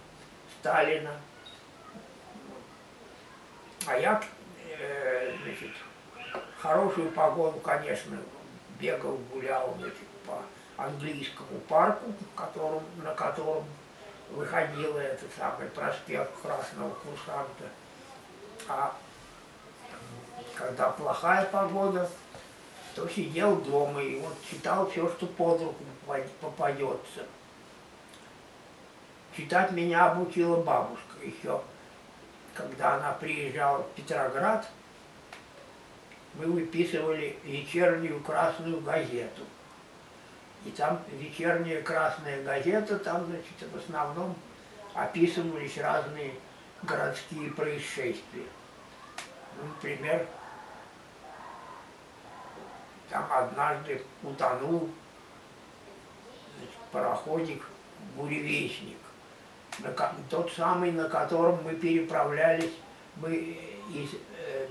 Сталина. 0.61 1.12
А 3.86 3.97
я, 3.99 4.22
э, 4.78 5.34
значит, 5.43 5.70
хорошую 6.61 7.11
погоду, 7.11 7.59
конечно, 7.59 8.16
бегал, 8.78 9.18
гулял 9.32 9.74
значит, 9.78 10.07
по 10.24 10.41
английскому 10.76 11.59
парку, 11.68 12.12
которым, 12.36 12.84
на 13.03 13.12
котором 13.14 13.64
выходил 14.30 14.97
этот 14.99 15.30
самый 15.36 15.66
проспект 15.68 16.30
Красного 16.41 16.91
Курсанта. 16.91 17.64
А 18.68 18.97
когда 20.55 20.91
плохая 20.91 21.45
погода, 21.47 22.09
то 23.01 23.09
сидел 23.09 23.57
дома 23.57 24.03
и 24.03 24.16
вот 24.16 24.36
читал 24.51 24.90
все, 24.90 25.09
что 25.09 25.26
под 25.26 25.62
руку 25.62 25.84
попад- 26.07 26.30
попадется. 26.40 27.24
Читать 29.34 29.72
меня 29.72 30.11
обучила 30.11 30.62
бабушка 30.62 31.16
еще, 31.24 31.62
когда 32.53 32.96
она 32.96 33.12
приезжала 33.12 33.82
в 33.82 33.90
Петроград, 33.92 34.68
мы 36.34 36.44
выписывали 36.46 37.38
вечернюю 37.42 38.20
красную 38.20 38.80
газету. 38.82 39.44
И 40.66 40.70
там 40.70 41.03
вечерняя 41.12 41.80
красная 41.80 42.42
газета, 42.42 42.98
там, 42.98 43.24
значит, 43.24 43.72
в 43.72 43.78
основном 43.78 44.36
описывались 44.92 45.78
разные 45.78 46.34
городские 46.82 47.51
происшествия. 47.53 48.44
Ну, 49.57 49.68
например, 49.68 50.26
там 53.11 53.27
однажды 53.31 54.03
утонул 54.23 54.89
значит, 56.57 56.77
пароходик 56.93 57.63
«Буревестник», 58.17 58.97
на 59.81 59.93
тот 60.29 60.53
самый, 60.53 60.93
на 60.93 61.09
котором 61.09 61.63
мы 61.65 61.75
переправлялись, 61.75 62.73
мы 63.17 63.35
из, 63.93 64.11
э, 64.37 64.69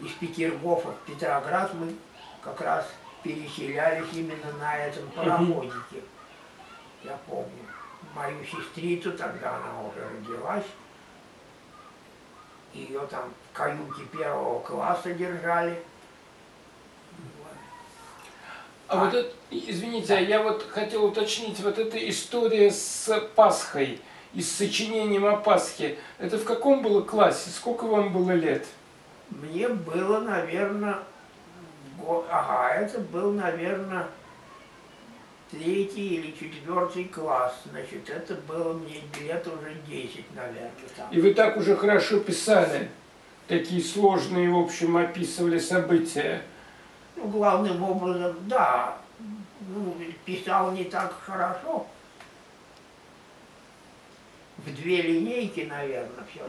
из 0.00 0.12
Петергофа 0.12 0.92
в 0.92 0.98
Петроград, 1.06 1.72
мы 1.74 1.94
как 2.42 2.60
раз 2.60 2.86
переселялись 3.22 4.12
именно 4.12 4.52
на 4.60 4.76
этом 4.76 5.08
пароходике. 5.10 6.02
Я 7.02 7.18
помню 7.26 7.64
мою 8.14 8.44
сестрицу, 8.44 9.12
тогда 9.12 9.56
она 9.56 9.88
уже 9.88 10.06
родилась, 10.08 10.66
ее 12.72 13.06
там 13.06 13.32
в 13.50 13.56
каюте 13.56 14.04
первого 14.12 14.60
класса 14.60 15.12
держали. 15.14 15.82
А 18.86 19.04
вот 19.04 19.14
это, 19.14 19.32
извините, 19.50 20.14
а 20.14 20.20
я 20.20 20.42
вот 20.42 20.66
хотел 20.68 21.04
уточнить, 21.06 21.60
вот 21.60 21.78
эта 21.78 21.96
история 22.08 22.70
с 22.70 23.20
Пасхой 23.34 24.00
и 24.34 24.42
с 24.42 24.52
сочинением 24.52 25.24
о 25.24 25.36
Пасхе, 25.36 25.96
это 26.18 26.38
в 26.38 26.44
каком 26.44 26.82
было 26.82 27.00
классе? 27.00 27.50
Сколько 27.50 27.84
вам 27.84 28.12
было 28.12 28.32
лет? 28.32 28.66
Мне 29.30 29.68
было, 29.68 30.20
наверное, 30.20 30.98
год, 31.98 32.26
ага, 32.30 32.74
это 32.74 33.00
был, 33.00 33.32
наверное, 33.32 34.06
третий 35.50 36.16
или 36.16 36.34
четвертый 36.38 37.04
класс. 37.04 37.54
Значит, 37.70 38.10
это 38.10 38.34
было 38.34 38.74
мне 38.74 39.00
лет 39.20 39.46
уже 39.46 39.74
10, 39.88 40.34
наверное, 40.34 40.70
там. 40.96 41.10
И 41.10 41.20
вы 41.20 41.32
так 41.32 41.56
уже 41.56 41.74
хорошо 41.76 42.20
писали, 42.20 42.90
такие 43.48 43.82
сложные, 43.82 44.50
в 44.50 44.58
общем, 44.58 44.96
описывали 44.96 45.58
события. 45.58 46.42
Ну, 47.16 47.28
главным 47.28 47.82
образом, 47.82 48.36
да, 48.48 48.98
ну, 49.68 49.96
писал 50.24 50.72
не 50.72 50.84
так 50.84 51.12
хорошо. 51.20 51.86
В 54.58 54.74
две 54.74 55.02
линейки, 55.02 55.60
наверное, 55.60 56.24
все. 56.30 56.44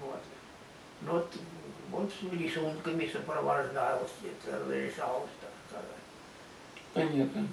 Вот. 0.00 0.20
Ну, 1.02 1.12
вот, 1.12 1.32
вот 1.90 2.10
рисунками 2.32 3.08
сопровождалось, 3.12 4.10
это 4.22 4.58
разрешалось, 4.58 5.30
так 5.40 5.50
сказать. 5.68 6.04
Понятно. 6.92 7.46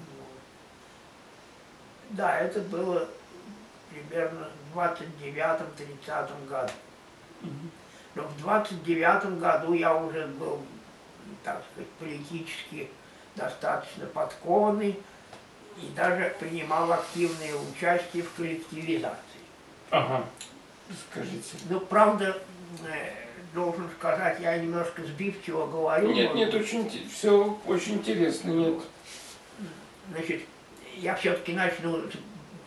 Да, 2.10 2.38
это 2.38 2.60
было 2.60 3.08
примерно 3.90 4.48
в 4.72 4.78
29-30 4.78 6.48
году. 6.48 6.72
Но 8.14 8.22
в 8.22 8.38
29 8.38 9.38
году 9.38 9.72
я 9.72 9.94
уже 9.94 10.26
был, 10.26 10.60
так 11.44 11.62
сказать, 11.72 11.90
политически 11.98 12.88
достаточно 13.36 14.06
подкованный 14.06 14.98
и 15.78 15.86
даже 15.96 16.34
принимал 16.38 16.92
активное 16.92 17.54
участие 17.56 18.22
в 18.22 18.32
коллективизации. 18.34 19.18
Ага. 19.90 20.24
Скажите. 21.10 21.56
Ну, 21.70 21.80
правда, 21.80 22.38
э, 22.86 23.10
должен 23.54 23.88
сказать, 23.98 24.40
я 24.40 24.58
немножко 24.58 25.02
сбивчиво 25.02 25.66
говорю. 25.66 26.12
Нет, 26.12 26.34
может 26.34 26.36
нет, 26.36 26.54
очень, 26.54 27.08
все 27.10 27.58
очень 27.66 27.94
интересно, 27.94 28.50
нет. 28.50 28.82
Значит, 30.10 30.42
я 30.96 31.14
все-таки 31.14 31.52
начну 31.52 32.02
с 32.08 32.12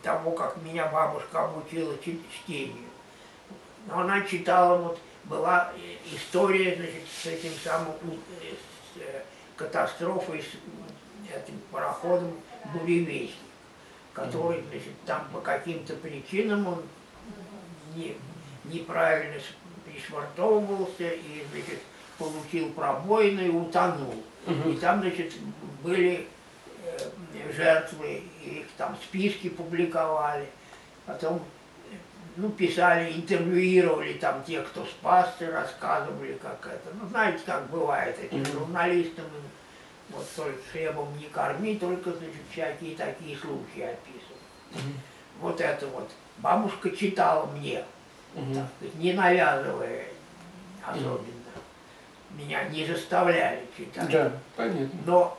того, 0.02 0.32
как 0.32 0.56
меня 0.62 0.86
бабушка 0.86 1.44
обучила 1.44 1.94
чи- 2.04 2.20
чтению. 2.32 2.76
Но 3.86 4.00
она 4.00 4.22
читала, 4.22 4.78
вот, 4.78 4.98
была 5.28 5.72
э, 5.74 6.14
история, 6.14 6.76
значит, 6.76 7.02
с 7.22 7.26
этим 7.26 7.52
самым, 7.62 7.94
э, 8.42 8.54
с 8.94 9.00
э, 9.00 9.22
катастрофой, 9.56 10.42
с 10.42 11.34
этим 11.34 11.58
пароходом 11.70 12.32
«Буревестник», 12.72 13.34
который, 14.12 14.62
значит, 14.70 14.92
там 15.04 15.26
по 15.32 15.40
каким-то 15.40 15.94
причинам 15.96 16.66
он 16.66 16.82
не, 17.94 18.16
неправильно 18.64 19.40
пришвартовывался 19.84 21.10
и, 21.10 21.44
значит, 21.50 21.80
получил 22.18 22.72
пробоины 22.72 23.46
и 23.46 23.50
утонул. 23.50 24.22
И 24.46 24.76
там, 24.76 25.00
значит, 25.00 25.32
были 25.82 26.28
жертвы, 27.52 28.22
их 28.44 28.66
там 28.76 28.96
списки 29.02 29.48
публиковали, 29.48 30.46
потом 31.04 31.42
ну, 32.36 32.50
писали, 32.50 33.12
интервьюировали 33.12 34.14
там 34.14 34.42
те, 34.44 34.60
кто 34.60 34.84
спасся, 34.84 35.50
рассказывали, 35.50 36.34
как 36.34 36.66
это. 36.66 36.94
Ну, 37.00 37.08
знаете, 37.08 37.40
как 37.46 37.68
бывает 37.70 38.18
этим 38.18 38.44
журналистам, 38.44 39.24
вот 40.10 40.26
только 40.36 40.58
хлебом 40.70 41.16
не 41.18 41.26
корми, 41.26 41.76
только, 41.76 42.12
значит, 42.12 42.42
всякие 42.52 42.96
такие 42.96 43.36
случаи 43.36 43.82
описывают. 43.82 44.96
Вот 45.40 45.60
это 45.60 45.86
вот. 45.88 46.10
Бабушка 46.38 46.90
читала 46.90 47.46
мне, 47.46 47.82
так 48.34 48.66
сказать, 48.76 48.94
не 48.96 49.12
навязывая 49.14 50.06
особенно. 50.86 51.32
Меня 52.30 52.64
не 52.64 52.84
заставляли 52.84 53.66
читать. 53.76 54.10
Да, 54.10 54.32
понятно. 54.56 54.90
Но 55.06 55.38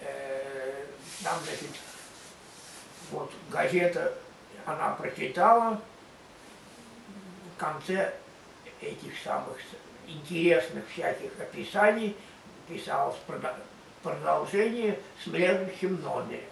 э, 0.00 0.84
там, 1.24 1.38
значит, 1.44 1.70
вот 3.10 3.32
газета, 3.50 4.12
она 4.66 4.90
прочитала, 4.90 5.80
в 7.56 7.60
конце 7.60 8.12
этих 8.80 9.12
самых 9.22 9.56
интересных 10.06 10.84
всяких 10.88 11.30
описаний 11.38 12.16
писалось 12.68 13.16
продо- 13.26 13.54
продолжение 14.02 14.98
в 15.18 15.24
следующем 15.24 16.00
номере. 16.02 16.44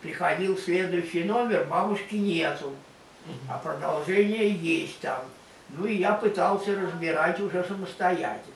Приходил 0.00 0.56
следующий 0.58 1.24
номер, 1.24 1.64
бабушки 1.64 2.14
нету, 2.16 2.74
а 3.48 3.58
продолжение 3.58 4.50
есть 4.50 5.00
там. 5.00 5.20
Ну 5.70 5.86
и 5.86 5.96
я 5.96 6.12
пытался 6.12 6.78
разбирать 6.78 7.40
уже 7.40 7.64
самостоятельно. 7.64 8.52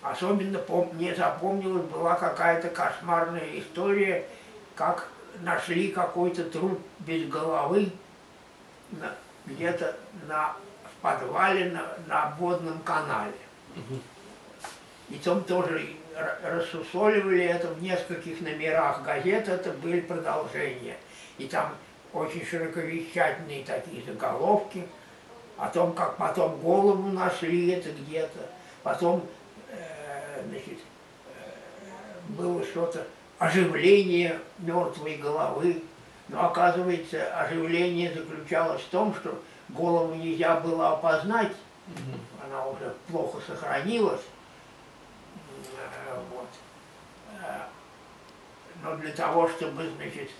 Особенно 0.00 0.58
пом- 0.58 0.92
мне 0.94 1.14
запомнилась 1.14 1.86
была 1.86 2.14
какая-то 2.14 2.68
кошмарная 2.68 3.58
история, 3.58 4.26
как 4.74 5.08
нашли 5.40 5.90
какой-то 5.90 6.44
труп 6.44 6.80
без 7.00 7.28
головы 7.28 7.90
где-то 9.46 9.96
на, 10.28 10.54
в 10.84 11.02
подвале 11.02 11.70
на, 11.70 11.96
на 12.06 12.24
обводном 12.24 12.78
канале. 12.80 13.32
И 15.10 15.16
там 15.16 15.44
тоже 15.44 15.86
рассусоливали 16.42 17.44
это 17.44 17.68
в 17.68 17.82
нескольких 17.82 18.40
номерах 18.40 19.02
газет, 19.02 19.48
это 19.48 19.70
были 19.70 20.00
продолжения. 20.00 20.96
И 21.38 21.46
там 21.46 21.74
очень 22.12 22.46
широковещательные 22.46 23.64
такие 23.64 24.02
заголовки 24.04 24.86
о 25.56 25.68
том, 25.68 25.92
как 25.92 26.16
потом 26.16 26.56
голову 26.60 27.08
нашли 27.10 27.70
это 27.70 27.90
где-то, 27.90 28.48
потом 28.82 29.26
э, 29.70 30.42
значит, 30.48 30.78
э, 31.28 31.50
было 32.28 32.64
что-то 32.64 33.06
оживление 33.38 34.38
мертвой 34.58 35.16
головы. 35.16 35.82
Но 36.28 36.46
оказывается, 36.46 37.38
оживление 37.38 38.12
заключалось 38.14 38.82
в 38.82 38.88
том, 38.88 39.14
что 39.14 39.42
голову 39.68 40.14
нельзя 40.14 40.58
было 40.60 40.92
опознать, 40.92 41.52
она 42.46 42.66
уже 42.66 42.94
плохо 43.08 43.38
сохранилась. 43.46 44.22
Э, 45.76 46.18
Вот. 46.30 46.48
Э, 47.42 47.60
Но 48.82 48.96
для 48.96 49.12
того, 49.12 49.48
чтобы, 49.48 49.88
значит, 49.96 50.30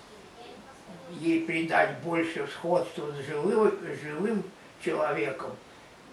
ей 1.19 1.45
придать 1.45 1.99
больше 1.99 2.47
сходства 2.47 3.11
с 3.11 3.25
живым, 3.27 3.77
живым 4.01 4.43
человеком, 4.83 5.51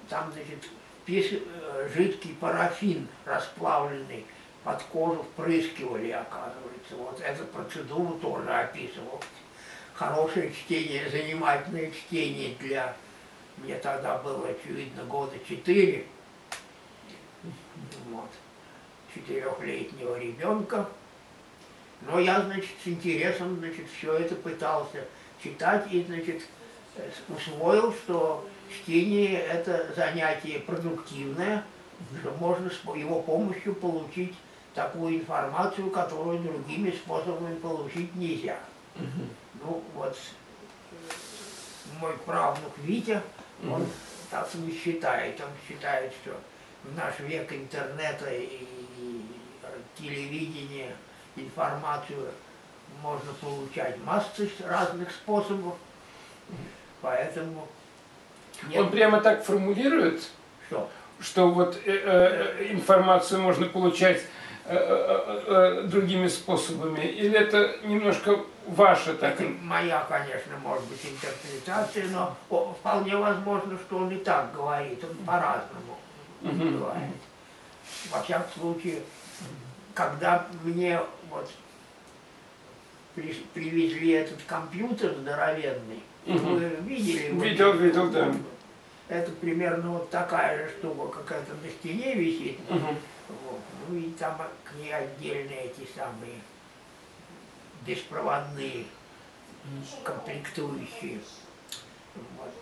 там, 0.08 0.32
значит, 0.32 0.68
э, 1.08 1.88
жидкий 1.94 2.34
парафин 2.34 3.08
расплавленный 3.24 4.26
под 4.64 4.82
кожу 4.84 5.22
впрыскивали, 5.22 6.10
оказывается. 6.10 6.96
Вот 6.96 7.20
эту 7.20 7.44
процедуру 7.46 8.18
тоже 8.20 8.48
описывал. 8.48 9.20
Хорошее 9.94 10.52
чтение, 10.52 11.08
занимательное 11.10 11.90
чтение 11.90 12.54
для... 12.60 12.96
Мне 13.58 13.76
тогда 13.76 14.18
было, 14.18 14.48
очевидно, 14.48 15.04
года 15.04 15.36
четыре. 15.46 16.06
Вот. 18.08 18.30
Четырехлетнего 19.14 20.18
ребенка. 20.18 20.88
Но 22.02 22.18
я, 22.18 22.40
значит, 22.40 22.70
с 22.82 22.88
интересом, 22.88 23.58
значит, 23.58 23.86
все 23.96 24.14
это 24.14 24.34
пытался 24.34 25.04
читать 25.42 25.86
и, 25.92 26.02
значит, 26.02 26.42
э, 26.96 27.10
усвоил, 27.28 27.92
что 27.92 28.48
чтение– 28.70 29.38
это 29.40 29.92
занятие 29.94 30.60
продуктивное, 30.60 31.62
что 32.20 32.30
можно 32.32 32.70
с 32.70 32.96
его 32.96 33.20
помощью 33.22 33.74
получить 33.74 34.34
такую 34.74 35.16
информацию, 35.16 35.90
которую 35.90 36.38
другими 36.40 36.90
способами 36.90 37.54
получить 37.56 38.14
нельзя. 38.14 38.58
Ну, 39.62 39.82
вот 39.94 40.16
э, 40.90 40.94
мой 42.00 42.16
правнук 42.18 42.72
Витя, 42.78 43.22
он 43.70 43.86
так 44.30 44.48
не 44.54 44.72
считает. 44.72 45.40
Он 45.40 45.48
считает, 45.68 46.12
что 46.22 46.38
в 46.84 46.96
наш 46.96 47.18
век 47.20 47.52
интернета 47.52 48.30
и 48.30 48.66
телевидения 49.98 50.94
информацию 51.36 52.28
можно 53.02 53.32
получать 53.40 53.98
массой 54.04 54.50
разных 54.66 55.10
способов. 55.10 55.74
Поэтому 57.00 57.68
нет, 58.68 58.80
Он 58.80 58.90
прямо 58.90 59.20
так 59.20 59.44
формулирует, 59.44 60.22
что 60.68 60.88
что 61.22 61.50
вот 61.50 61.76
э, 61.84 61.92
э, 62.58 62.72
информацию 62.72 63.40
можно 63.40 63.66
получать 63.66 64.18
э, 64.18 64.22
э, 64.22 64.24
э, 64.24 64.41
другими 64.66 66.28
способами, 66.28 67.04
или 67.04 67.36
это 67.38 67.76
немножко 67.84 68.40
ваше 68.66 69.14
так? 69.14 69.40
это 69.40 69.50
моя, 69.62 70.04
конечно, 70.08 70.56
может 70.62 70.84
быть 70.88 71.04
интерпретация, 71.04 72.06
но 72.08 72.36
вполне 72.48 73.16
возможно, 73.16 73.76
что 73.76 73.98
он 73.98 74.10
и 74.12 74.18
так 74.18 74.54
говорит, 74.54 75.02
он 75.04 75.16
по-разному 75.26 75.98
Мгм. 76.42 76.78
бывает. 76.78 77.10
Во 78.10 78.22
всяком 78.22 78.46
случае, 78.60 79.02
когда 79.94 80.46
мне 80.62 81.00
вот 81.28 81.50
при- 83.14 83.44
привезли 83.54 84.12
этот 84.12 84.42
компьютер 84.46 85.12
здоровенный, 85.14 86.02
вы 86.24 86.68
видели? 86.86 87.32
Видел, 87.32 87.72
видел, 87.72 88.10
да. 88.10 88.32
Это 89.08 89.30
примерно 89.32 89.90
вот 89.90 90.10
такая 90.10 90.56
же 90.66 90.72
штука, 90.78 91.18
какая-то 91.18 91.52
на 91.62 91.68
стене 91.70 92.14
висит. 92.14 92.58
Мгм. 92.70 92.96
Ну 93.88 93.96
и 93.96 94.10
там 94.12 94.36
к 94.64 94.74
ней 94.76 94.94
отдельные 94.94 95.66
эти 95.66 95.88
самые 95.96 96.40
беспроводные 97.86 98.84
комплектующие. 100.04 101.20
Вот. 102.14 102.52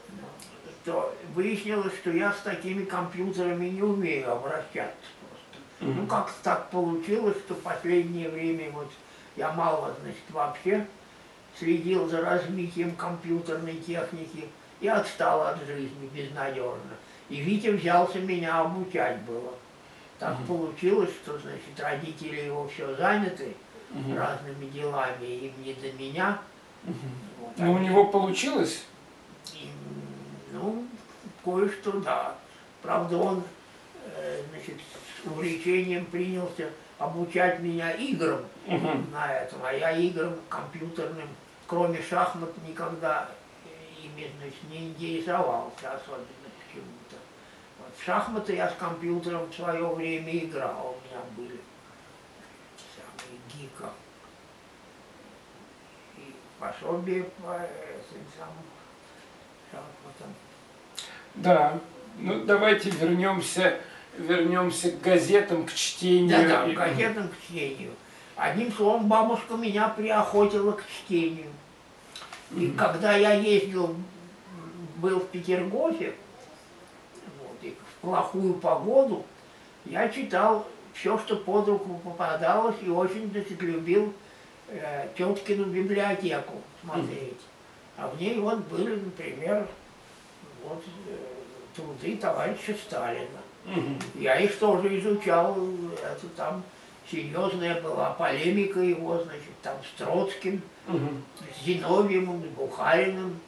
То 0.85 1.15
выяснилось, 1.35 1.95
что 1.95 2.11
я 2.11 2.33
с 2.33 2.41
такими 2.41 2.85
компьютерами 2.85 3.67
не 3.67 3.83
умею 3.83 4.33
обращаться 4.33 4.95
просто. 5.21 5.65
Ну 5.81 5.93
Мгм. 5.93 6.07
как 6.09 6.33
так 6.43 6.71
получилось, 6.71 7.37
что 7.39 7.55
в 7.55 7.61
последнее 7.61 8.29
время 8.31 8.71
вот 8.71 8.91
я 9.37 9.53
мало, 9.53 9.95
значит, 10.01 10.23
вообще 10.31 10.87
следил 11.59 12.09
за 12.09 12.23
развитием 12.23 12.95
компьютерной 12.97 13.77
техники 13.77 14.49
и 14.81 14.89
отстал 14.89 15.47
от 15.47 15.59
жизни 15.67 16.09
безнадежно. 16.15 16.97
И 17.29 17.41
Витя 17.41 17.69
взялся 17.69 18.19
меня 18.19 18.61
обучать 18.61 19.21
было. 19.23 19.55
Так 20.21 20.39
Мгм. 20.41 20.47
получилось, 20.49 21.11
что, 21.25 21.39
значит, 21.39 21.79
родители 21.81 22.43
его 22.43 22.69
все 22.69 22.95
заняты 22.95 23.55
Мгм. 23.89 24.17
разными 24.19 24.67
делами, 24.67 25.25
им 25.25 25.53
не 25.65 25.73
до 25.73 25.91
меня. 25.93 26.39
Мгм. 26.85 26.95
Вот, 27.41 27.53
Ну, 27.57 27.73
у 27.73 27.77
они- 27.77 27.89
него 27.89 28.05
получилось? 28.09 28.85
и, 29.55 29.71
ну, 30.53 30.85
кое-что 31.43 31.93
да. 32.01 32.35
Правда, 32.83 33.17
он, 33.17 33.43
э, 34.15 34.43
значит, 34.51 34.77
с 34.77 35.27
увлечением 35.27 36.05
принялся 36.05 36.69
обучать 36.99 37.61
меня 37.61 37.91
играм 37.93 38.43
Мгм. 38.67 39.11
на 39.13 39.33
этом, 39.35 39.61
а 39.65 39.73
я 39.73 39.91
играм 39.93 40.35
компьютерным, 40.51 41.29
кроме 41.67 42.01
шахмат, 42.03 42.51
никогда 42.69 43.27
ими, 44.03 44.31
значит, 44.39 44.63
не 44.71 44.89
интересовался 44.91 45.93
особенно 45.95 46.27
в 47.99 48.05
шахматы 48.05 48.55
я 48.57 48.69
с 48.71 48.75
компьютером 48.75 49.49
в 49.51 49.55
свое 49.55 49.87
время 49.87 50.37
играл, 50.39 50.97
у 50.97 51.09
меня 51.09 51.23
были 51.37 51.61
самые 52.97 53.39
гика. 53.55 53.91
И 56.17 56.35
пособие 56.59 57.25
по 57.25 57.55
этим 57.57 58.25
самым 58.39 58.65
шахматам. 59.71 60.35
Да. 61.35 61.79
Ну, 62.19 62.45
давайте 62.45 62.91
вернемся, 62.91 63.79
вернемся 64.19 64.91
к 64.91 65.01
газетам, 65.01 65.65
к 65.67 65.73
чтению. 65.73 66.49
Да-да, 66.49 66.67
И- 66.67 66.75
к 66.75 66.77
газетам 66.79 67.29
к 67.29 67.33
чтению. 67.47 67.93
Одним 68.37 68.73
словом, 68.73 69.07
бабушка 69.09 69.55
меня 69.55 69.89
приохотила 69.89 70.73
к 70.73 70.85
чтению. 70.87 71.51
И 72.53 72.67
Мгм. 72.67 72.77
когда 72.77 73.15
я 73.17 73.33
ездил, 73.35 73.95
был 74.97 75.21
в 75.21 75.29
Петергофе, 75.29 76.15
плохую 78.01 78.55
погоду, 78.55 79.25
я 79.85 80.09
читал 80.09 80.67
все, 80.95 81.19
что 81.19 81.37
под 81.37 81.69
руку 81.69 82.01
попадалось, 82.05 82.77
и 82.83 82.89
очень, 82.89 83.31
значит, 83.31 83.61
любил 83.63 84.13
э, 84.69 85.09
теткину 85.17 85.65
библиотеку 85.67 86.55
смотреть. 86.83 87.41
А 87.97 88.09
в 88.09 88.21
ней 88.21 88.39
вот 88.39 88.59
были, 88.67 88.97
например, 88.97 89.67
вот, 90.65 90.83
э, 91.09 91.17
труды 91.77 92.17
товарища 92.17 92.75
Сталина. 92.75 93.41
Я 94.15 94.41
их 94.41 94.59
тоже 94.59 94.99
изучал, 94.99 95.57
это 96.03 96.27
там 96.37 96.63
серьезная 97.11 97.81
была 97.81 98.11
полемика 98.11 98.81
его, 98.81 99.23
значит, 99.23 99.61
там 99.63 99.77
с 99.85 99.99
Троцким, 99.99 100.63
с 100.89 101.65
Зиновьевым, 101.65 102.43
с 102.43 102.47
Бухариным. 102.57 103.39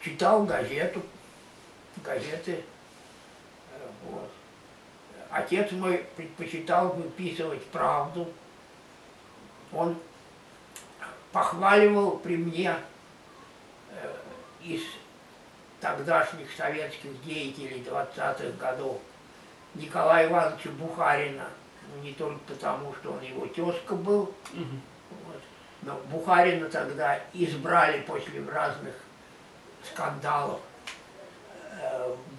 Читал 0.00 0.44
газету, 0.44 1.02
газеты. 2.06 2.64
Вот. 4.08 4.30
Отец 5.30 5.72
мой 5.72 6.06
предпочитал 6.16 6.90
выписывать 6.90 7.64
правду. 7.66 8.32
Он 9.72 9.96
похваливал 11.32 12.16
при 12.18 12.36
мне 12.36 12.74
э, 13.90 14.14
из 14.62 14.82
тогдашних 15.80 16.50
советских 16.56 17.22
деятелей 17.24 17.84
20-х 17.86 18.56
годов 18.58 19.00
Николая 19.74 20.28
Ивановича 20.28 20.70
Бухарина. 20.70 21.48
Ну, 21.94 22.02
не 22.02 22.12
только 22.12 22.38
потому, 22.46 22.94
что 22.94 23.12
он 23.12 23.22
его 23.22 23.46
тезка 23.46 23.94
был, 23.94 24.32
Мгм. 24.52 24.80
вот. 25.26 25.40
Но 25.82 25.94
Бухарина 26.10 26.68
тогда 26.68 27.20
избрали 27.32 28.00
после 28.02 28.42
разных 28.44 28.94
скандалов 29.84 30.60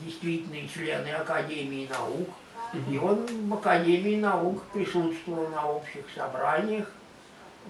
действительные 0.01 0.68
члены 0.68 1.09
Академии 1.09 1.88
наук. 1.88 2.30
И 2.89 2.97
он 2.97 3.26
в 3.47 3.53
Академии 3.53 4.19
наук 4.19 4.64
присутствовал 4.73 5.47
на 5.49 5.65
общих 5.69 6.05
собраниях, 6.14 6.91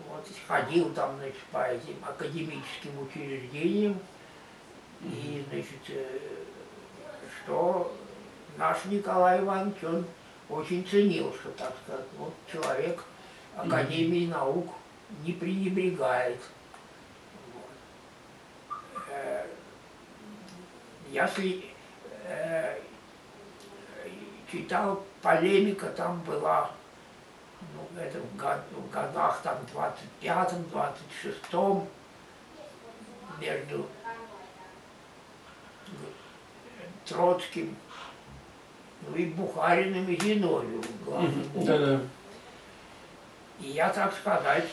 вот, 0.09 0.25
ходил 0.47 0.91
там 0.93 1.17
значит, 1.17 1.39
по 1.51 1.65
этим 1.65 1.95
академическим 2.07 2.91
учреждениям. 3.01 3.99
И, 5.01 5.43
значит, 5.49 5.89
э, 5.89 6.19
что 7.43 7.95
наш 8.57 8.85
Николай 8.85 9.39
Иванович, 9.39 9.75
он 9.83 10.05
очень 10.49 10.85
ценил, 10.87 11.33
что, 11.33 11.49
так 11.51 11.73
сказать, 11.83 12.05
вот 12.17 12.33
человек 12.51 13.03
Академии 13.55 14.27
наук 14.27 14.73
не 15.23 15.33
пренебрегает. 15.33 16.39
Вот. 17.53 19.47
Если 21.11 21.65
э, 22.25 22.79
читал, 24.51 25.03
полемика 25.21 25.87
там 25.89 26.21
была, 26.21 26.71
ну, 27.73 27.99
это 27.99 28.19
в, 28.19 28.35
год- 28.37 28.63
в 28.71 28.89
годах 28.91 29.41
там 29.41 29.57
25-м, 29.73 30.65
26-м, 30.73 31.87
между 33.39 33.87
Троцким, 37.05 37.75
ну 39.07 39.15
и 39.15 39.25
Бухариным 39.27 40.09
и 40.09 40.19
Зиновьевым 40.19 40.83
главным 41.05 41.31
Мгм. 41.39 41.57
образом. 41.61 41.65
Да-да. 41.79 42.01
И 43.59 43.69
я, 43.69 43.89
так 43.89 44.13
сказать, 44.13 44.65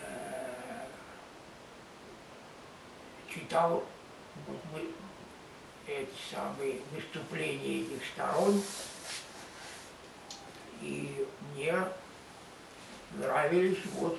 э, 0.00 0.84
читал 3.28 3.84
вот 4.46 4.56
мы 4.72 4.80
эти 5.90 6.34
самые 6.34 6.76
выступления 6.92 7.82
этих 7.82 8.04
сторон, 8.14 8.62
и 10.82 11.26
мне 11.54 11.74
нравились 13.14 13.78
вот 13.94 14.18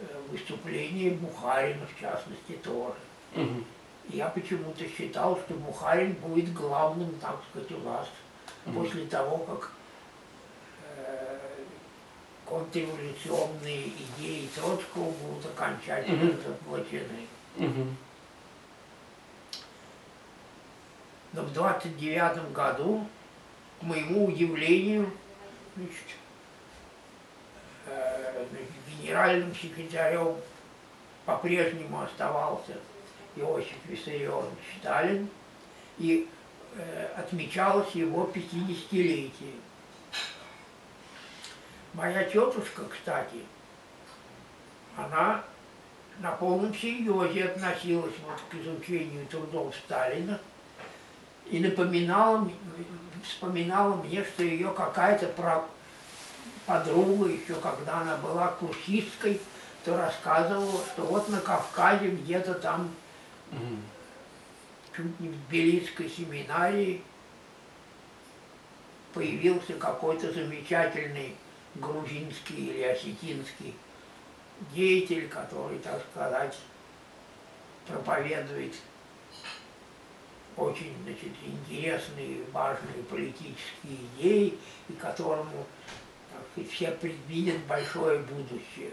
э, 0.00 0.06
выступления 0.30 1.10
Бухарина, 1.10 1.86
в 1.86 2.00
частности, 2.00 2.52
тоже. 2.62 2.94
Мгм. 3.34 3.64
Я 4.10 4.28
почему-то 4.28 4.88
считал, 4.88 5.38
что 5.38 5.54
Бухарин 5.54 6.12
будет 6.14 6.52
главным, 6.52 7.10
так 7.20 7.36
сказать, 7.50 7.70
у 7.72 7.78
нас 7.80 8.08
Мгм. 8.64 8.74
после 8.74 9.06
того, 9.06 9.38
как 9.38 9.72
э, 10.96 11.38
контрреволюционные 12.46 13.88
идеи 13.88 14.48
Троцкого 14.54 15.10
будут 15.10 15.46
окончательно 15.46 16.32
заплачены. 16.46 17.26
Мгм. 17.56 17.96
Но 21.38 21.44
в 21.44 21.52
29 21.52 22.52
году, 22.52 23.06
к 23.78 23.84
моему 23.84 24.26
удивлению, 24.26 25.08
значит, 25.76 26.16
э, 27.86 28.44
генеральным 28.90 29.54
секретарем 29.54 30.34
по-прежнему 31.24 32.02
оставался 32.02 32.72
Иосиф 33.36 33.76
Виссарионович 33.86 34.58
Сталин, 34.80 35.28
и 35.98 36.28
э, 36.74 37.08
отмечалось 37.16 37.92
его 37.92 38.28
50-летие. 38.34 39.60
Моя 41.94 42.24
тетушка, 42.24 42.82
кстати, 42.86 43.44
она 44.96 45.44
на 46.18 46.32
полном 46.32 46.74
серьезе 46.74 47.44
относилась 47.44 48.14
вот 48.26 48.40
к 48.50 48.54
изучению 48.56 49.24
трудов 49.28 49.72
Сталина 49.84 50.40
и 51.50 51.60
напоминала, 51.60 52.50
вспоминала 53.24 53.96
мне, 53.96 54.24
что 54.24 54.42
ее 54.42 54.70
какая-то 54.70 55.26
подруга, 56.66 57.28
еще 57.28 57.54
когда 57.54 58.00
она 58.00 58.16
была 58.18 58.48
курсисткой, 58.48 59.40
то 59.84 59.96
рассказывала, 59.96 60.80
что 60.92 61.02
вот 61.02 61.28
на 61.28 61.40
Кавказе 61.40 62.08
где-то 62.10 62.54
там 62.54 62.90
Мгм. 63.50 63.82
чуть 64.94 65.20
не 65.20 65.28
в 65.28 65.36
Белицкой 65.50 66.10
семинарии 66.10 67.02
появился 69.14 69.72
какой-то 69.74 70.30
замечательный 70.32 71.34
грузинский 71.76 72.70
или 72.70 72.82
осетинский 72.82 73.74
деятель, 74.74 75.28
который, 75.28 75.78
так 75.78 76.02
сказать, 76.12 76.56
проповедует 77.86 78.74
очень 80.58 80.92
значит, 81.04 81.32
интересные, 81.44 82.38
важные 82.52 83.02
политические 83.08 83.98
идеи, 84.16 84.58
и 84.88 84.92
которому 84.94 85.66
так 86.32 86.42
сказать, 86.52 86.70
все 86.70 86.90
предвидят 86.92 87.58
большое 87.66 88.20
будущее. 88.20 88.92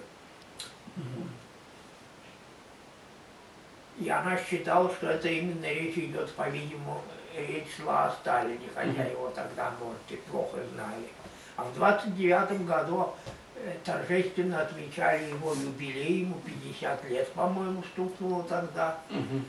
И 3.97 4.09
она 4.09 4.37
считала, 4.37 4.89
что 4.91 5.07
это 5.07 5.29
именно 5.29 5.65
речь 5.65 5.97
идет, 5.97 6.29
по-видимому, 6.33 7.01
речь 7.35 7.75
шла 7.77 8.07
о 8.07 8.11
Сталине, 8.11 8.67
хотя 8.73 9.05
его 9.05 9.29
тогда, 9.29 9.71
может, 9.79 10.01
и 10.09 10.15
плохо 10.29 10.57
знали. 10.73 11.07
А 11.55 11.63
в 11.63 11.73
29 11.75 12.65
году 12.65 13.13
э, 13.55 13.73
торжественно 13.85 14.61
отмечали 14.61 15.29
его 15.29 15.53
юбилей, 15.53 16.21
ему 16.21 16.35
50 16.41 17.09
лет, 17.09 17.31
по-моему, 17.31 17.81
стукнуло 17.93 18.43
тогда. 18.43 18.99
Мгм. 19.09 19.45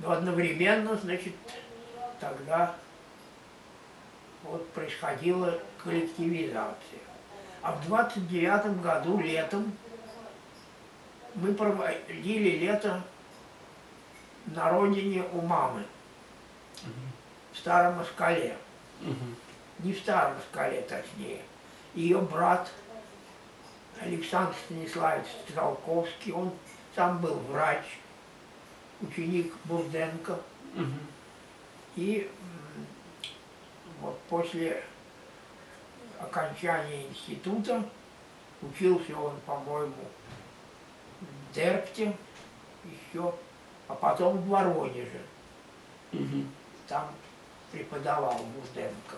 Но 0.00 0.12
одновременно, 0.12 0.96
значит, 0.96 1.34
тогда 2.20 2.74
вот 4.42 4.68
происходила 4.70 5.58
коллективизация. 5.82 7.00
А 7.62 7.72
в 7.72 7.86
29 7.86 8.82
году 8.82 9.18
летом 9.20 9.72
мы 11.34 11.54
проводили 11.54 12.58
лето 12.58 13.02
на 14.46 14.70
родине 14.70 15.24
у 15.32 15.40
мамы, 15.40 15.84
в 17.52 17.58
Старом 17.58 17.96
Москале. 17.96 18.56
Не 19.78 19.92
в 19.92 19.98
Старом 19.98 20.36
Москале, 20.36 20.82
точнее. 20.82 21.40
Ее 21.94 22.18
брат 22.18 22.70
Александр 24.00 24.54
Станиславович 24.66 25.26
Стрелковский, 25.42 26.32
он 26.32 26.52
сам 26.94 27.18
был 27.18 27.34
врач, 27.50 27.84
ученик 29.04 29.52
Бурденко. 29.64 30.40
И 31.96 32.30
вот 34.00 34.18
после 34.28 34.82
окончания 36.18 37.06
института 37.08 37.84
учился 38.62 39.16
он, 39.16 39.38
по-моему, 39.46 39.94
в 41.20 41.54
Дерпте 41.54 42.16
еще, 42.84 43.34
а 43.88 43.94
потом 43.94 44.38
в 44.38 44.48
Воронеже. 44.48 45.20
Там 46.88 47.10
преподавал 47.70 48.38
Бурденко. 48.54 49.16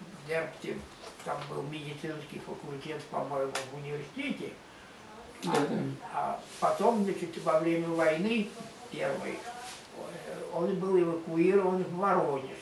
В 0.00 0.28
Дерпте 0.28 0.76
там 1.24 1.38
был 1.50 1.62
медицинский 1.62 2.38
факультет, 2.38 3.02
по-моему, 3.04 3.52
в 3.72 3.76
университете. 3.76 4.52
А 6.12 6.40
потом, 6.60 7.04
значит, 7.04 7.36
во 7.42 7.60
время 7.60 7.88
войны 7.88 8.48
первой, 8.90 9.38
он 10.52 10.74
был 10.76 10.98
эвакуирован 10.98 11.84
в 11.84 11.96
Воронеж. 11.96 12.58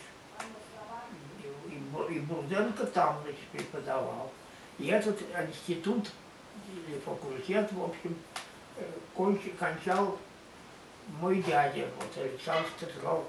И, 1.69 2.15
и, 2.15 2.19
Бурденко 2.21 2.87
там, 2.87 3.19
значит, 3.23 3.45
преподавал. 3.53 4.31
И 4.79 4.89
этот 4.89 5.21
институт 5.39 6.11
или 6.89 6.99
факультет, 7.01 7.71
в 7.73 7.85
общем, 7.85 8.17
э, 8.77 8.85
кончи, 9.15 9.51
кончал 9.51 10.19
мой 11.21 11.43
дядя, 11.43 11.87
вот 11.97 12.25
Александр 12.25 12.67
Станиславович 12.79 13.29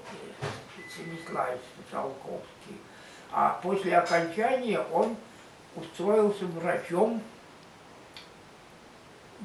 Циолковский. 1.90 2.76
А 3.30 3.60
после 3.62 3.96
окончания 3.96 4.80
он 4.92 5.16
устроился 5.74 6.46
врачом 6.46 7.22
в 9.40 9.44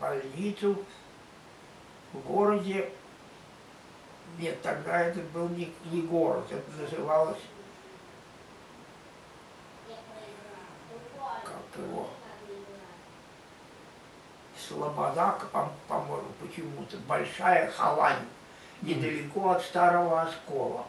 больницу 0.00 0.84
в 2.12 2.20
городе. 2.20 2.90
Нет, 4.38 4.60
тогда 4.62 5.00
это 5.00 5.20
был 5.34 5.48
не, 5.48 5.72
не 5.86 6.02
город, 6.02 6.46
это 6.50 6.70
называлось 6.80 7.40
как 11.44 11.84
его 11.84 12.08
Слобода, 14.56 15.36
по-моему, 15.88 16.28
почему-то, 16.40 16.96
Большая 17.08 17.70
Халань, 17.72 18.24
недалеко 18.82 19.50
от 19.50 19.62
Старого 19.62 20.22
Оскола. 20.22 20.86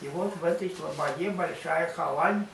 И 0.00 0.08
вот 0.08 0.34
в 0.36 0.44
этой 0.44 0.70
Слободе 0.70 1.30
Большая 1.30 1.92
Халань 1.92 2.46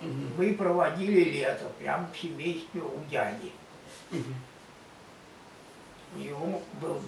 мы 0.00 0.54
проводили 0.54 1.24
лето, 1.30 1.70
прям 1.78 2.08
в 2.12 2.18
семействе 2.18 2.82
у 2.82 3.04
дяди. 3.10 3.52
У 6.14 6.18
него 6.18 6.62
был 6.80 7.00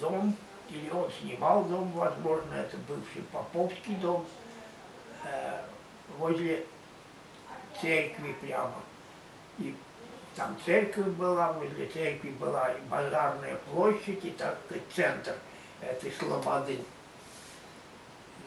дом, 0.00 0.36
или 0.68 0.90
он 0.90 1.10
снимал 1.20 1.64
дом, 1.64 1.90
возможно, 1.92 2.54
это 2.54 2.76
бывший 2.88 3.22
Поповский 3.32 3.96
дом, 3.96 4.26
э, 5.24 5.60
возле 6.18 6.64
церкви 7.80 8.34
прямо. 8.40 8.74
И 9.58 9.74
там 10.36 10.56
церковь 10.64 11.08
была, 11.08 11.52
возле 11.52 11.86
церкви 11.86 12.30
была 12.30 12.72
и 12.72 12.80
базарная 12.82 13.56
площадь, 13.70 14.24
и 14.24 14.30
так 14.30 14.58
сказать, 14.66 14.84
центр 14.94 15.34
этой 15.80 16.12
слободы. 16.12 16.78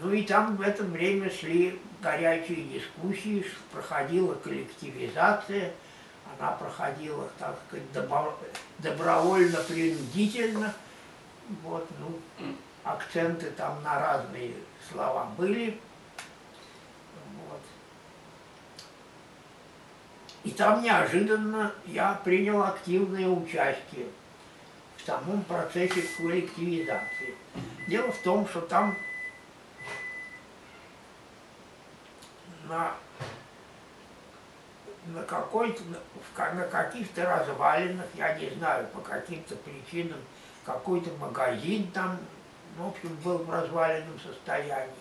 Ну 0.01 0.11
и 0.13 0.23
там 0.23 0.57
в 0.57 0.61
это 0.61 0.83
время 0.83 1.29
шли 1.29 1.79
горячие 2.01 2.63
дискуссии, 2.63 3.45
проходила 3.71 4.33
коллективизация, 4.33 5.73
она 6.39 6.53
проходила, 6.53 7.29
так 7.37 7.55
сказать, 7.67 7.85
добровольно-принудительно. 8.79 10.73
Вот, 11.63 11.87
ну, 11.99 12.19
акценты 12.83 13.51
там 13.51 13.83
на 13.83 13.99
разные 13.99 14.55
слова 14.91 15.25
были. 15.37 15.79
Вот. 17.47 17.61
И 20.43 20.49
там 20.49 20.81
неожиданно 20.81 21.71
я 21.85 22.19
принял 22.23 22.63
активное 22.63 23.27
участие 23.27 24.07
в 24.97 25.05
самом 25.05 25.43
процессе 25.43 26.01
коллективизации. 26.17 27.35
Дело 27.87 28.11
в 28.11 28.17
том, 28.23 28.47
что 28.47 28.61
там 28.61 28.97
на, 32.72 32.93
на 35.07 35.23
какой-то, 35.23 35.84
на 36.38 36.64
каких-то 36.64 37.26
развалинах, 37.26 38.06
я 38.15 38.34
не 38.35 38.49
знаю, 38.52 38.88
по 38.88 39.02
каким-то 39.02 39.56
причинам, 39.57 40.19
какой-то 40.65 41.10
магазин 41.19 41.91
там, 41.91 42.18
в 42.77 42.88
общем, 42.88 43.15
был 43.23 43.39
в 43.39 43.49
разваленном 43.49 44.19
состоянии. 44.19 44.93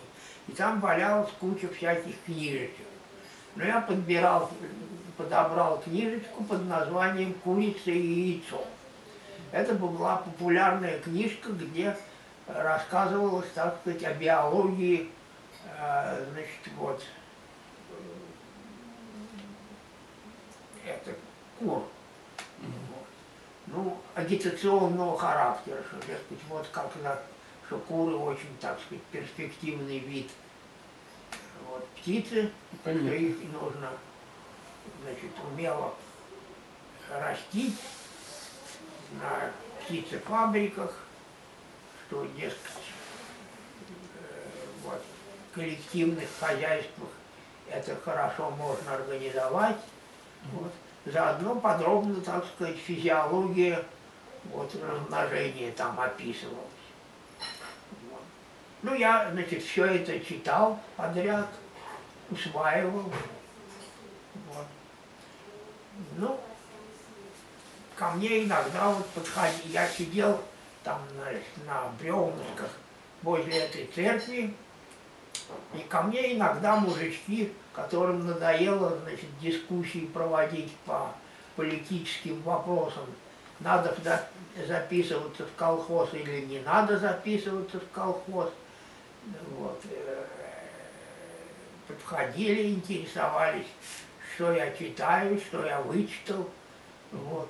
И 0.47 0.51
там 0.51 0.81
валялась 0.81 1.29
куча 1.39 1.67
всяких 1.69 2.15
книжечек. 2.25 2.87
Но 3.55 3.63
я 3.63 3.79
подбирал, 3.81 4.51
подобрал 5.17 5.79
книжечку 5.81 6.43
под 6.43 6.67
названием 6.67 7.33
«Курица 7.43 7.91
и 7.91 7.99
яйцо». 7.99 8.63
Это 9.51 9.73
была 9.73 10.17
популярная 10.17 10.99
книжка, 10.99 11.51
где 11.51 11.95
рассказывалось, 12.47 13.49
так 13.53 13.77
сказать, 13.81 14.03
о 14.03 14.13
биологии, 14.13 15.09
э, 15.77 16.25
значит, 16.31 16.73
вот, 16.77 17.03
это 20.85 21.15
кур. 21.59 21.83
Вот. 22.59 23.07
Ну, 23.67 23.97
агитационного 24.15 25.17
характера, 25.17 25.83
что, 25.87 25.97
дескать, 26.07 26.39
вот 26.49 26.67
как 26.71 26.91
на, 27.03 27.17
что 27.67 27.77
куры 27.79 28.15
очень, 28.15 28.55
так 28.59 28.79
сказать, 28.85 29.03
перспективный 29.11 29.99
вид 29.99 30.29
вот, 31.69 31.87
птицы, 31.89 32.51
Понятно. 32.83 33.07
что 33.07 33.17
их 33.17 33.37
нужно, 33.53 33.89
значит, 35.03 35.31
умело 35.51 35.93
растить 37.09 37.79
на 39.13 39.51
птицефабриках, 39.83 40.93
что, 42.07 42.25
дескать, 42.37 42.57
э, 44.19 44.49
вот, 44.83 45.01
коллективных 45.53 46.27
хозяйствах 46.39 47.09
это 47.71 47.95
хорошо 48.03 48.51
можно 48.51 48.95
организовать. 48.95 49.77
Вот. 50.53 50.71
Заодно 51.05 51.55
подробно, 51.55 52.21
так 52.21 52.45
сказать, 52.45 52.77
физиология 52.77 53.83
вот, 54.45 54.73
размножения 54.75 55.71
там 55.71 55.99
описывалась. 55.99 56.57
Вот. 58.09 58.21
Ну, 58.83 58.93
я, 58.95 59.29
значит, 59.31 59.63
все 59.63 59.85
это 59.85 60.19
читал 60.19 60.79
подряд, 60.95 61.47
усваивал. 62.29 63.11
Вот. 64.47 64.65
Ну, 66.17 66.39
ко 67.95 68.11
мне 68.11 68.45
иногда 68.45 68.89
вот 68.89 69.07
подходи, 69.09 69.69
я 69.69 69.87
сидел 69.87 70.41
там 70.83 71.01
на, 71.17 71.71
на 71.71 71.89
бревнышках 71.99 72.71
возле 73.21 73.65
этой 73.65 73.85
церкви, 73.93 74.53
и 75.75 75.79
ко 75.87 76.01
мне 76.03 76.35
иногда 76.35 76.75
мужички, 76.77 77.53
которым 77.73 78.27
надоело 78.27 78.97
значит, 79.03 79.27
дискуссии 79.39 80.09
проводить 80.13 80.71
по 80.85 81.13
политическим 81.55 82.41
вопросам, 82.41 83.05
надо 83.59 83.95
записываться 84.67 85.45
в 85.45 85.55
колхоз 85.55 86.13
или 86.13 86.45
не 86.45 86.59
надо 86.59 86.97
записываться 86.97 87.79
в 87.79 87.89
колхоз. 87.91 88.49
Вот. 89.57 89.79
Э, 89.91 90.23
подходили, 91.87 92.73
интересовались, 92.73 93.67
что 94.35 94.51
я 94.51 94.71
читаю, 94.71 95.39
что 95.39 95.65
я 95.65 95.79
вычитал. 95.81 96.49
Вот. 97.11 97.49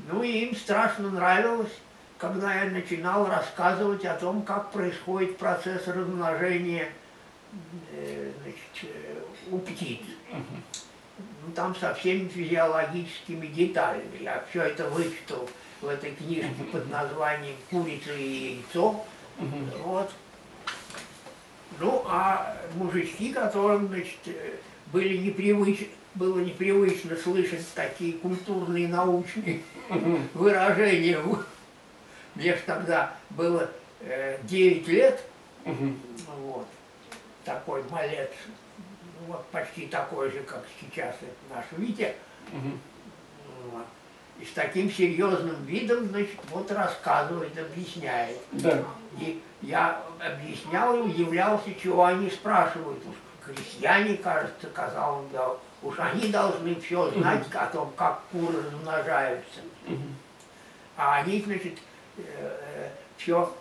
Ну 0.00 0.22
и 0.22 0.46
им 0.46 0.56
страшно 0.56 1.10
нравилось 1.10 1.72
когда 2.18 2.54
я 2.54 2.70
начинал 2.70 3.28
рассказывать 3.28 4.04
о 4.04 4.14
том, 4.14 4.42
как 4.42 4.70
происходит 4.70 5.36
процесс 5.36 5.86
размножения 5.86 6.88
значит, 8.42 8.92
э, 8.92 9.22
у 9.50 9.58
птиц. 9.58 10.00
ну, 10.30 11.52
там 11.54 11.74
со 11.76 11.94
всеми 11.94 12.28
физиологическими 12.28 13.46
деталями. 13.46 14.22
Я 14.22 14.44
все 14.50 14.62
это 14.62 14.88
вычитал 14.90 15.48
в 15.80 15.88
этой 15.88 16.12
книжке 16.12 16.64
под 16.72 16.90
названием 16.90 17.56
«Курица 17.70 18.12
и 18.12 18.56
яйцо». 18.56 19.04
Вот. 19.84 20.10
Ну, 21.78 22.02
а 22.06 22.56
мужички, 22.74 23.32
которым, 23.32 23.88
значит, 23.88 24.18
э, 24.26 24.56
были 24.92 25.18
непривычны, 25.18 25.88
было 26.14 26.38
непривычно 26.40 27.16
слышать 27.16 27.66
такие 27.74 28.14
культурные 28.14 28.88
научные 28.88 29.60
выражения. 30.34 31.18
Мне 32.34 32.54
же 32.54 32.60
тогда 32.64 33.14
было 33.30 33.70
э, 34.00 34.38
9 34.44 34.88
лет, 34.88 35.22
вот, 35.64 36.66
такой 37.46 37.82
ну, 37.90 39.26
вот 39.28 39.46
почти 39.46 39.86
такой 39.86 40.30
же, 40.30 40.40
как 40.40 40.62
сейчас 40.78 41.14
это 41.22 41.54
наш 41.54 41.64
Витя. 41.72 42.14
Вот. 43.72 43.86
И 44.38 44.44
с 44.44 44.52
таким 44.52 44.90
серьезным 44.90 45.64
видом, 45.64 46.06
значит, 46.08 46.38
вот 46.50 46.70
рассказывает, 46.70 47.56
объясняет. 47.58 48.38
Да. 48.52 48.84
И 49.18 49.42
я 49.62 50.02
объяснял 50.20 50.96
и 50.96 51.00
удивлялся, 51.00 51.74
чего 51.82 52.04
они 52.04 52.28
спрашивают. 52.28 53.02
Уж 53.06 53.14
крестьяне, 53.46 54.18
кажется, 54.18 54.68
сказал 54.68 55.20
он, 55.20 55.28
да, 55.32 55.52
уж 55.82 55.98
они 55.98 56.28
должны 56.28 56.74
все 56.80 57.10
знать 57.12 57.46
о 57.54 57.66
том, 57.66 57.90
как 57.96 58.20
куры 58.30 58.62
размножаются. 58.62 59.60
А 60.98 61.16
они, 61.20 61.40
значит, 61.40 61.78
все 63.16 63.56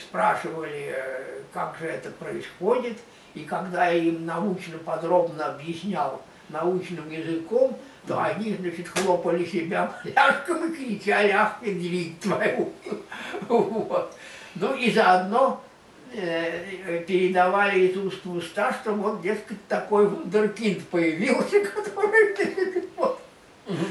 спрашивали, 0.00 0.94
э, 0.96 1.40
как 1.52 1.76
же 1.80 1.86
это 1.86 2.10
происходит. 2.10 2.98
И 3.34 3.40
когда 3.40 3.88
я 3.88 4.02
им 4.02 4.24
научно 4.24 4.78
подробно 4.78 5.46
объяснял 5.46 6.22
научным 6.48 7.10
языком, 7.10 7.76
то 8.06 8.22
они, 8.22 8.54
значит, 8.54 8.88
хлопали 8.88 9.44
себя 9.44 9.92
пляшком 10.02 10.72
и 10.72 10.76
кричали, 10.76 11.30
ах, 11.30 11.56
медведь 11.60 12.20
твою. 12.20 12.72
Вот. 13.48 14.16
Ну 14.54 14.74
и 14.74 14.90
заодно 14.90 15.60
э, 16.14 17.04
передавали 17.06 17.80
из 17.80 17.96
уст 17.96 18.24
в 18.24 18.36
уста, 18.36 18.72
что 18.72 18.92
вот, 18.92 19.20
дескать, 19.20 19.66
такой 19.68 20.08
вундеркинд 20.08 20.86
появился, 20.88 21.60
который 21.74 22.88
вот, 22.96 23.20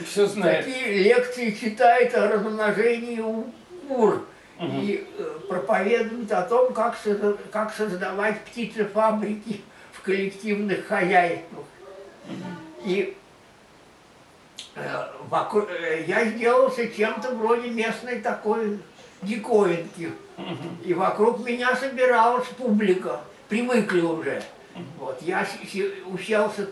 Все 0.08 0.26
знает. 0.26 0.66
такие 0.66 1.04
лекции 1.04 1.52
читает 1.52 2.16
о 2.16 2.30
размножении 2.30 3.20
у 3.20 3.46
кур 4.58 4.68
и 4.82 5.08
э, 5.18 5.40
проповедует 5.50 6.32
о 6.32 6.42
том, 6.44 6.74
как, 6.74 6.98
как 7.52 7.74
создавать 7.74 8.40
птицефабрики 8.46 9.62
в 9.92 10.02
коллективных 10.02 10.88
хозяйствах. 10.88 11.66
И 12.84 13.16
э, 14.76 15.08
вокруг- 15.30 15.70
э, 15.70 16.04
я 16.08 16.26
сделался 16.26 16.88
чем-то 16.88 17.36
вроде 17.36 17.70
местной 17.70 18.20
такой 18.22 18.80
диковинки. 19.22 20.12
И 20.84 20.94
вокруг 20.94 21.40
меня 21.46 21.76
собиралась 21.76 22.48
публика, 22.50 23.22
привыкли 23.48 24.02
уже. 24.02 24.44
Вот, 25.00 25.22
я 25.22 25.48
уселся, 26.08 26.68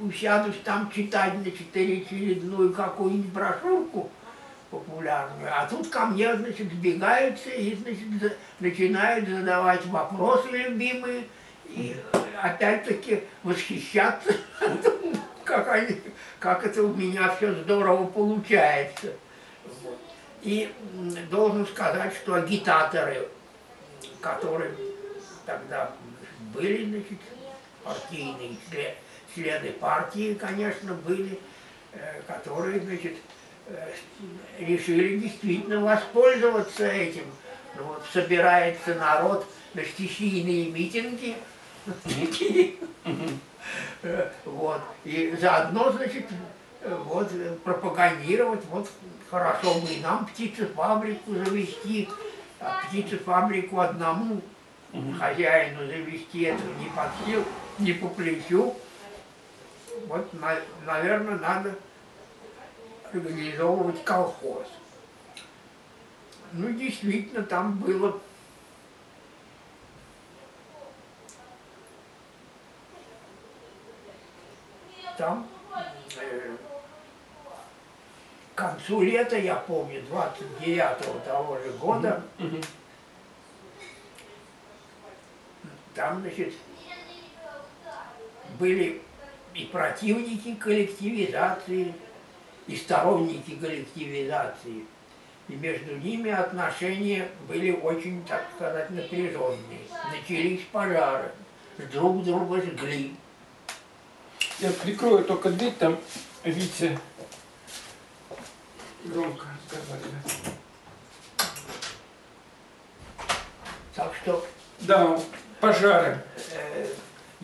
усядусь 0.00 0.56
там 0.64 0.90
читать, 0.90 1.34
значит, 1.40 1.68
очередную 1.72 2.72
какую-нибудь 2.72 3.32
брошюрку 3.32 4.10
популярную, 4.74 5.50
а 5.52 5.66
тут 5.66 5.88
ко 5.88 6.06
мне, 6.06 6.34
значит, 6.34 6.72
сбегаются 6.72 7.50
и, 7.50 7.74
значит, 7.76 8.36
начинают 8.60 9.28
задавать 9.28 9.84
вопросы 9.86 10.48
любимые, 10.50 11.24
и 11.66 11.96
опять-таки 12.42 13.24
восхищаться, 13.42 14.32
как, 15.44 15.68
они, 15.68 16.00
как 16.38 16.64
это 16.66 16.82
у 16.82 16.94
меня 16.94 17.34
все 17.36 17.54
здорово 17.54 18.06
получается. 18.06 19.12
И 20.42 20.72
должен 21.30 21.66
сказать, 21.66 22.12
что 22.14 22.34
агитаторы, 22.34 23.28
которые 24.20 24.72
тогда 25.46 25.90
были, 26.52 26.84
значит, 26.84 27.18
партийные 27.82 28.56
чле- 28.70 28.94
члены 29.34 29.70
партии, 29.72 30.34
конечно, 30.34 30.94
были, 30.94 31.38
э, 31.92 32.20
которые, 32.26 32.80
значит, 32.80 33.14
решили 34.58 35.18
действительно 35.18 35.80
воспользоваться 35.80 36.86
этим. 36.86 37.24
Ну, 37.76 37.84
вот, 37.84 38.02
собирается 38.12 38.94
народ 38.94 39.46
на 39.74 39.84
стихийные 39.84 40.70
митинги, 40.70 41.36
э, 44.02 44.30
вот, 44.44 44.80
и 45.04 45.36
заодно, 45.40 45.90
значит, 45.90 46.26
э, 46.82 46.96
вот, 47.04 47.28
э, 47.32 47.56
пропагандировать, 47.64 48.64
вот, 48.70 48.88
хорошо 49.28 49.74
бы 49.80 49.88
и 49.88 50.00
нам 50.00 50.26
птицефабрику 50.26 51.32
завести, 51.34 52.08
а 52.60 52.80
птицефабрику 52.86 53.80
одному 53.80 54.40
хозяину 55.18 55.84
завести 55.86 56.42
это 56.42 56.62
не 56.78 56.86
под 56.90 57.08
сил, 57.26 57.44
не 57.80 57.92
по 57.92 58.08
плечу. 58.08 58.76
Вот, 60.06 60.28
наверное, 60.86 61.38
надо 61.38 61.74
организовывать 63.14 64.02
колхоз. 64.04 64.66
Ну, 66.52 66.70
действительно, 66.70 67.42
там 67.42 67.78
было 67.78 68.20
там 75.16 75.46
э, 76.20 76.56
к 78.54 78.58
концу 78.58 79.02
лета, 79.02 79.36
я 79.36 79.56
помню, 79.56 80.02
29-го 80.10 81.18
того 81.20 81.58
же 81.58 81.70
года, 81.72 82.22
там, 85.94 86.20
значит, 86.20 86.54
были 88.58 89.02
и 89.54 89.64
противники 89.66 90.54
коллективизации, 90.56 91.94
и 92.66 92.76
сторонники 92.76 93.56
коллективизации. 93.56 94.84
И 95.48 95.54
между 95.56 95.96
ними 95.96 96.30
отношения 96.30 97.28
были 97.48 97.70
очень, 97.72 98.24
так 98.24 98.46
сказать, 98.56 98.90
напряженные. 98.90 99.80
Начались 100.10 100.62
пожары, 100.72 101.30
друг 101.92 102.24
друга 102.24 102.62
жгли. 102.62 103.14
Я 104.60 104.70
прикрою 104.70 105.24
только 105.24 105.50
дверь, 105.50 105.74
там 105.78 105.98
Витя 106.44 106.98
громко 109.04 109.46
разговаривает. 109.70 110.14
Так 113.94 114.12
что 114.22 114.46
Да, 114.80 115.20
пожары. 115.60 116.18
э, 116.52 116.86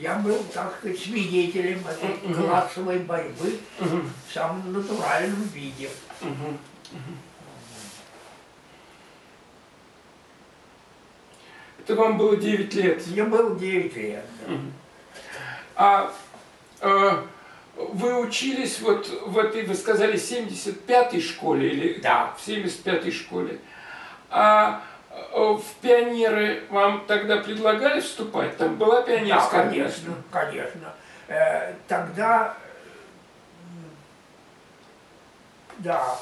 я 0.01 0.17
был, 0.17 0.43
так 0.55 0.75
сказать, 0.79 0.99
свидетелем 0.99 1.83
этой 1.87 2.35
классовой 2.35 2.99
борьбы 3.01 3.59
в 3.79 4.33
самом 4.33 4.73
натуральном 4.73 5.43
виде. 5.55 5.91
Это 11.79 11.95
вам 11.95 12.17
было 12.19 12.37
9 12.37 12.75
лет. 12.75 13.07
Мне 13.09 13.25
было 13.25 13.59
9 13.59 13.97
лет. 13.97 14.25
да. 14.47 14.55
А 15.77 16.13
э, 16.81 17.23
вы 17.77 18.21
учились 18.21 18.81
вот 18.81 19.09
в 19.27 19.39
этой, 19.39 19.65
вы 19.65 19.75
сказали, 19.75 20.15
75-й 20.15 21.21
школе 21.23 21.71
или 21.71 22.01
Да. 22.01 22.35
в 22.39 22.47
75-й 22.47 23.11
школе. 23.11 23.59
А 24.29 24.83
в 25.33 25.65
пионеры 25.81 26.65
вам 26.71 27.05
тогда 27.07 27.39
предлагали 27.39 28.01
вступать? 28.01 28.57
Там 28.57 28.77
была 28.77 29.01
Да, 29.01 29.07
пионерская 29.07 29.65
конечно, 29.65 30.15
конечно. 30.31 30.95
Э, 31.29 31.75
тогда, 31.87 32.57
да, 35.79 36.19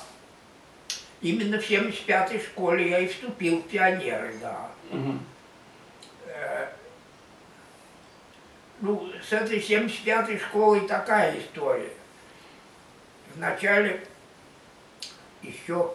именно 1.21 1.59
в 1.59 1.69
75-й 1.69 2.41
школе 2.41 2.91
я 2.91 2.99
и 3.01 3.09
вступил 3.09 3.61
в 3.61 3.69
пионеры, 3.69 4.35
да. 4.41 4.71
Э, 6.27 6.69
ну, 8.81 9.11
с 9.29 9.33
этой 9.33 9.59
75-й 9.59 10.39
школой 10.39 10.87
такая 10.87 11.39
история. 11.41 11.91
Вначале 13.35 14.05
еще 15.43 15.95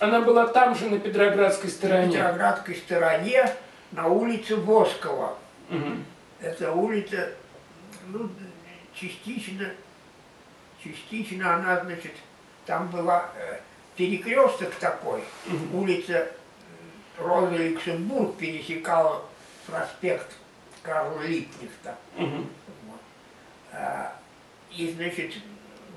Она 0.00 0.20
была 0.20 0.46
там 0.46 0.74
же, 0.74 0.88
на 0.88 0.98
Петроградской 0.98 1.70
стороне. 1.70 2.12
Петроградской 2.12 2.76
стороне 2.76 3.52
на 3.92 4.06
улице 4.06 4.56
Воскова. 4.56 5.36
Мгм. 5.68 6.04
Эта 6.40 6.72
улица, 6.72 7.30
ну, 8.06 8.30
частично, 8.94 9.70
частично 10.82 11.54
она, 11.56 11.80
значит, 11.84 12.12
там 12.64 12.88
была 12.88 13.30
э, 13.36 13.58
перекресток 13.96 14.74
такой, 14.76 15.22
улица 15.72 16.12
э, 16.12 16.28
Роза 17.18 17.56
Люксембург 17.56 18.36
пересекала 18.36 19.24
проспект 19.66 20.36
Карла 20.82 21.20
Липкнехта. 21.22 21.96
Мгм. 22.16 22.48
Вот. 22.86 23.00
Э, 23.72 24.10
и, 24.70 24.92
значит, 24.92 25.34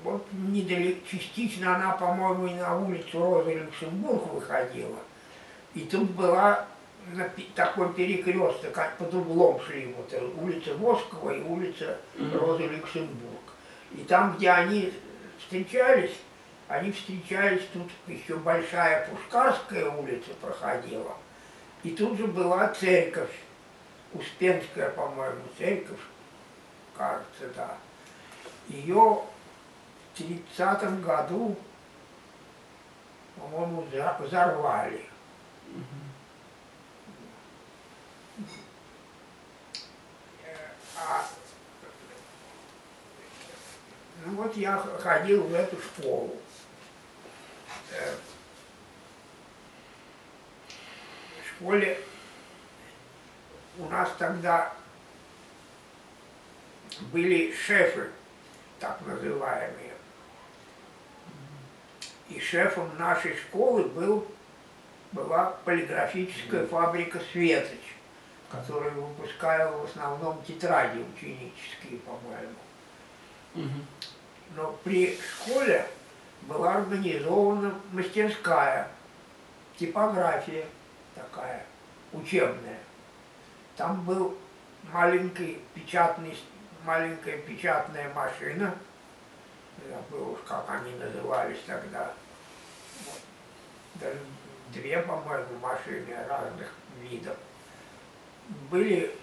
вот 0.02 0.26
недалеко, 0.32 1.00
частично 1.10 1.76
она, 1.76 1.92
по-моему, 1.92 2.46
и 2.46 2.54
на 2.54 2.76
улицу 2.76 3.18
Роза 3.18 3.52
Люксембург 3.52 4.32
выходила. 4.32 4.98
И 5.74 5.80
тут 5.80 6.10
была 6.10 6.66
на 7.12 7.28
такой 7.54 7.92
перекресток, 7.92 8.72
как 8.72 8.96
под 8.96 9.14
углом 9.14 9.60
шли, 9.62 9.94
вот 9.96 10.12
э, 10.12 10.28
улица 10.40 10.74
Воскова 10.76 11.30
и 11.30 11.42
улица 11.42 11.98
Роза 12.32 12.66
Люксембург. 12.66 13.42
И 13.92 14.02
там, 14.04 14.36
где 14.36 14.50
они 14.50 14.92
встречались, 15.38 16.16
они 16.68 16.92
встречались, 16.92 17.62
тут 17.72 17.90
еще 18.06 18.36
большая 18.36 19.08
Пушкарская 19.08 19.90
улица 19.90 20.30
проходила, 20.40 21.16
и 21.82 21.90
тут 21.90 22.16
же 22.18 22.26
была 22.26 22.68
церковь, 22.68 23.30
Успенская, 24.14 24.90
по-моему, 24.90 25.40
церковь, 25.56 26.00
кажется, 26.94 27.48
да. 27.56 27.76
Ее 28.68 29.22
30 30.16 31.00
году, 31.02 31.56
по-моему, 33.36 33.86
взорвали. 34.20 35.06
А, 40.96 41.24
ну 44.24 44.36
вот 44.36 44.56
я 44.56 44.76
ходил 44.76 45.44
в 45.44 45.54
эту 45.54 45.76
школу. 45.80 46.36
Э, 47.90 48.14
в 51.42 51.48
школе 51.56 51.98
у 53.78 53.88
нас 53.88 54.10
тогда 54.18 54.72
были 57.12 57.52
шефы, 57.54 58.10
так 58.78 59.00
называемые. 59.06 59.92
И 62.34 62.40
шефом 62.40 62.88
нашей 62.98 63.36
школы 63.36 63.84
был, 63.84 64.26
была 65.12 65.54
полиграфическая 65.66 66.66
фабрика 66.66 67.20
«Светоч», 67.30 67.96
которая 68.50 68.90
выпускала 68.92 69.76
в 69.76 69.84
основном 69.84 70.42
тетради 70.44 71.00
ученические, 71.14 71.98
по-моему. 72.00 72.54
Но 74.56 74.78
при 74.82 75.18
школе 75.18 75.86
была 76.42 76.76
организована 76.76 77.74
мастерская, 77.92 78.88
типография 79.76 80.64
такая, 81.14 81.66
учебная. 82.14 82.78
Там 83.76 84.02
был 84.04 84.38
маленький 84.90 85.60
печатный, 85.74 86.38
маленькая 86.84 87.38
печатная 87.38 88.12
машина, 88.14 88.74
забыл 89.88 90.32
уж, 90.32 90.38
как 90.46 90.64
они 90.70 90.94
назывались 90.94 91.60
тогда, 91.66 92.12
даже 93.94 94.18
две, 94.72 94.98
по-моему, 95.00 95.58
машины 95.60 96.16
разных 96.28 96.72
видов. 97.00 97.36
Были 98.70 99.14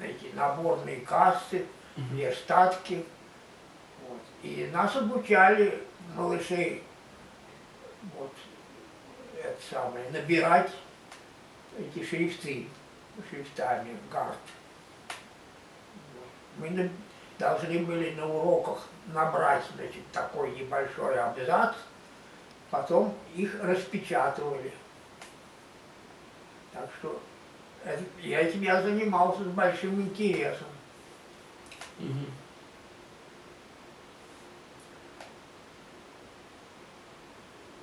эти 0.00 0.34
наборные 0.34 1.00
кассы, 1.00 1.64
верстатки, 1.96 3.04
вот. 4.08 4.20
и 4.42 4.68
нас 4.72 4.94
обучали 4.96 5.82
малышей 6.14 6.82
вот, 8.16 8.32
это 9.42 9.56
самое, 9.70 10.10
набирать 10.10 10.70
эти 11.78 12.04
шрифты 12.04 12.68
шрифтами 13.30 13.96
карт. 14.10 14.36
Мы 16.58 16.90
должны 17.38 17.78
были 17.80 18.14
на 18.14 18.28
уроках 18.28 18.86
набрать 19.06 19.64
значит, 19.74 20.02
такой 20.12 20.50
небольшой 20.52 21.18
абзац, 21.18 21.74
потом 22.74 23.14
их 23.36 23.62
распечатывали. 23.62 24.72
Так 26.72 26.90
что 26.98 27.22
это, 27.84 28.02
я 28.20 28.40
этим 28.40 28.62
я 28.62 28.82
занимался 28.82 29.44
с 29.44 29.46
большим 29.46 30.02
интересом. 30.02 30.66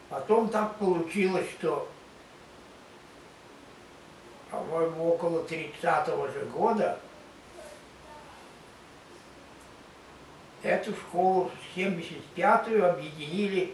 Потом 0.10 0.50
так 0.50 0.76
получилось, 0.76 1.48
что 1.58 1.90
по-моему, 4.50 5.14
около 5.14 5.44
30-го 5.44 6.28
же 6.28 6.46
года 6.48 7.00
эту 10.64 10.92
школу 10.92 11.50
75-ю 11.78 12.90
объединили 12.90 13.74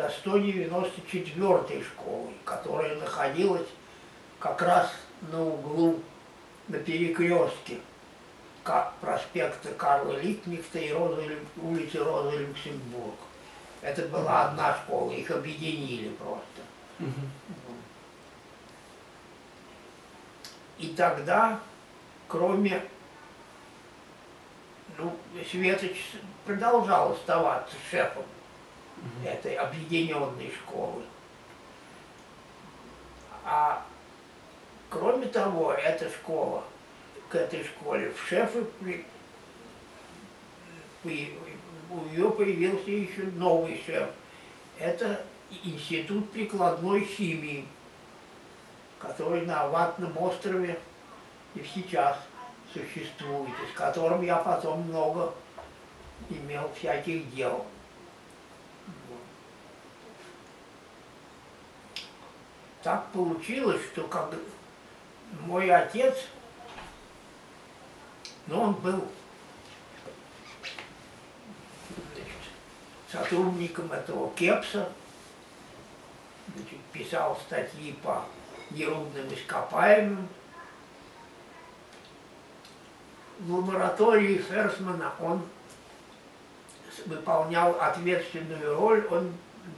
со 0.00 0.08
194-й 0.24 1.82
школой, 1.82 2.34
которая 2.44 2.96
находилась 2.96 3.66
как 4.38 4.62
раз 4.62 4.90
на 5.30 5.42
углу, 5.42 6.00
на 6.68 6.78
перекрестке 6.78 7.78
проспекта 9.00 9.70
Карла 9.74 10.18
Литнихта 10.18 10.78
и 10.78 10.92
Розы, 10.92 11.38
улицы 11.60 11.98
Розы 11.98 12.36
Люксембург. 12.38 13.16
Это 13.82 14.02
была 14.06 14.48
одна 14.48 14.74
школа, 14.74 15.10
их 15.12 15.30
объединили 15.30 16.08
просто. 16.10 16.62
И 20.78 20.88
тогда, 20.96 21.60
кроме, 22.28 22.82
ну, 24.96 25.14
Светоч 25.50 25.96
продолжал 26.46 27.12
оставаться 27.12 27.74
шефом 27.90 28.24
угу. 29.00 29.28
этой 29.28 29.54
объединенной 29.54 30.50
школы. 30.50 31.02
А 33.44 33.84
кроме 34.88 35.26
того, 35.26 35.72
эта 35.72 36.08
школа, 36.10 36.64
к 37.28 37.34
этой 37.34 37.64
школе 37.64 38.10
в 38.12 38.28
шефы 38.28 38.64
при, 38.80 39.04
при, 41.02 41.38
у 41.90 42.00
нее 42.06 42.30
появился 42.30 42.90
еще 42.90 43.22
новый 43.22 43.82
шеф. 43.84 44.08
Это 44.78 45.24
институт 45.64 46.30
прикладной 46.30 47.04
химии 47.04 47.66
который 49.00 49.46
на 49.46 49.66
Ватном 49.66 50.16
острове 50.18 50.78
и 51.54 51.64
сейчас 51.74 52.16
существует, 52.72 53.50
с 53.72 53.76
которым 53.76 54.22
я 54.22 54.36
потом 54.36 54.82
много 54.82 55.34
имел 56.28 56.70
всяких 56.78 57.34
дел. 57.34 57.66
Так 62.82 63.10
получилось, 63.12 63.82
что 63.92 64.04
как 64.04 64.34
мой 65.40 65.70
отец, 65.70 66.16
ну 68.46 68.62
он 68.62 68.72
был 68.74 69.04
значит, 72.14 72.32
сотрудником 73.12 73.92
этого 73.92 74.30
Кепса, 74.34 74.90
значит, 76.54 76.78
писал 76.92 77.38
статьи 77.46 77.92
по 78.02 78.24
нерудным 78.70 79.32
ископаемым. 79.34 80.26
В 83.40 83.54
лаборатории 83.54 84.38
Ферсмана 84.38 85.12
он 85.20 85.42
выполнял 87.04 87.78
ответственную 87.78 88.74
роль, 88.74 89.06
он 89.10 89.34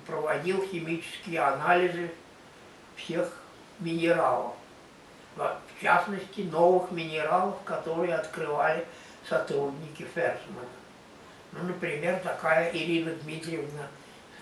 проводил 0.06 0.64
химические 0.66 1.40
анализы 1.40 2.12
всех 3.04 3.28
минералов, 3.80 4.52
в 5.36 5.82
частности 5.82 6.42
новых 6.42 6.90
минералов, 6.90 7.56
которые 7.64 8.14
открывали 8.14 8.86
сотрудники 9.28 10.06
Ферсмана. 10.14 10.68
Ну, 11.52 11.64
например, 11.64 12.20
такая 12.20 12.70
Ирина 12.72 13.14
Дмитриевна 13.14 13.86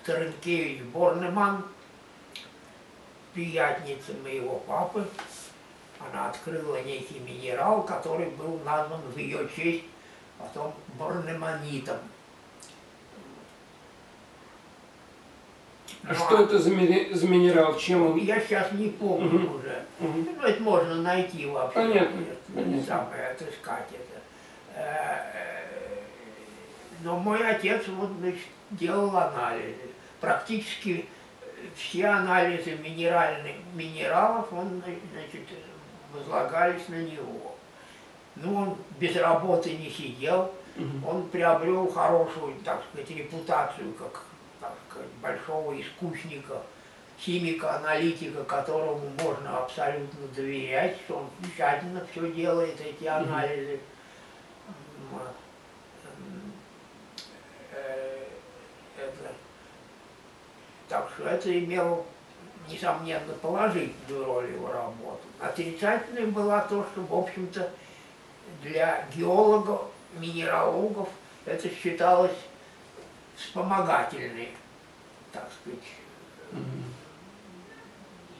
Старенкевич-Борнеман– 0.02 1.64
приятница 3.34 4.12
моего 4.22 4.56
папы, 4.60 5.06
она 5.98 6.30
открыла 6.30 6.82
некий 6.82 7.18
минерал, 7.20 7.82
который 7.82 8.30
был 8.30 8.58
назван 8.64 9.00
в 9.02 9.16
ее 9.16 9.48
честь 9.54 9.84
потом 10.38 10.74
борнемонитом. 10.98 11.98
А 16.08 16.14
что 16.14 16.42
это 16.42 16.58
за, 16.58 16.70
ми 16.70 17.08
за 17.12 17.28
минерал? 17.28 17.76
Чем 17.76 18.06
он? 18.06 18.16
Я 18.16 18.40
сейчас 18.40 18.72
не 18.72 18.88
помню 18.88 19.46
угу. 19.46 19.58
уже. 19.58 19.84
Угу. 20.00 20.26
Ну, 20.36 20.42
это 20.42 20.62
можно 20.62 20.94
найти 20.96 21.46
вообще. 21.46 21.74
Понятно. 21.74 22.20
Это, 22.56 22.86
самое, 22.86 23.26
отыскать 23.28 23.88
это. 23.92 24.20
Э, 24.74 25.16
э, 25.34 26.00
но 27.02 27.18
мой 27.18 27.46
отец 27.46 27.86
вот, 27.88 28.10
значит, 28.18 28.48
делал 28.70 29.14
анализы. 29.16 29.90
Практически 30.20 31.06
все 31.76 32.06
анализы 32.06 32.76
минеральных 32.82 33.56
минералов, 33.74 34.52
он, 34.52 34.82
значит, 35.12 35.46
возлагались 36.12 36.88
на 36.88 37.02
него. 37.02 37.56
Ну, 38.36 38.56
он 38.56 38.76
без 38.98 39.16
работы 39.16 39.76
не 39.76 39.90
сидел, 39.90 40.52
он 41.06 41.28
приобрел 41.28 41.90
хорошую, 41.90 42.54
так 42.64 42.82
сказать, 42.90 43.10
репутацию 43.10 43.92
как 43.94 44.24
большого 45.22 45.80
искусника, 45.80 46.62
химика, 47.18 47.76
аналитика, 47.76 48.44
которому 48.44 49.02
можно 49.22 49.58
абсолютно 49.58 50.26
доверять, 50.34 50.96
что 51.04 51.18
он 51.18 51.30
тщательно 51.54 52.04
все 52.10 52.30
делает, 52.32 52.80
эти 52.80 53.04
анализы. 53.04 53.80
Вот. 55.10 55.34
Э, 57.72 58.24
это, 58.98 59.32
так 60.88 61.10
что 61.14 61.28
это 61.28 61.58
имело, 61.58 62.04
несомненно, 62.68 63.32
положительную 63.42 64.24
роль 64.24 64.50
его 64.52 64.72
работы. 64.72 65.22
Отрицательной 65.40 66.26
была 66.26 66.60
то, 66.62 66.86
что, 66.92 67.02
в 67.02 67.14
общем-то, 67.14 67.70
для 68.62 69.06
геологов, 69.14 69.90
минералогов 70.14 71.08
это 71.44 71.68
считалось 71.68 72.36
вспомогательной, 73.36 74.50
так 75.32 75.48
сказать, 75.60 75.80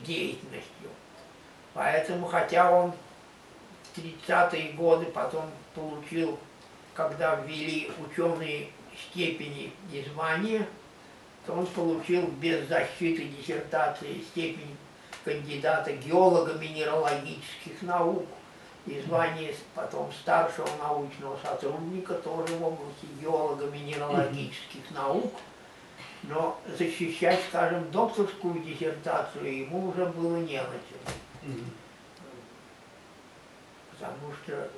деятельностью. 0.05 0.91
Поэтому, 1.75 2.27
хотя 2.27 2.71
он 2.71 2.93
в 2.93 3.99
30-е 3.99 4.73
годы 4.73 5.07
потом 5.07 5.45
получил, 5.75 6.39
когда 6.95 7.37
ввели 7.37 7.91
ученые 7.99 8.71
степени 9.11 9.73
и 9.93 10.05
звания, 10.13 10.67
то 11.47 11.55
он 11.55 11.67
получил 11.67 12.27
без 12.27 12.69
защиты 12.69 13.25
диссертации 13.25 14.23
степень 14.31 14.77
кандидата 15.25 15.93
геолого-минералогических 15.93 17.83
наук 17.83 18.27
и 18.87 19.01
звание 19.03 19.55
потом 19.75 20.11
старшего 20.13 20.69
научного 20.79 21.39
сотрудника 21.43 22.15
тоже 22.15 22.55
в 22.55 22.65
области 22.65 23.07
геолого-минералогических 23.21 24.91
наук. 24.91 25.33
Но 26.25 26.59
защищать, 26.79 27.41
скажем, 27.49 27.91
докторскую 27.91 28.61
диссертацию 28.63 29.61
ему 29.61 29.89
уже 29.89 30.07
было 30.07 30.37
не 30.37 30.59
на 30.59 30.77
чем. 30.89 31.65
Потому 33.93 34.33
что 34.43 34.69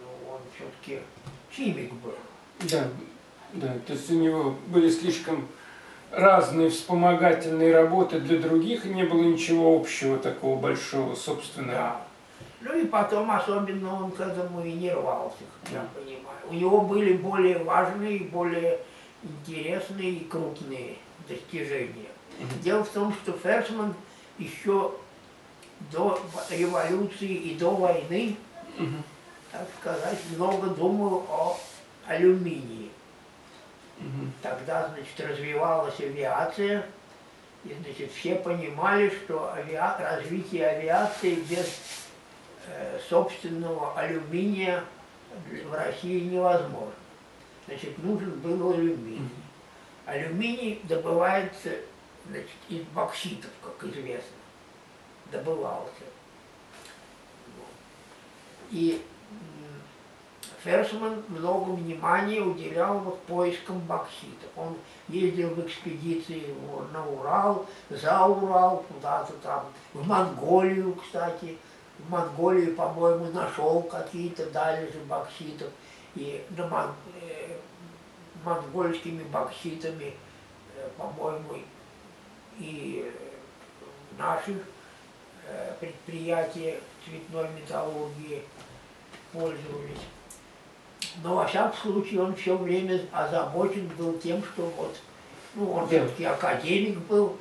ну, 0.00 0.32
он 0.32 0.40
все-таки 0.54 1.02
химик 1.52 1.92
был. 1.94 2.14
Да, 2.60 2.84
да, 3.52 3.74
то 3.86 3.92
есть 3.92 4.10
у 4.10 4.14
него 4.14 4.56
были 4.66 4.90
слишком 4.90 5.46
разные 6.10 6.70
вспомогательные 6.70 7.74
работы 7.74 8.20
для 8.20 8.38
других, 8.38 8.86
и 8.86 8.90
не 8.90 9.04
было 9.04 9.22
ничего 9.22 9.76
общего 9.76 10.18
такого 10.18 10.58
большого, 10.58 11.14
собственно. 11.14 11.72
Да. 11.72 12.00
Ну 12.60 12.76
и 12.76 12.86
потом 12.86 13.30
особенно 13.30 14.02
он 14.02 14.10
к 14.10 14.20
этому 14.20 14.64
и 14.64 14.72
не 14.72 14.92
рвался, 14.92 15.36
я 15.70 15.86
понимаю. 15.94 16.38
У 16.50 16.54
него 16.54 16.80
были 16.80 17.12
более 17.12 17.58
важные, 17.58 18.20
более 18.20 18.80
интересные 19.22 20.10
и 20.10 20.24
крупные 20.24 20.96
достижения. 21.28 22.08
Дело 22.62 22.84
в 22.84 22.88
том, 22.90 23.12
что 23.14 23.32
Ферсман 23.32 23.94
еще 24.38 24.94
до 25.92 26.20
революции 26.50 27.32
и 27.32 27.56
до 27.56 27.70
войны, 27.70 28.36
так 29.50 29.66
сказать, 29.80 30.18
много 30.36 30.68
думал 30.68 31.26
о 31.28 31.58
алюминии. 32.06 32.90
Тогда, 34.42 34.88
значит, 34.88 35.28
развивалась 35.28 35.98
авиация, 35.98 36.86
и, 37.64 37.74
значит, 37.82 38.12
все 38.12 38.36
понимали, 38.36 39.10
что 39.10 39.52
авиа... 39.52 39.96
развитие 39.98 40.68
авиации 40.68 41.34
без 41.34 41.80
э, 42.68 43.00
собственного 43.08 43.98
алюминия 43.98 44.84
в 45.64 45.74
России 45.74 46.20
невозможно. 46.20 46.92
Значит, 47.68 48.02
нужен 48.02 48.30
был 48.40 48.72
алюминий. 48.72 49.28
Алюминий 50.06 50.80
добывается 50.84 51.70
значит, 52.26 52.48
из 52.70 52.82
бокситов, 52.94 53.50
как 53.62 53.90
известно, 53.90 54.38
добывался. 55.30 56.04
И 58.70 59.04
Ферсман 60.64 61.22
много 61.28 61.72
внимания 61.72 62.40
уделял 62.40 63.00
вот 63.00 63.20
поискам 63.24 63.80
бокситов. 63.80 64.48
Он 64.56 64.74
ездил 65.08 65.50
в 65.50 65.66
экспедиции 65.66 66.54
на 66.92 67.06
Урал, 67.06 67.66
за 67.90 68.24
Урал, 68.24 68.82
куда-то 68.88 69.34
там, 69.42 69.66
в 69.92 70.06
Монголию, 70.06 70.94
кстати. 70.94 71.58
В 71.98 72.10
Монголии, 72.10 72.72
по-моему, 72.72 73.26
нашел 73.32 73.82
какие-то 73.82 74.48
залежи 74.50 75.00
бокситов. 75.06 75.68
И 76.14 76.44
на 76.56 76.66
мон, 76.66 76.86
э, 77.20 77.47
монгольскими 78.48 79.22
бокситами, 79.24 80.14
э, 80.76 80.88
по-моему, 80.96 81.58
и 82.58 83.12
наши 84.18 84.58
э, 85.46 85.74
предприятия 85.80 86.80
цветной 87.04 87.48
металлургии 87.50 88.42
пользовались. 89.32 90.06
Но, 91.22 91.36
во 91.36 91.46
всяком 91.46 91.76
случае, 91.78 92.22
он 92.22 92.34
все 92.36 92.56
время 92.56 93.00
озабочен 93.12 93.88
был 93.98 94.18
тем, 94.18 94.42
что 94.42 94.62
вот, 94.76 94.96
ну, 95.54 95.72
он 95.72 95.86
все-таки 95.88 96.24
академик 96.24 96.98
был, 97.06 97.38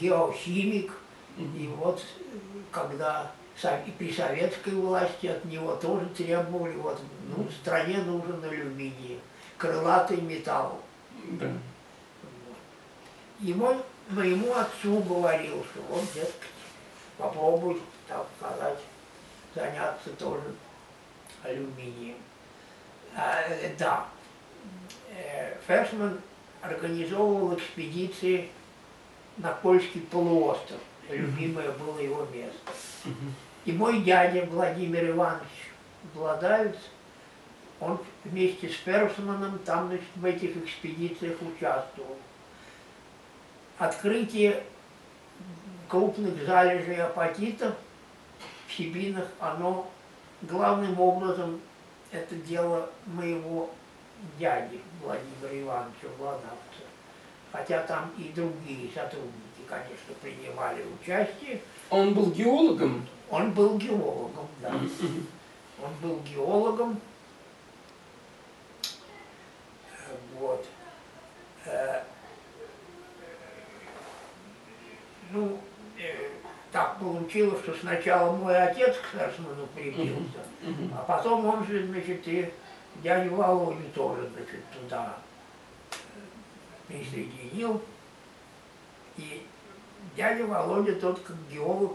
геохимик, 0.00 0.92
и 1.38 1.70
вот 1.76 2.02
когда 2.70 3.30
и 3.86 3.90
при 3.92 4.12
советской 4.12 4.74
власти 4.74 5.28
от 5.28 5.44
него 5.44 5.76
тоже 5.76 6.06
требовали, 6.06 6.76
вот, 6.76 7.00
ну, 7.34 7.48
стране 7.50 7.98
нужен 7.98 8.42
алюминий, 8.42 9.20
крылатый 9.58 10.20
металл. 10.20 10.80
Да. 11.22 11.50
Ему, 13.40 13.82
моему 14.08 14.54
отцу 14.54 15.00
говорил, 15.00 15.64
что 15.64 15.94
он, 15.94 16.00
дескать, 16.14 16.50
попробуй, 17.18 17.80
так 18.08 18.26
сказать, 18.38 18.78
заняться 19.54 20.10
тоже 20.18 20.54
алюминием. 21.42 22.16
А, 23.16 23.42
э, 23.48 23.74
да, 23.78 24.06
э, 25.10 25.56
Фершман 25.66 26.20
организовывал 26.62 27.54
экспедиции 27.54 28.50
на 29.36 29.52
Польский 29.52 30.00
полуостров. 30.00 30.80
Любимое 31.08 31.70
было 31.72 31.98
его 31.98 32.26
место. 32.32 32.58
И 33.64 33.72
мой 33.72 34.00
дядя 34.02 34.46
Владимир 34.46 35.10
Иванович 35.10 35.48
Владавец, 36.14 36.76
он 37.80 37.98
вместе 38.24 38.68
с 38.68 38.74
Фершманом 38.76 39.58
там 39.60 39.88
значит, 39.88 40.04
в 40.14 40.24
этих 40.24 40.56
экспедициях 40.56 41.36
участвовал. 41.42 42.16
Открытие 43.78 44.62
крупных 45.88 46.44
залежей 46.46 47.02
апатитов 47.02 47.74
в 48.66 48.72
Сибинах, 48.72 49.28
оно 49.40 49.90
главным 50.42 51.00
образом 51.00 51.60
это 52.12 52.34
дело 52.36 52.90
моего 53.06 53.70
дяди 54.38 54.80
Владимира 55.02 55.62
Ивановича 55.62 56.08
Владавца. 56.18 56.54
Хотя 57.52 57.82
там 57.82 58.10
и 58.18 58.32
другие 58.34 58.90
сотрудники, 58.92 59.62
конечно, 59.68 60.14
принимали 60.22 60.84
участие. 61.00 61.60
Он 61.90 62.14
был 62.14 62.30
геологом? 62.30 63.06
Он 63.30 63.52
был 63.52 63.78
геологом, 63.78 64.46
да. 64.60 64.72
Он 65.82 65.90
был 66.02 66.20
геологом. 66.20 67.00
Вот. 70.38 70.66
Э, 71.66 72.02
ну, 75.30 75.58
э, 75.98 76.30
так 76.72 76.98
получилось, 76.98 77.60
что 77.62 77.74
сначала 77.74 78.34
мой 78.34 78.56
отец 78.56 78.96
к 78.96 79.16
Ферсману 79.16 79.66
прибился, 79.74 80.40
а 80.92 81.04
потом 81.06 81.46
он 81.46 81.64
же, 81.66 81.86
значит, 81.86 82.26
и 82.26 82.52
дядю 83.02 83.36
Володю 83.36 83.88
тоже, 83.94 84.28
значит, 84.34 84.60
туда 84.72 85.16
э, 85.92 85.94
присоединил. 86.88 87.80
И 89.16 89.46
дядя 90.16 90.46
Володя 90.46 90.96
тот, 90.96 91.20
как 91.20 91.36
геолог, 91.50 91.92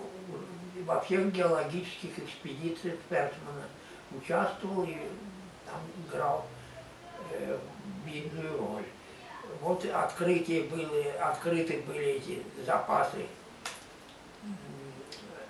во 0.85 1.01
всех 1.01 1.31
геологических 1.33 2.17
экспедициях 2.17 2.95
Ферсмана 3.09 3.65
участвовал 4.17 4.83
и 4.83 4.97
там 5.65 5.81
играл 6.07 6.45
видную 8.09 8.57
роль. 8.57 8.85
Вот 9.61 9.85
открытие 9.85 10.63
были, 10.63 11.07
открыты 11.19 11.81
были 11.87 12.05
эти 12.05 12.43
запасы 12.65 13.25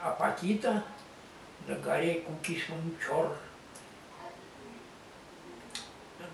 апатита 0.01 0.83
на 1.67 1.75
горе 1.75 2.21
Кукишмунчор. 2.21 3.27
Вот. 6.17 6.27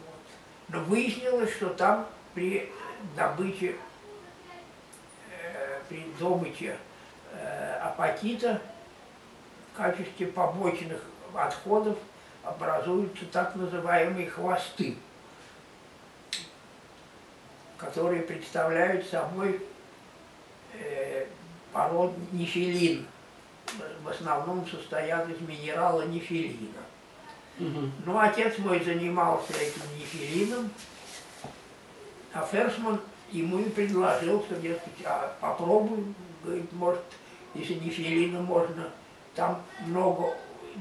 Но 0.69 0.80
выяснилось, 0.81 1.52
что 1.53 1.69
там 1.69 2.07
при 2.34 2.72
добыче, 3.15 3.76
э, 5.31 5.81
при 5.89 6.06
добыче 6.19 6.77
э, 7.34 7.80
апатита 7.81 8.61
в 9.73 9.77
качестве 9.77 10.27
побочных 10.27 11.02
отходов 11.34 11.97
образуются 12.43 13.26
так 13.26 13.56
называемые 13.56 14.30
хвосты, 14.30 14.95
которые 17.77 18.22
представляют 18.22 19.07
собой 19.07 19.61
э, 20.73 21.26
пород 21.72 22.14
нефилин. 22.31 23.06
В 24.03 24.10
основном 24.10 24.65
состоят 24.68 25.27
из 25.30 25.41
минерала 25.41 26.03
нефилина. 26.03 26.84
Мгм. 27.57 27.91
Ну, 28.06 28.19
отец 28.19 28.57
мой 28.60 28.84
занимался 28.84 29.53
этим 29.53 29.81
нефилином, 29.97 30.69
а 32.34 32.45
Ферсман 32.45 33.02
ему 33.31 33.60
и 33.60 33.69
предложил, 33.69 34.43
что, 34.43 34.56
дескать, 34.56 34.93
а 35.06 35.35
попробуй, 35.39 36.03
говорит, 36.43 36.72
может, 36.73 37.02
если 37.53 37.76
нефилина 37.76 38.41
можно, 38.41 38.89
там 39.35 39.61
много, 39.85 40.34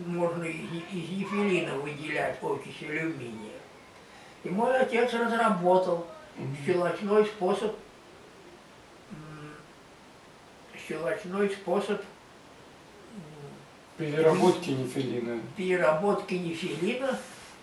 можно 0.07 0.45
из, 0.45 0.65
из 0.93 1.11
нефилина 1.11 1.75
выделять 1.77 2.43
окись 2.43 2.83
алюминия. 2.83 3.53
И 4.43 4.51
мой 4.51 4.77
отец 4.77 5.13
разработал 5.15 6.07
щелочной 6.67 7.25
способ, 7.27 7.75
щелочной 10.89 11.51
способ 11.51 12.01
Переработки 13.97 14.71
нефилина. 14.71 15.41
переработки 15.57 16.35
нефилина 16.35 17.17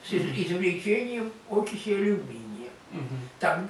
с 0.08 0.14
из- 0.14 0.32
извлечением 0.48 1.32
окиси 1.50 1.94
алюминия. 1.94 2.70
Мгм. 2.92 3.20
Там 3.40 3.70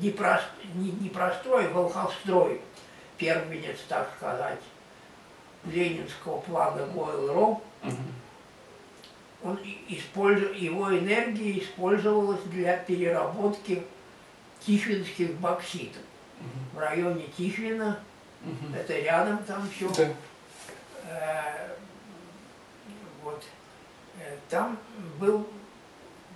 непрост, 0.00 0.44
не, 0.74 0.90
непростой 0.90 1.68
волховстрой, 1.68 2.60
первенец, 3.16 3.78
так 3.88 4.10
сказать, 4.16 4.58
ленинского 5.66 6.40
плана 6.40 6.82
Гойл-Ром, 6.92 7.62
Мгм. 7.84 7.96
он 9.44 9.56
и- 9.64 9.84
использу- 9.96 10.52
его 10.52 10.90
энергия 10.98 11.58
использовалась 11.60 12.42
для 12.46 12.76
переработки 12.76 13.84
тихвинских 14.66 15.34
бокситов. 15.34 16.02
В 16.74 16.78
районе 16.78 17.26
Тихвина, 17.36 18.00
Мгм. 18.42 18.74
это 18.74 18.98
рядом 18.98 19.38
там 19.44 19.68
все, 19.70 19.88
Да. 19.94 21.66
вот, 23.22 23.42
э, 24.20 24.36
там 24.50 24.78
был 25.18 25.46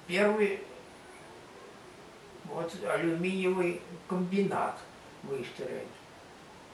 первый 0.07 0.61
вот 2.45 2.73
алюминиевый 2.87 3.83
комбинат 4.09 4.79
выстроен. 5.25 5.87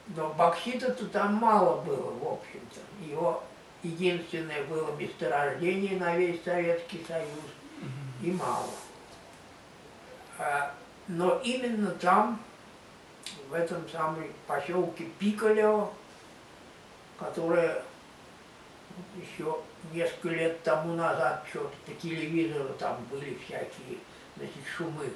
Но 0.09 0.29
боксита-то 0.35 1.07
там 1.07 1.35
мало 1.35 1.81
было, 1.83 2.11
в 2.13 2.33
общем-то. 2.35 2.81
Его 3.05 3.43
единственное 3.83 4.63
было 4.65 4.95
месторождение 4.97 5.99
на 5.99 6.17
весь 6.17 6.43
Советский 6.45 7.05
Союз, 7.09 7.29
и 8.23 8.31
мало. 8.31 8.71
А, 10.39 10.75
Но 11.09 11.41
именно 11.45 11.91
там, 11.91 12.41
в 13.49 13.55
этом 13.55 13.89
самом 13.89 14.25
поселке 14.47 15.05
Пикалево, 15.19 15.93
которое 17.19 17.83
еще 19.17 19.59
несколько 19.93 20.29
лет 20.29 20.63
тому 20.63 20.95
назад 20.95 21.45
что-то 21.51 21.75
по 21.87 21.93
телевизору 22.01 22.73
там 22.79 22.97
были 23.11 23.37
всякие 23.45 23.99
значит, 24.37 24.55
шумы. 24.77 25.11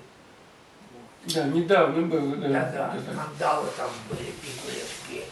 Да, 1.24 1.44
недавно 1.44 2.06
было, 2.06 2.36
да. 2.36 2.48
Да-да, 2.48 2.96
скандалы 3.00 3.68
там 3.76 3.90
были 4.08 4.30
пикулевские. 4.30 5.24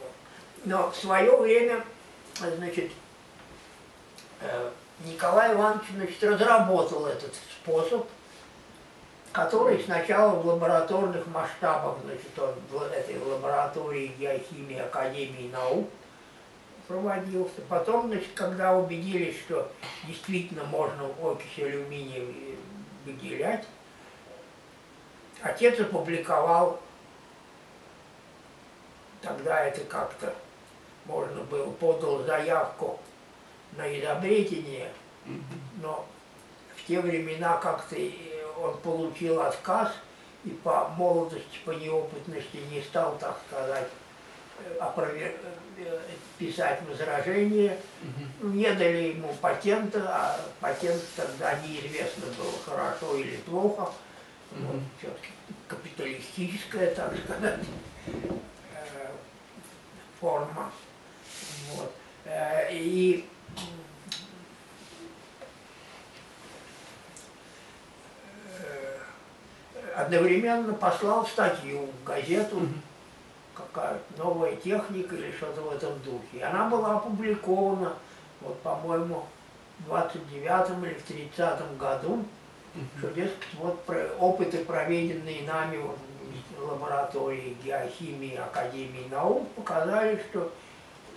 Вот. 0.00 0.12
Но 0.64 0.90
в 0.90 0.96
свое 0.96 1.36
время, 1.36 1.84
значит, 2.38 2.90
э, 4.40 4.70
Николай 5.04 5.54
Иванович 5.54 5.84
значит, 5.94 6.24
разработал 6.24 7.06
этот 7.06 7.34
способ, 7.34 8.06
который 9.38 9.80
сначала 9.84 10.34
в 10.34 10.44
лабораторных 10.44 11.24
масштабах, 11.28 11.98
значит, 12.02 12.36
он 12.36 12.54
в 12.72 12.82
этой 12.82 13.20
лаборатории 13.20 14.10
геохимии 14.18 14.80
Академии 14.80 15.48
наук 15.52 15.88
проводился. 16.88 17.60
Потом, 17.68 18.08
значит, 18.08 18.30
когда 18.34 18.76
убедились, 18.76 19.38
что 19.38 19.70
действительно 20.08 20.64
можно 20.64 21.06
окись 21.22 21.56
алюминия 21.58 22.24
выделять, 23.06 23.64
отец 25.40 25.78
опубликовал, 25.78 26.80
тогда 29.22 29.66
это 29.66 29.82
как-то 29.82 30.34
можно 31.04 31.44
было, 31.44 31.70
подал 31.70 32.24
заявку 32.24 32.98
на 33.76 33.86
изобретение, 34.00 34.90
но 35.80 36.04
в 36.74 36.88
те 36.88 37.00
времена 37.00 37.56
как-то 37.58 37.94
он 38.62 38.76
получил 38.78 39.40
отказ 39.40 39.92
и 40.44 40.50
по 40.50 40.88
молодости, 40.90 41.58
по 41.64 41.70
неопытности 41.72 42.58
не 42.70 42.80
стал, 42.82 43.16
так 43.18 43.38
сказать, 43.48 43.88
э, 44.64 44.78
опровер- 44.80 45.36
э, 45.78 45.98
писать 46.38 46.80
возражение. 46.88 47.78
Не 48.40 48.70
дали 48.72 49.14
ему 49.14 49.32
патента, 49.40 50.00
а 50.08 50.40
патент 50.60 51.02
тогда 51.16 51.58
неизвестно 51.60 52.26
было, 52.36 52.52
хорошо 52.64 53.16
или 53.16 53.36
плохо. 53.36 53.90
Вот, 54.50 54.74
Мгм. 54.76 54.88
все-таки 54.98 55.28
капиталистическая, 55.66 56.94
так 56.94 57.12
сказать, 57.24 57.60
э, 58.06 59.10
форма. 60.20 60.72
Вот. 61.74 61.92
И 62.70 63.26
одновременно 69.98 70.74
послал 70.74 71.26
статью 71.26 71.88
в 72.00 72.04
газету 72.04 72.60
какая-то 73.54 74.22
новая 74.22 74.54
техника 74.54 75.16
или 75.16 75.32
что-то 75.32 75.60
в 75.62 75.74
этом 75.74 75.98
духе. 76.04 76.38
И 76.38 76.40
она 76.40 76.68
была 76.68 76.96
опубликована, 76.96 77.94
вот, 78.40 78.60
по-моему, 78.60 79.26
в 79.80 79.84
29 79.86 80.84
или 80.84 80.94
в 80.94 81.02
30 81.02 81.76
году, 81.78 82.24
что, 82.98 83.08
дескать, 83.08 83.54
вот 83.54 83.82
про- 83.84 84.08
опыты, 84.20 84.58
проведенные 84.58 85.42
нами 85.42 85.78
в 85.78 86.62
лаборатории 86.64 87.56
геохимии 87.64 88.36
Академии 88.36 89.08
наук, 89.10 89.48
показали, 89.56 90.22
что 90.30 90.52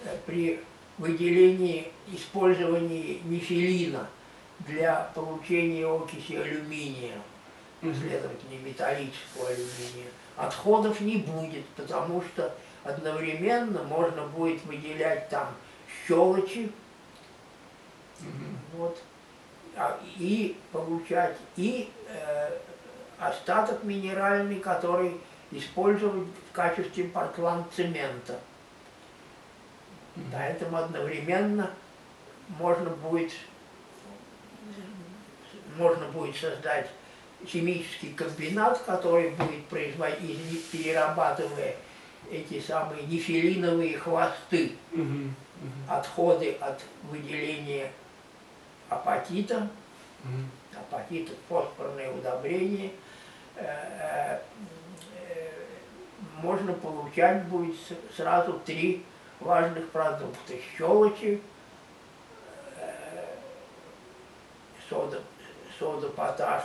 э, 0.05 0.15
при 0.25 0.59
выделении, 0.97 1.91
использовании 2.11 3.21
нефилина 3.25 4.07
для 4.59 5.11
получения 5.13 5.85
окиси 5.85 6.35
алюминия, 6.35 7.17
следовательно, 7.81 8.59
металлического 8.63 9.47
алюминия, 9.47 10.11
отходов 10.37 11.01
не 11.01 11.17
будет, 11.17 11.65
потому 11.75 12.21
что 12.21 12.53
одновременно 12.83 13.83
можно 13.83 14.25
будет 14.27 14.63
выделять 14.65 15.29
там 15.29 15.47
щелочи, 16.07 16.71
вот, 18.73 19.01
а, 19.75 19.99
и 20.17 20.57
получать 20.71 21.37
и 21.55 21.91
э, 22.07 22.57
остаток 23.19 23.83
минеральный, 23.83 24.59
который 24.59 25.19
использовать 25.51 26.27
в 26.49 26.51
качестве 26.53 27.05
портланд-цемента. 27.05 28.39
Поэтому 30.31 30.77
одновременно 30.77 31.71
можно 32.59 32.89
будет, 32.89 33.31
можно 35.77 36.05
будет 36.07 36.35
создать 36.35 36.89
химический 37.45 38.13
комбинат, 38.13 38.79
который 38.83 39.29
будет 39.31 39.65
производить, 39.65 40.65
перерабатывая 40.71 41.75
эти 42.31 42.59
самые 42.61 43.03
нефилиновые 43.03 43.97
хвосты, 43.97 44.73
Мгм. 44.91 45.35
отходы 45.87 46.53
от 46.59 46.79
выделения 47.03 47.91
апатита, 48.89 49.69
Мгм. 50.23 50.49
апатит– 50.79 51.29
фосфорное 51.49 52.11
удобрение, 52.11 52.91
э, 53.55 53.63
э, 53.65 54.39
э, 55.27 55.49
можно 56.41 56.73
получать 56.73 57.43
будет 57.45 57.75
сразу 58.15 58.59
три 58.65 59.03
важных 59.39 59.89
продукта. 59.89 60.53
Щелочи, 60.77 61.41
э, 62.77 63.25
сода, 64.89 65.21
сода 65.77 66.07
поташ, 66.09 66.63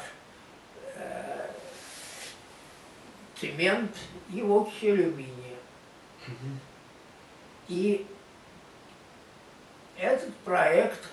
цемент 3.41 3.93
и 4.33 4.43
окись 4.43 4.83
алюминия. 4.83 5.57
И 7.69 8.07
этот 9.99 10.35
проект 10.37 11.09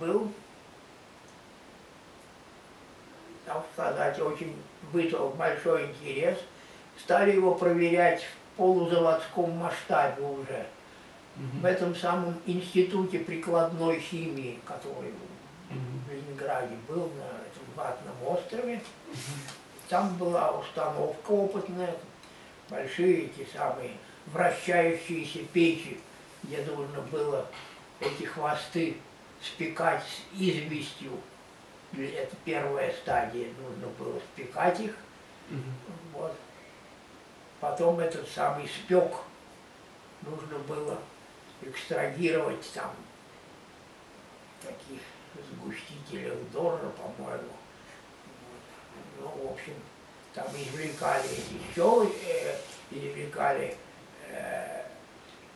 был 0.00 0.30
так 3.46 3.64
сказать, 3.72 4.18
очень 4.20 4.54
вызвал 4.92 5.30
большой 5.30 5.86
интерес. 5.86 6.38
Стали 6.98 7.32
его 7.32 7.54
проверять 7.54 8.22
в 8.22 8.56
полузаводском 8.56 9.50
масштабе 9.56 10.22
уже. 10.22 10.66
В 11.36 11.64
этом 11.64 11.94
самом 11.94 12.34
институте 12.46 13.18
прикладной 13.18 14.00
химии, 14.00 14.58
который 14.64 15.12
Ленинграде 16.10 16.74
был 16.88 17.10
на 17.18 17.45
этом 17.76 18.14
ватном 18.16 18.26
острове. 18.26 18.80
Там 19.88 20.16
была 20.16 20.50
установка 20.58 21.30
опытная, 21.30 21.94
большие 22.68 23.26
эти 23.26 23.46
самые 23.52 23.92
вращающиеся 24.26 25.44
печи, 25.52 26.00
где 26.42 26.62
нужно 26.62 27.00
было 27.02 27.46
эти 28.00 28.24
хвосты 28.24 28.96
спекать 29.40 30.02
с 30.02 30.34
известью. 30.38 31.12
Это 31.92 32.34
первая 32.44 32.92
стадия, 32.92 33.48
нужно 33.60 33.86
было 33.98 34.20
спекать 34.32 34.80
их. 34.80 34.96
Вот. 36.12 36.34
Потом 37.60 38.00
этот 38.00 38.28
самый 38.28 38.68
спек 38.68 39.12
нужно 40.22 40.58
было 40.66 40.98
экстрагировать 41.62 42.70
там 42.74 42.90
таких 44.62 45.00
сгустителях 45.52 46.38
Дорра, 46.52 46.90
по-моему. 46.90 47.52
Ну, 49.20 49.48
в 49.48 49.52
общем, 49.52 49.74
там 50.34 50.46
извлекали 50.48 51.24
эти 51.24 51.74
щелы, 51.74 52.12
э, 52.26 52.56
извлекали 52.90 53.76
э, 54.28 54.82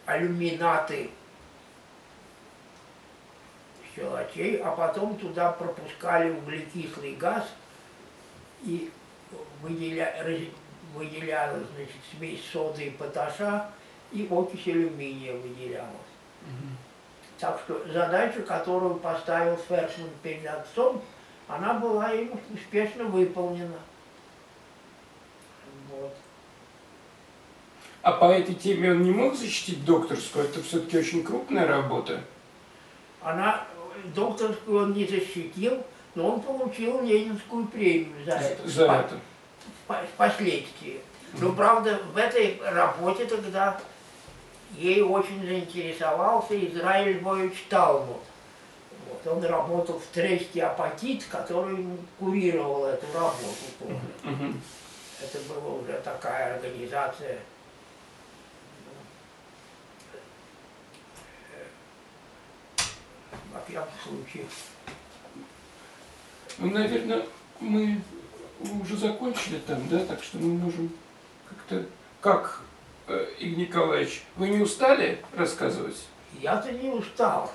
алюминаты 0.06 1.10
щелочей, 3.94 4.56
а 4.58 4.70
потом 4.72 5.16
туда 5.18 5.52
пропускали 5.52 6.30
углекислый 6.30 7.14
газ 7.16 7.44
и 8.62 8.90
выделя, 9.62 10.14
выделялась 10.94 11.66
значит, 11.74 11.96
смесь 12.10 12.44
соды 12.52 12.86
и 12.86 12.90
поташа, 12.90 13.70
и 14.12 14.26
окись 14.30 14.66
алюминия 14.66 15.34
выделялась. 15.34 15.88
Так 17.38 17.60
что 17.64 17.82
задача, 17.90 18.42
которую 18.42 18.96
поставил 18.96 19.56
Ферсман 19.56 20.10
перед 20.22 20.46
отцом, 20.46 21.02
она 21.50 21.74
была 21.74 22.12
им 22.12 22.30
успешно 22.54 23.04
выполнена. 23.04 23.78
Вот. 25.90 26.14
А 28.02 28.12
по 28.12 28.26
этой 28.26 28.54
теме 28.54 28.92
он 28.92 29.02
не 29.02 29.10
мог 29.10 29.34
защитить 29.34 29.84
докторскую? 29.84 30.44
Это 30.44 30.62
все-таки 30.62 30.98
очень 30.98 31.24
крупная 31.24 31.66
работа. 31.66 32.22
Она, 33.20 33.66
докторскую 34.14 34.84
он 34.84 34.92
не 34.94 35.04
защитил, 35.04 35.84
но 36.14 36.34
он 36.34 36.40
получил 36.40 37.02
Ленинскую 37.02 37.66
премию 37.66 38.24
за 38.24 38.32
это. 38.32 38.68
За 38.68 38.84
это. 38.84 39.20
Впоследствии. 40.14 41.00
Но, 41.34 41.52
правда, 41.52 42.00
в 42.12 42.16
этой 42.16 42.60
работе 42.64 43.26
тогда 43.26 43.80
ей 44.76 45.02
очень 45.02 45.44
заинтересовался 45.44 46.56
Израиль 46.66 47.18
Львович 47.18 47.64
Талмуд. 47.68 48.22
Вот, 49.24 49.36
он 49.36 49.44
работал 49.44 49.98
в 49.98 50.06
тресте 50.14 50.62
«Апатит», 50.62 51.24
который 51.30 51.86
курировал 52.18 52.86
эту 52.86 53.06
работу 53.12 53.46
тоже. 53.78 53.94
Угу. 54.24 54.54
Это 55.22 55.38
была 55.48 55.74
уже 55.74 56.00
такая 56.02 56.54
организация, 56.54 57.40
во 63.52 63.60
всяком 63.66 63.92
случае. 64.02 64.46
Ну, 66.58 66.70
наверное, 66.70 67.26
мы 67.60 68.00
уже 68.82 68.96
закончили 68.96 69.58
там, 69.58 69.86
да, 69.88 70.04
так 70.04 70.22
что 70.22 70.38
мы 70.38 70.54
можем 70.58 70.90
как-то... 71.48 71.86
Как, 72.20 72.60
э, 73.08 73.28
Игорь 73.38 73.60
Николаевич, 73.60 74.24
вы 74.36 74.50
не 74.50 74.58
устали 74.60 75.24
рассказывать? 75.34 75.96
Я-то 76.38 76.72
не 76.72 76.90
устал. 76.90 77.52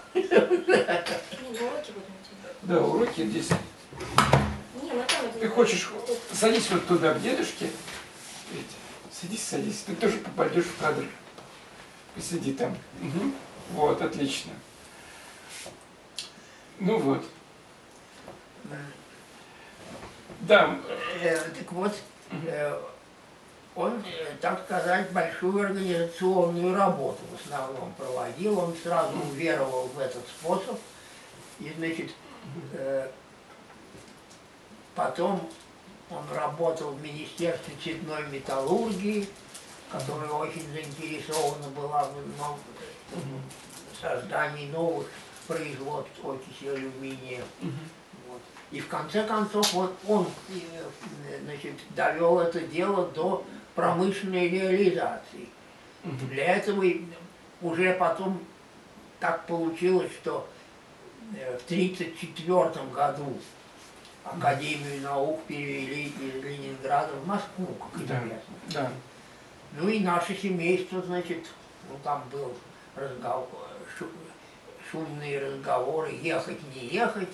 Да, 2.64 2.82
уроки 2.82 3.26
здесь. 3.26 3.50
Не, 4.82 4.92
мы 4.94 5.04
там 5.04 5.32
Ты 5.40 5.48
хочешь, 5.48 5.90
садись 6.34 6.70
вот 6.72 6.88
туда, 6.88 7.14
к 7.14 7.22
дедушке. 7.22 7.70
Садись, 9.12 9.44
садись. 9.44 9.84
Ты 9.86 9.96
тоже 9.96 10.18
попадешь 10.18 10.66
в 10.66 10.78
кадр. 10.80 11.06
Посиди 12.16 12.54
там. 12.54 12.78
Вот, 13.72 14.02
отлично. 14.02 14.52
Ну 16.80 16.98
вот. 17.00 17.26
Да, 20.42 20.78
Э, 21.22 21.38
так 21.58 21.72
вот, 21.72 21.96
э, 22.46 22.82
он, 23.76 24.04
э, 24.06 24.36
так 24.40 24.64
сказать, 24.66 25.12
большую 25.12 25.66
организационную 25.66 26.76
работу 26.76 27.20
в 27.32 27.46
основном 27.46 27.92
проводил. 27.94 28.60
Он 28.60 28.74
сразу 28.82 29.18
уверовал 29.18 29.88
в 29.88 30.00
этот 30.00 30.26
способ. 30.28 30.80
И, 31.60 31.72
значит, 31.78 32.12
э, 32.74 33.10
потом 34.96 35.50
он 36.10 36.24
работал 36.34 36.92
в 36.92 37.02
Министерстве 37.02 37.74
цветной 37.84 38.26
металлургии, 38.28 39.28
которая 39.92 40.30
очень 40.30 40.68
заинтересована 40.72 41.68
была 41.76 42.10
в 42.10 44.02
создании 44.02 44.70
новых 44.72 45.08
производств 45.48 46.20
окиси 46.24 46.68
алюминия. 46.68 47.44
И 48.72 48.80
в 48.80 48.88
конце 48.88 49.24
концов 49.26 49.72
вот 49.74 49.96
он 50.08 50.28
э, 50.50 51.40
значит, 51.44 51.76
довел 51.96 52.40
это 52.40 52.60
дело 52.62 53.08
до 53.08 53.46
промышленной 53.76 54.50
реализации. 54.50 55.48
Для 56.04 56.56
этого 56.58 56.86
уже 57.62 57.94
потом 57.94 58.42
так 59.20 59.46
получилось, 59.48 60.12
что 60.22 60.48
э, 61.36 61.58
в 61.58 61.66
1934 61.66 62.86
году 62.94 63.38
Академию 64.24 65.02
наук 65.02 65.44
перевели 65.46 66.06
из 66.08 66.44
Ленинграда 66.44 67.14
в 67.14 67.28
Москву, 67.28 67.68
как 67.94 68.06
Да. 68.08 68.18
известно. 68.20 68.54
да. 68.74 68.92
Ну 69.78 69.88
и 69.90 70.00
наше 70.00 70.36
семейство, 70.36 71.02
значит, 71.02 71.46
ну 71.90 71.98
там 72.04 72.24
был 72.32 72.54
разговор, 72.96 73.48
шу- 73.98 74.08
шумные 74.92 75.40
разговоры, 75.40 76.12
ехать, 76.22 76.60
не 76.74 76.88
ехать. 76.88 77.30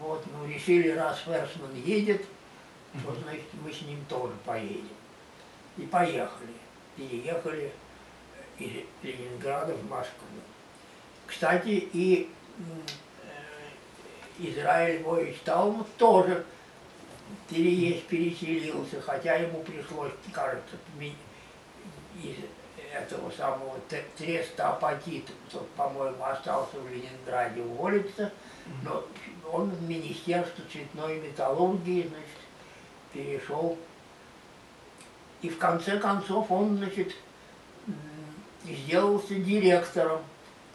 Вот, 0.00 0.24
ну 0.32 0.46
решили, 0.48 0.90
раз 0.90 1.18
Ферсман 1.24 1.74
едет, 1.74 2.24
то, 3.04 3.14
значит, 3.22 3.44
мы 3.64 3.72
с 3.72 3.80
ним 3.82 4.04
тоже 4.08 4.32
поедем. 4.44 4.88
И 5.78 5.82
поехали. 5.82 6.52
Переехали 6.96 7.72
из 8.58 8.70
Ленинграда 9.02 9.74
в 9.74 9.88
Москву. 9.88 10.26
Кстати, 11.26 11.88
и 11.92 12.28
э, 12.58 12.62
Израиль 14.38 15.00
Львович 15.00 15.36
Талмуд 15.44 15.86
тоже 15.96 16.44
переезд 17.48 18.04
переселился, 18.06 19.00
хотя 19.00 19.36
ему 19.36 19.62
пришлось, 19.62 20.12
кажется, 20.32 20.76
из 22.22 22.36
этого 22.92 23.30
самого 23.30 23.78
треста 24.16 24.70
апатит, 24.70 25.26
тот, 25.50 25.68
по-моему, 25.70 26.22
остался 26.24 26.78
в 26.78 26.90
Ленинграде 26.90 27.60
уволиться, 27.60 28.32
но 28.82 29.04
он 29.52 29.70
в 29.70 29.88
Министерство 29.88 30.64
цветной 30.70 31.20
металлургии, 31.20 32.08
значит, 32.08 32.28
перешел. 33.12 33.78
И 35.42 35.48
в 35.48 35.58
конце 35.58 35.98
концов 35.98 36.50
он, 36.50 36.78
значит, 36.78 37.14
сделался 38.64 39.34
директором 39.34 40.22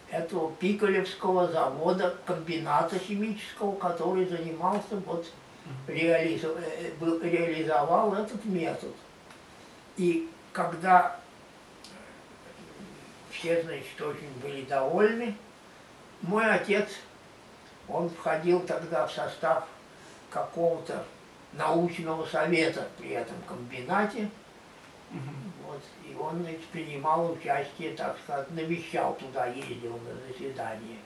этого 0.10 0.52
Пиколевского 0.60 1.48
завода, 1.48 2.16
комбината 2.26 3.00
химического, 3.00 3.76
который 3.76 4.26
занимался, 4.26 4.96
вот, 5.06 5.26
э, 5.88 5.94
э, 5.94 6.40
реализовал 7.00 8.14
этот 8.14 8.46
метод. 8.46 8.94
И 9.98 10.30
когда 10.52 11.20
все, 13.32 13.62
значит, 13.64 14.00
очень 14.00 14.32
были 14.42 14.64
довольны, 14.64 15.36
мой 16.22 16.50
отец, 16.50 16.90
он 17.88 18.10
входил 18.10 18.62
тогда 18.62 19.08
в 19.08 19.12
состав 19.12 19.68
какого-то 20.30 21.04
научного 21.54 22.26
совета 22.26 22.88
при 22.98 23.10
этом 23.10 23.36
комбинате, 23.48 24.30
вот, 25.66 25.82
и 26.10 26.16
он, 26.16 26.42
значит, 26.42 26.66
принимал 26.66 27.32
участие, 27.32 27.92
так 27.92 28.18
сказать, 28.24 28.52
навещал 28.52 29.16
туда, 29.16 29.48
ездил 29.48 30.00
на 30.00 30.14
заседание. 30.28 30.98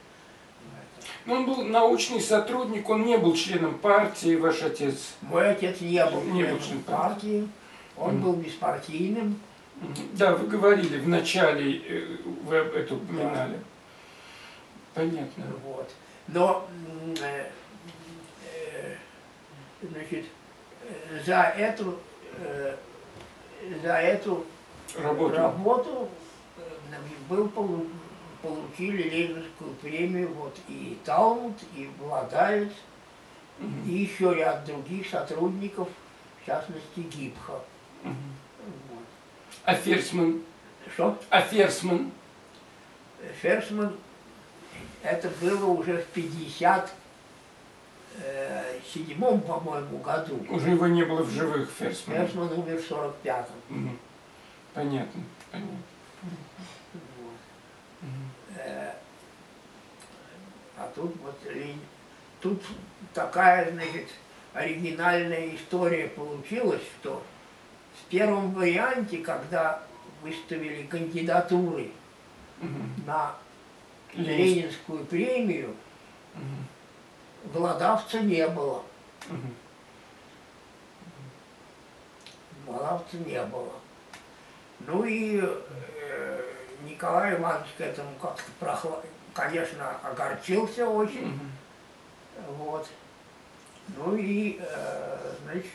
Но 1.25 1.35
он 1.35 1.45
был 1.45 1.63
научный 1.63 2.19
сотрудник, 2.19 2.89
он 2.89 3.05
не 3.05 3.17
был 3.17 3.35
членом 3.35 3.77
партии, 3.77 4.35
ваш 4.35 4.61
отец. 4.63 5.13
Мой 5.21 5.51
отец 5.51 5.79
не 5.81 6.03
был 6.05 6.21
Не 6.23 6.43
был 6.43 6.59
членом 6.59 6.61
членом 6.61 6.83
партии, 6.83 7.47
он 7.95 8.15
Мгм. 8.15 8.23
был 8.23 8.33
беспартийным. 8.33 9.39
Да, 10.13 10.35
вы 10.35 10.47
говорили 10.47 10.97
в 10.97 11.07
начале, 11.07 11.77
э, 11.77 12.17
вы 12.43 12.55
это 12.55 12.95
упоминали. 12.95 13.59
Понятно. 14.93 15.43
Вот. 15.63 15.93
Но, 16.27 16.67
э, 17.21 17.45
э, 18.55 18.95
значит, 19.83 20.25
за 21.25 21.43
эту, 21.57 21.99
э, 22.39 22.75
за 23.81 23.93
эту 23.97 24.45
Работу. 24.97 25.35
работу 25.35 26.09
э, 26.57 26.61
был 27.29 27.47
полу- 27.49 27.87
получили 28.41 29.03
Ленинскую 29.09 29.71
премию 29.81 30.33
вот 30.33 30.55
и 30.67 30.97
Талмуд, 31.03 31.55
и 31.75 31.89
Владаец, 31.99 32.71
Мгм. 33.59 33.89
и 33.89 33.93
еще 33.93 34.33
ряд 34.35 34.65
других 34.65 35.09
сотрудников, 35.09 35.89
в 36.41 36.45
частности 36.45 36.99
ГИБХа. 36.99 37.59
Мгм. 38.03 38.15
Вот. 38.91 39.03
А 39.65 39.73
Ферсман? 39.75 40.41
Что? 40.93 41.17
А 41.29 41.41
Ферсман? 41.41 42.11
Ферсман, 43.41 43.95
это 45.03 45.29
было 45.41 45.65
уже 45.65 45.97
в 45.97 46.05
57 48.17 49.41
по-моему, 49.41 49.97
году. 49.99 50.39
Уже 50.49 50.71
его 50.71 50.87
не 50.87 51.03
было 51.03 51.21
в 51.23 51.29
живых, 51.29 51.69
Ферсман. 51.77 52.15
Ферсман 52.17 52.51
умер 52.53 52.77
в 52.81 52.91
45-м. 52.91 53.45
Мгм. 53.69 53.99
Понятно, 54.73 55.23
понятно. 55.51 55.77
Вот. 56.93 57.33
Э, 58.57 58.91
А 60.77 60.91
тут 60.95 61.15
вот 61.23 61.39
тут 62.39 62.61
такая, 63.13 63.71
значит, 63.71 64.07
оригинальная 64.53 65.55
история 65.55 66.07
получилась, 66.07 66.81
что 66.99 67.23
в 67.99 68.09
первом 68.09 68.51
варианте, 68.51 69.17
когда 69.17 69.83
выставили 70.21 70.83
кандидатуры 70.83 71.91
Мгм. 72.61 73.05
на. 73.05 73.35
Ленинскую 74.13 75.05
премию, 75.05 75.75
Мгм. 76.33 76.67
Володавца 77.53 78.19
не 78.21 78.47
было. 78.47 78.83
Володавца 82.65 83.17
не 83.17 83.41
было. 83.45 83.73
Ну 84.81 85.03
и 85.05 85.39
э, 85.41 86.41
Николай 86.83 87.35
Иванович 87.35 87.67
к 87.77 87.81
этому 87.81 88.09
как-то, 88.21 88.43
прохла- 88.59 89.03
конечно, 89.33 89.89
огорчился 90.03 90.87
очень. 90.87 91.27
Мгм. 91.27 91.51
Вот. 92.57 92.87
Ну 93.95 94.15
и, 94.17 94.59
э, 94.61 95.33
значит, 95.43 95.71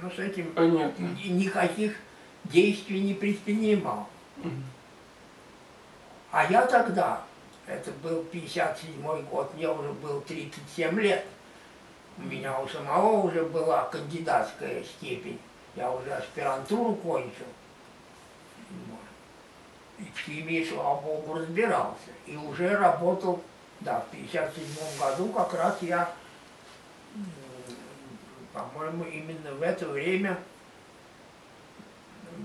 ну 0.00 0.10
с 0.10 0.18
этим 0.18 0.52
Понятно. 0.54 1.02
ни- 1.04 1.28
никаких 1.28 1.94
действий 2.44 3.00
не 3.02 3.14
предпринимал. 3.14 4.08
Мгм. 4.38 4.64
А 6.32 6.44
я 6.50 6.66
тогда, 6.66 7.22
это 7.66 7.90
был 8.02 8.24
57 8.24 9.22
год, 9.26 9.54
мне 9.54 9.68
уже 9.70 9.92
было 9.92 10.20
37 10.22 11.00
лет. 11.00 11.24
У 12.18 12.22
меня 12.22 12.60
у 12.60 12.68
самого 12.68 13.26
уже 13.26 13.44
была 13.44 13.84
кандидатская 13.84 14.82
степень. 14.84 15.38
Я 15.76 15.90
уже 15.90 16.12
аспирантуру 16.12 16.94
кончил. 16.96 17.46
И 19.98 20.04
в 20.04 20.18
химии, 20.18 20.64
слава 20.64 21.00
богу, 21.00 21.34
разбирался. 21.34 22.10
И 22.26 22.36
уже 22.36 22.76
работал, 22.76 23.42
да, 23.80 24.00
в 24.00 24.10
57 24.10 24.64
году 24.98 25.28
как 25.28 25.54
раз 25.54 25.78
я, 25.80 26.12
по-моему, 28.52 29.04
именно 29.04 29.52
в 29.52 29.62
это 29.62 29.86
время 29.86 30.38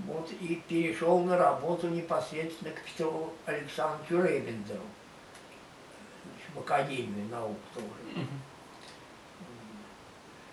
вот 0.06 0.30
и 0.40 0.62
перешел 0.68 1.20
на 1.20 1.36
работу 1.36 1.88
непосредственно 1.88 2.70
к 2.72 2.82
Петру 2.82 3.32
Александровичу 3.46 4.22
Рейбендеру 4.22 4.82
в 6.54 6.60
Академию 6.60 7.28
наук 7.30 7.58
тоже. 7.74 8.26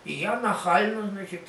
И 0.04 0.14
я 0.14 0.40
нахально, 0.40 1.10
значит, 1.10 1.42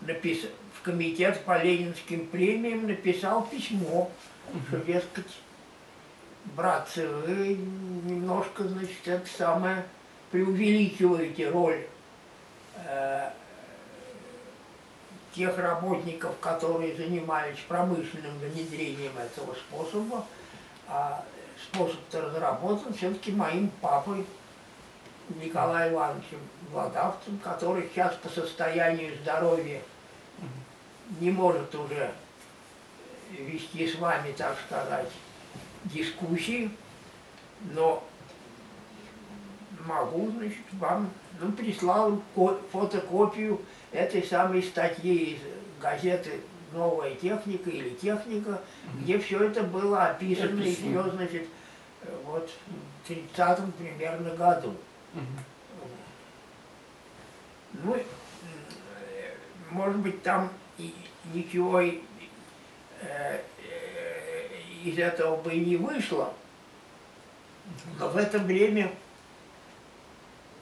напис... 0.00 0.46
в 0.74 0.82
комитет 0.82 1.42
по 1.44 1.62
ленинским 1.62 2.26
премиям 2.26 2.86
написал 2.86 3.46
письмо, 3.46 4.10
что, 4.68 4.78
дескать, 4.78 5.32
братцы, 6.54 7.08
вы 7.08 7.54
немножко, 8.04 8.64
значит, 8.64 9.06
это 9.06 9.26
самое, 9.26 9.84
преувеличиваете 10.30 11.48
роль 11.48 11.86
э, 12.84 13.30
тех 15.34 15.56
работников, 15.58 16.38
которые 16.40 16.94
занимались 16.94 17.58
промышленным 17.68 18.38
внедрением 18.38 19.12
этого 19.18 19.54
способа, 19.54 20.26
а 20.88 21.24
способ-то 21.62 22.20
разработан 22.22 22.92
все-таки 22.94 23.32
моим 23.32 23.70
папой 23.80 24.26
Николаем 25.42 25.94
Ивановичем 25.94 26.38
Владавцем, 26.70 27.38
который 27.38 27.88
сейчас 27.92 28.14
по 28.16 28.28
состоянию 28.28 29.16
здоровья 29.22 29.80
не 31.20 31.30
может 31.30 31.74
уже 31.74 32.12
вести 33.30 33.88
с 33.88 33.96
вами, 33.98 34.32
так 34.32 34.56
сказать, 34.66 35.08
дискуссии, 35.84 36.70
но 37.72 38.02
могу, 39.86 40.30
значит, 40.30 40.58
вам, 40.72 41.10
ну, 41.40 41.52
прислал 41.52 42.20
ко- 42.34 42.58
фотокопию 42.72 43.60
этой 43.92 44.22
самой 44.22 44.62
статьи 44.62 45.34
из 45.34 45.40
газеты 45.80 46.40
«Новая 46.76 47.14
техника» 47.14 47.70
или 47.70 47.90
«Техника», 47.90 48.60
где 49.00 49.18
все 49.18 49.44
это 49.44 49.62
было 49.62 50.06
описано 50.06 50.60
Описано. 50.60 50.88
еще, 50.88 51.10
значит, 51.10 51.48
э, 52.02 52.16
вот 52.24 52.50
в 53.04 53.08
30 53.08 53.74
примерно 53.74 54.36
году. 54.36 54.74
Ну, 57.72 57.94
э, 57.94 58.02
может 59.70 59.98
быть, 59.98 60.22
там 60.22 60.50
и 60.78 60.94
ничего 61.32 61.80
и, 61.80 62.02
э, 63.00 63.40
э, 63.40 64.48
из 64.84 64.98
этого 64.98 65.36
бы 65.36 65.52
и 65.52 65.60
не 65.60 65.76
вышло, 65.76 66.32
но 67.98 68.08
в 68.08 68.16
это 68.16 68.38
время 68.38 68.92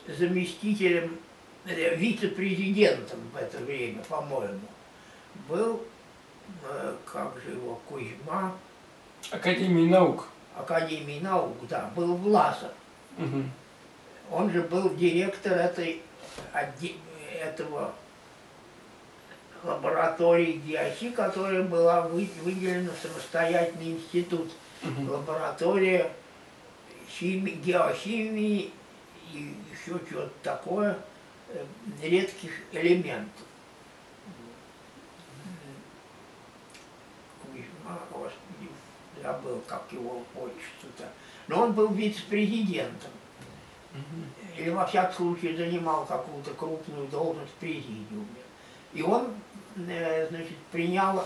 заместителем, 0.06 1.18
вице-президентом 1.64 3.20
в 3.32 3.36
это 3.36 3.58
время, 3.58 4.02
по-моему, 4.02 4.60
был, 5.48 5.82
как 7.04 7.34
же 7.44 7.52
его, 7.52 7.80
Кузьма, 7.88 8.54
Академии 9.30 9.88
наук. 9.88 10.28
Академии 10.56 11.20
наук, 11.20 11.56
да, 11.68 11.90
был 11.96 12.14
Власов. 12.16 12.72
Мгм. 13.18 13.50
Он 14.30 14.50
же 14.50 14.62
был 14.62 14.94
директор 14.94 15.52
этой, 15.52 16.02
этого 17.40 17.92
лаборатории 19.62 20.60
ГИАСИ, 20.66 21.10
которая 21.10 21.62
была 21.62 22.02
вы- 22.02 22.28
выделена 22.42 22.90
в 22.92 23.06
самостоятельный 23.06 23.92
институт. 23.92 24.52
Мгм. 24.82 25.10
Лаборатория 25.10 26.10
хими- 27.08 27.50
геохимии 27.50 28.70
и 29.32 29.54
еще 29.72 29.98
что-то 30.10 30.30
такое, 30.42 30.98
э, 31.48 31.64
редких 32.02 32.50
элементов. 32.72 33.42
Кузьма, 37.42 37.98
господи, 38.10 38.68
забыл, 39.24 39.62
как 39.66 39.84
его 39.90 40.22
отчество-то. 40.34 41.08
Но 41.48 41.62
он 41.62 41.72
был 41.72 41.88
вице-президентом 41.88 43.10
или 44.56 44.70
во 44.70 44.86
всяком 44.86 45.14
случае 45.14 45.56
занимал 45.56 46.04
какую-то 46.04 46.52
крупную 46.54 47.08
должность 47.08 47.50
в 47.50 47.54
президиуме. 47.54 48.26
И 48.92 49.02
он, 49.02 49.28
э, 49.76 50.28
значит, 50.28 50.56
принял, 50.70 51.18
э, 51.20 51.24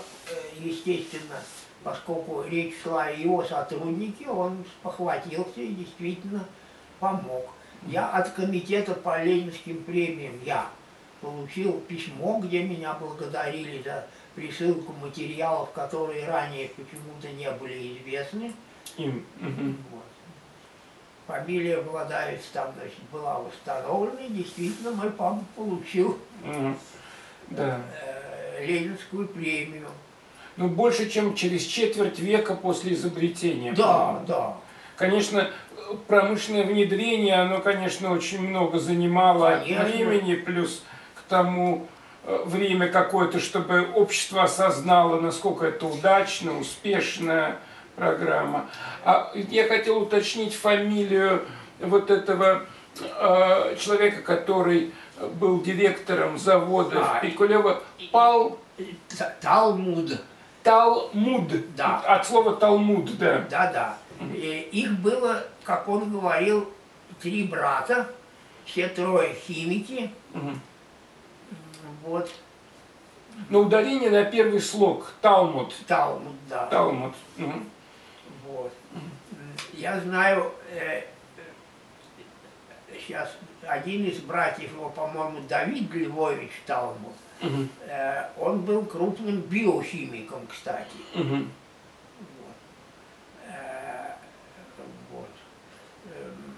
естественно, 0.58 1.36
поскольку 1.82 2.42
речь 2.42 2.74
шла 2.82 3.04
о 3.04 3.10
его 3.10 3.44
сотруднике, 3.44 4.28
он 4.28 4.64
спохватился 4.80 5.60
и 5.60 5.74
действительно 5.74 6.44
помог. 7.00 7.50
Я 7.86 8.08
от 8.08 8.30
комитета 8.30 8.94
по 8.94 9.22
ленинским 9.22 9.84
премиям 9.84 10.34
я 10.44 10.68
получил 11.20 11.80
письмо, 11.80 12.40
где 12.42 12.62
меня 12.62 12.94
благодарили 12.94 13.82
за 13.82 14.06
присылку 14.38 14.92
материалов, 15.02 15.72
которые 15.72 16.24
ранее 16.26 16.68
почему-то 16.68 17.28
не 17.36 17.50
были 17.50 17.98
известны. 17.98 18.52
Им. 18.96 19.24
Вот. 19.90 20.02
Фамилия 21.26 21.80
владелец 21.80 22.42
там, 22.52 22.72
значит, 22.76 23.00
была 23.12 23.40
установлена, 23.40 24.20
и 24.26 24.30
действительно 24.30 24.92
мой 24.92 25.10
папа 25.10 25.44
получил 25.56 26.18
Мгм. 26.44 26.78
Да. 27.48 27.80
э, 28.02 28.64
Ленинскую 28.64 29.26
премию. 29.28 29.88
Ну, 30.56 30.68
больше, 30.68 31.10
чем 31.10 31.34
через 31.34 31.64
четверть 31.64 32.18
века 32.18 32.54
после 32.54 32.94
изобретения. 32.94 33.72
Да, 33.72 34.22
да. 34.26 34.56
Конечно, 34.96 35.50
промышленное 36.06 36.64
внедрение, 36.64 37.34
оно, 37.34 37.60
конечно, 37.60 38.12
очень 38.12 38.40
много 38.40 38.78
занимало 38.78 39.60
Конечно. 39.64 39.84
времени, 39.84 40.34
плюс 40.36 40.82
к 41.14 41.22
тому 41.28 41.86
время 42.44 42.88
какое-то, 42.88 43.40
чтобы 43.40 43.88
общество 43.94 44.42
осознало, 44.44 45.20
насколько 45.20 45.66
это 45.66 45.86
удачно, 45.86 46.58
успешная 46.58 47.56
программа. 47.96 48.66
А 49.04 49.32
я 49.34 49.66
хотел 49.66 49.98
уточнить 50.02 50.54
фамилию 50.54 51.42
вот 51.80 52.10
этого 52.10 52.64
э, 53.00 53.76
человека, 53.80 54.22
который 54.22 54.92
был 55.40 55.60
директором 55.62 56.38
завода 56.38 57.00
А, 57.00 57.18
в 57.18 57.20
Пикулево, 57.22 57.82
Пал 58.12 58.58
Та- 59.18 59.34
Талмуд, 59.40 60.20
Талмуд. 60.62 61.74
Да. 61.74 61.98
От 62.06 62.26
слова 62.26 62.54
Талмуд, 62.54 63.16
да. 63.18 63.44
да-да. 63.50 63.96
Э, 64.20 64.60
Их 64.70 64.92
было, 65.00 65.44
как 65.64 65.88
он 65.88 66.10
говорил, 66.10 66.68
три 67.20 67.44
брата, 67.44 68.06
все 68.64 68.86
трое 68.88 69.34
химики. 69.34 70.10
Мгм. 70.34 70.60
Вот, 72.08 72.30
Но 73.50 73.60
ударение 73.60 74.08
на 74.10 74.24
первый 74.24 74.60
слог. 74.60 75.12
Талмуд. 75.20 75.74
Талмуд, 75.86 76.32
да. 76.48 76.66
Талмуд. 76.66 77.14
Мгм. 77.36 77.68
Вот. 78.46 78.72
Я 79.74 80.00
знаю, 80.00 80.52
сейчас 83.06 83.30
один 83.66 84.06
из 84.06 84.20
братьев 84.20 84.72
его, 84.72 84.88
по-моему, 84.88 85.40
Давид 85.48 85.92
Львович 85.92 86.50
Талмуд, 86.66 87.12
Мгм. 87.42 87.68
э, 87.86 88.28
он 88.38 88.62
был 88.62 88.86
крупным 88.86 89.42
биохимиком, 89.42 90.46
кстати. 90.46 90.96
Мгм. 91.14 91.52
Вот. 92.40 92.56
Э, 93.46 94.14
вот. 95.12 95.28
Эм, 96.16 96.56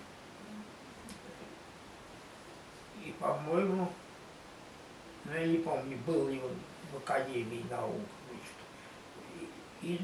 И, 3.04 3.12
по-моему, 3.18 3.90
ну, 5.30 5.36
я 5.36 5.46
не 5.46 5.58
помню, 5.58 5.96
был 6.06 6.28
ли 6.28 6.40
он 6.40 6.50
в 6.92 6.96
Академии 6.96 7.64
наук. 7.70 8.00
значит. 8.28 8.54
И- 9.82 10.00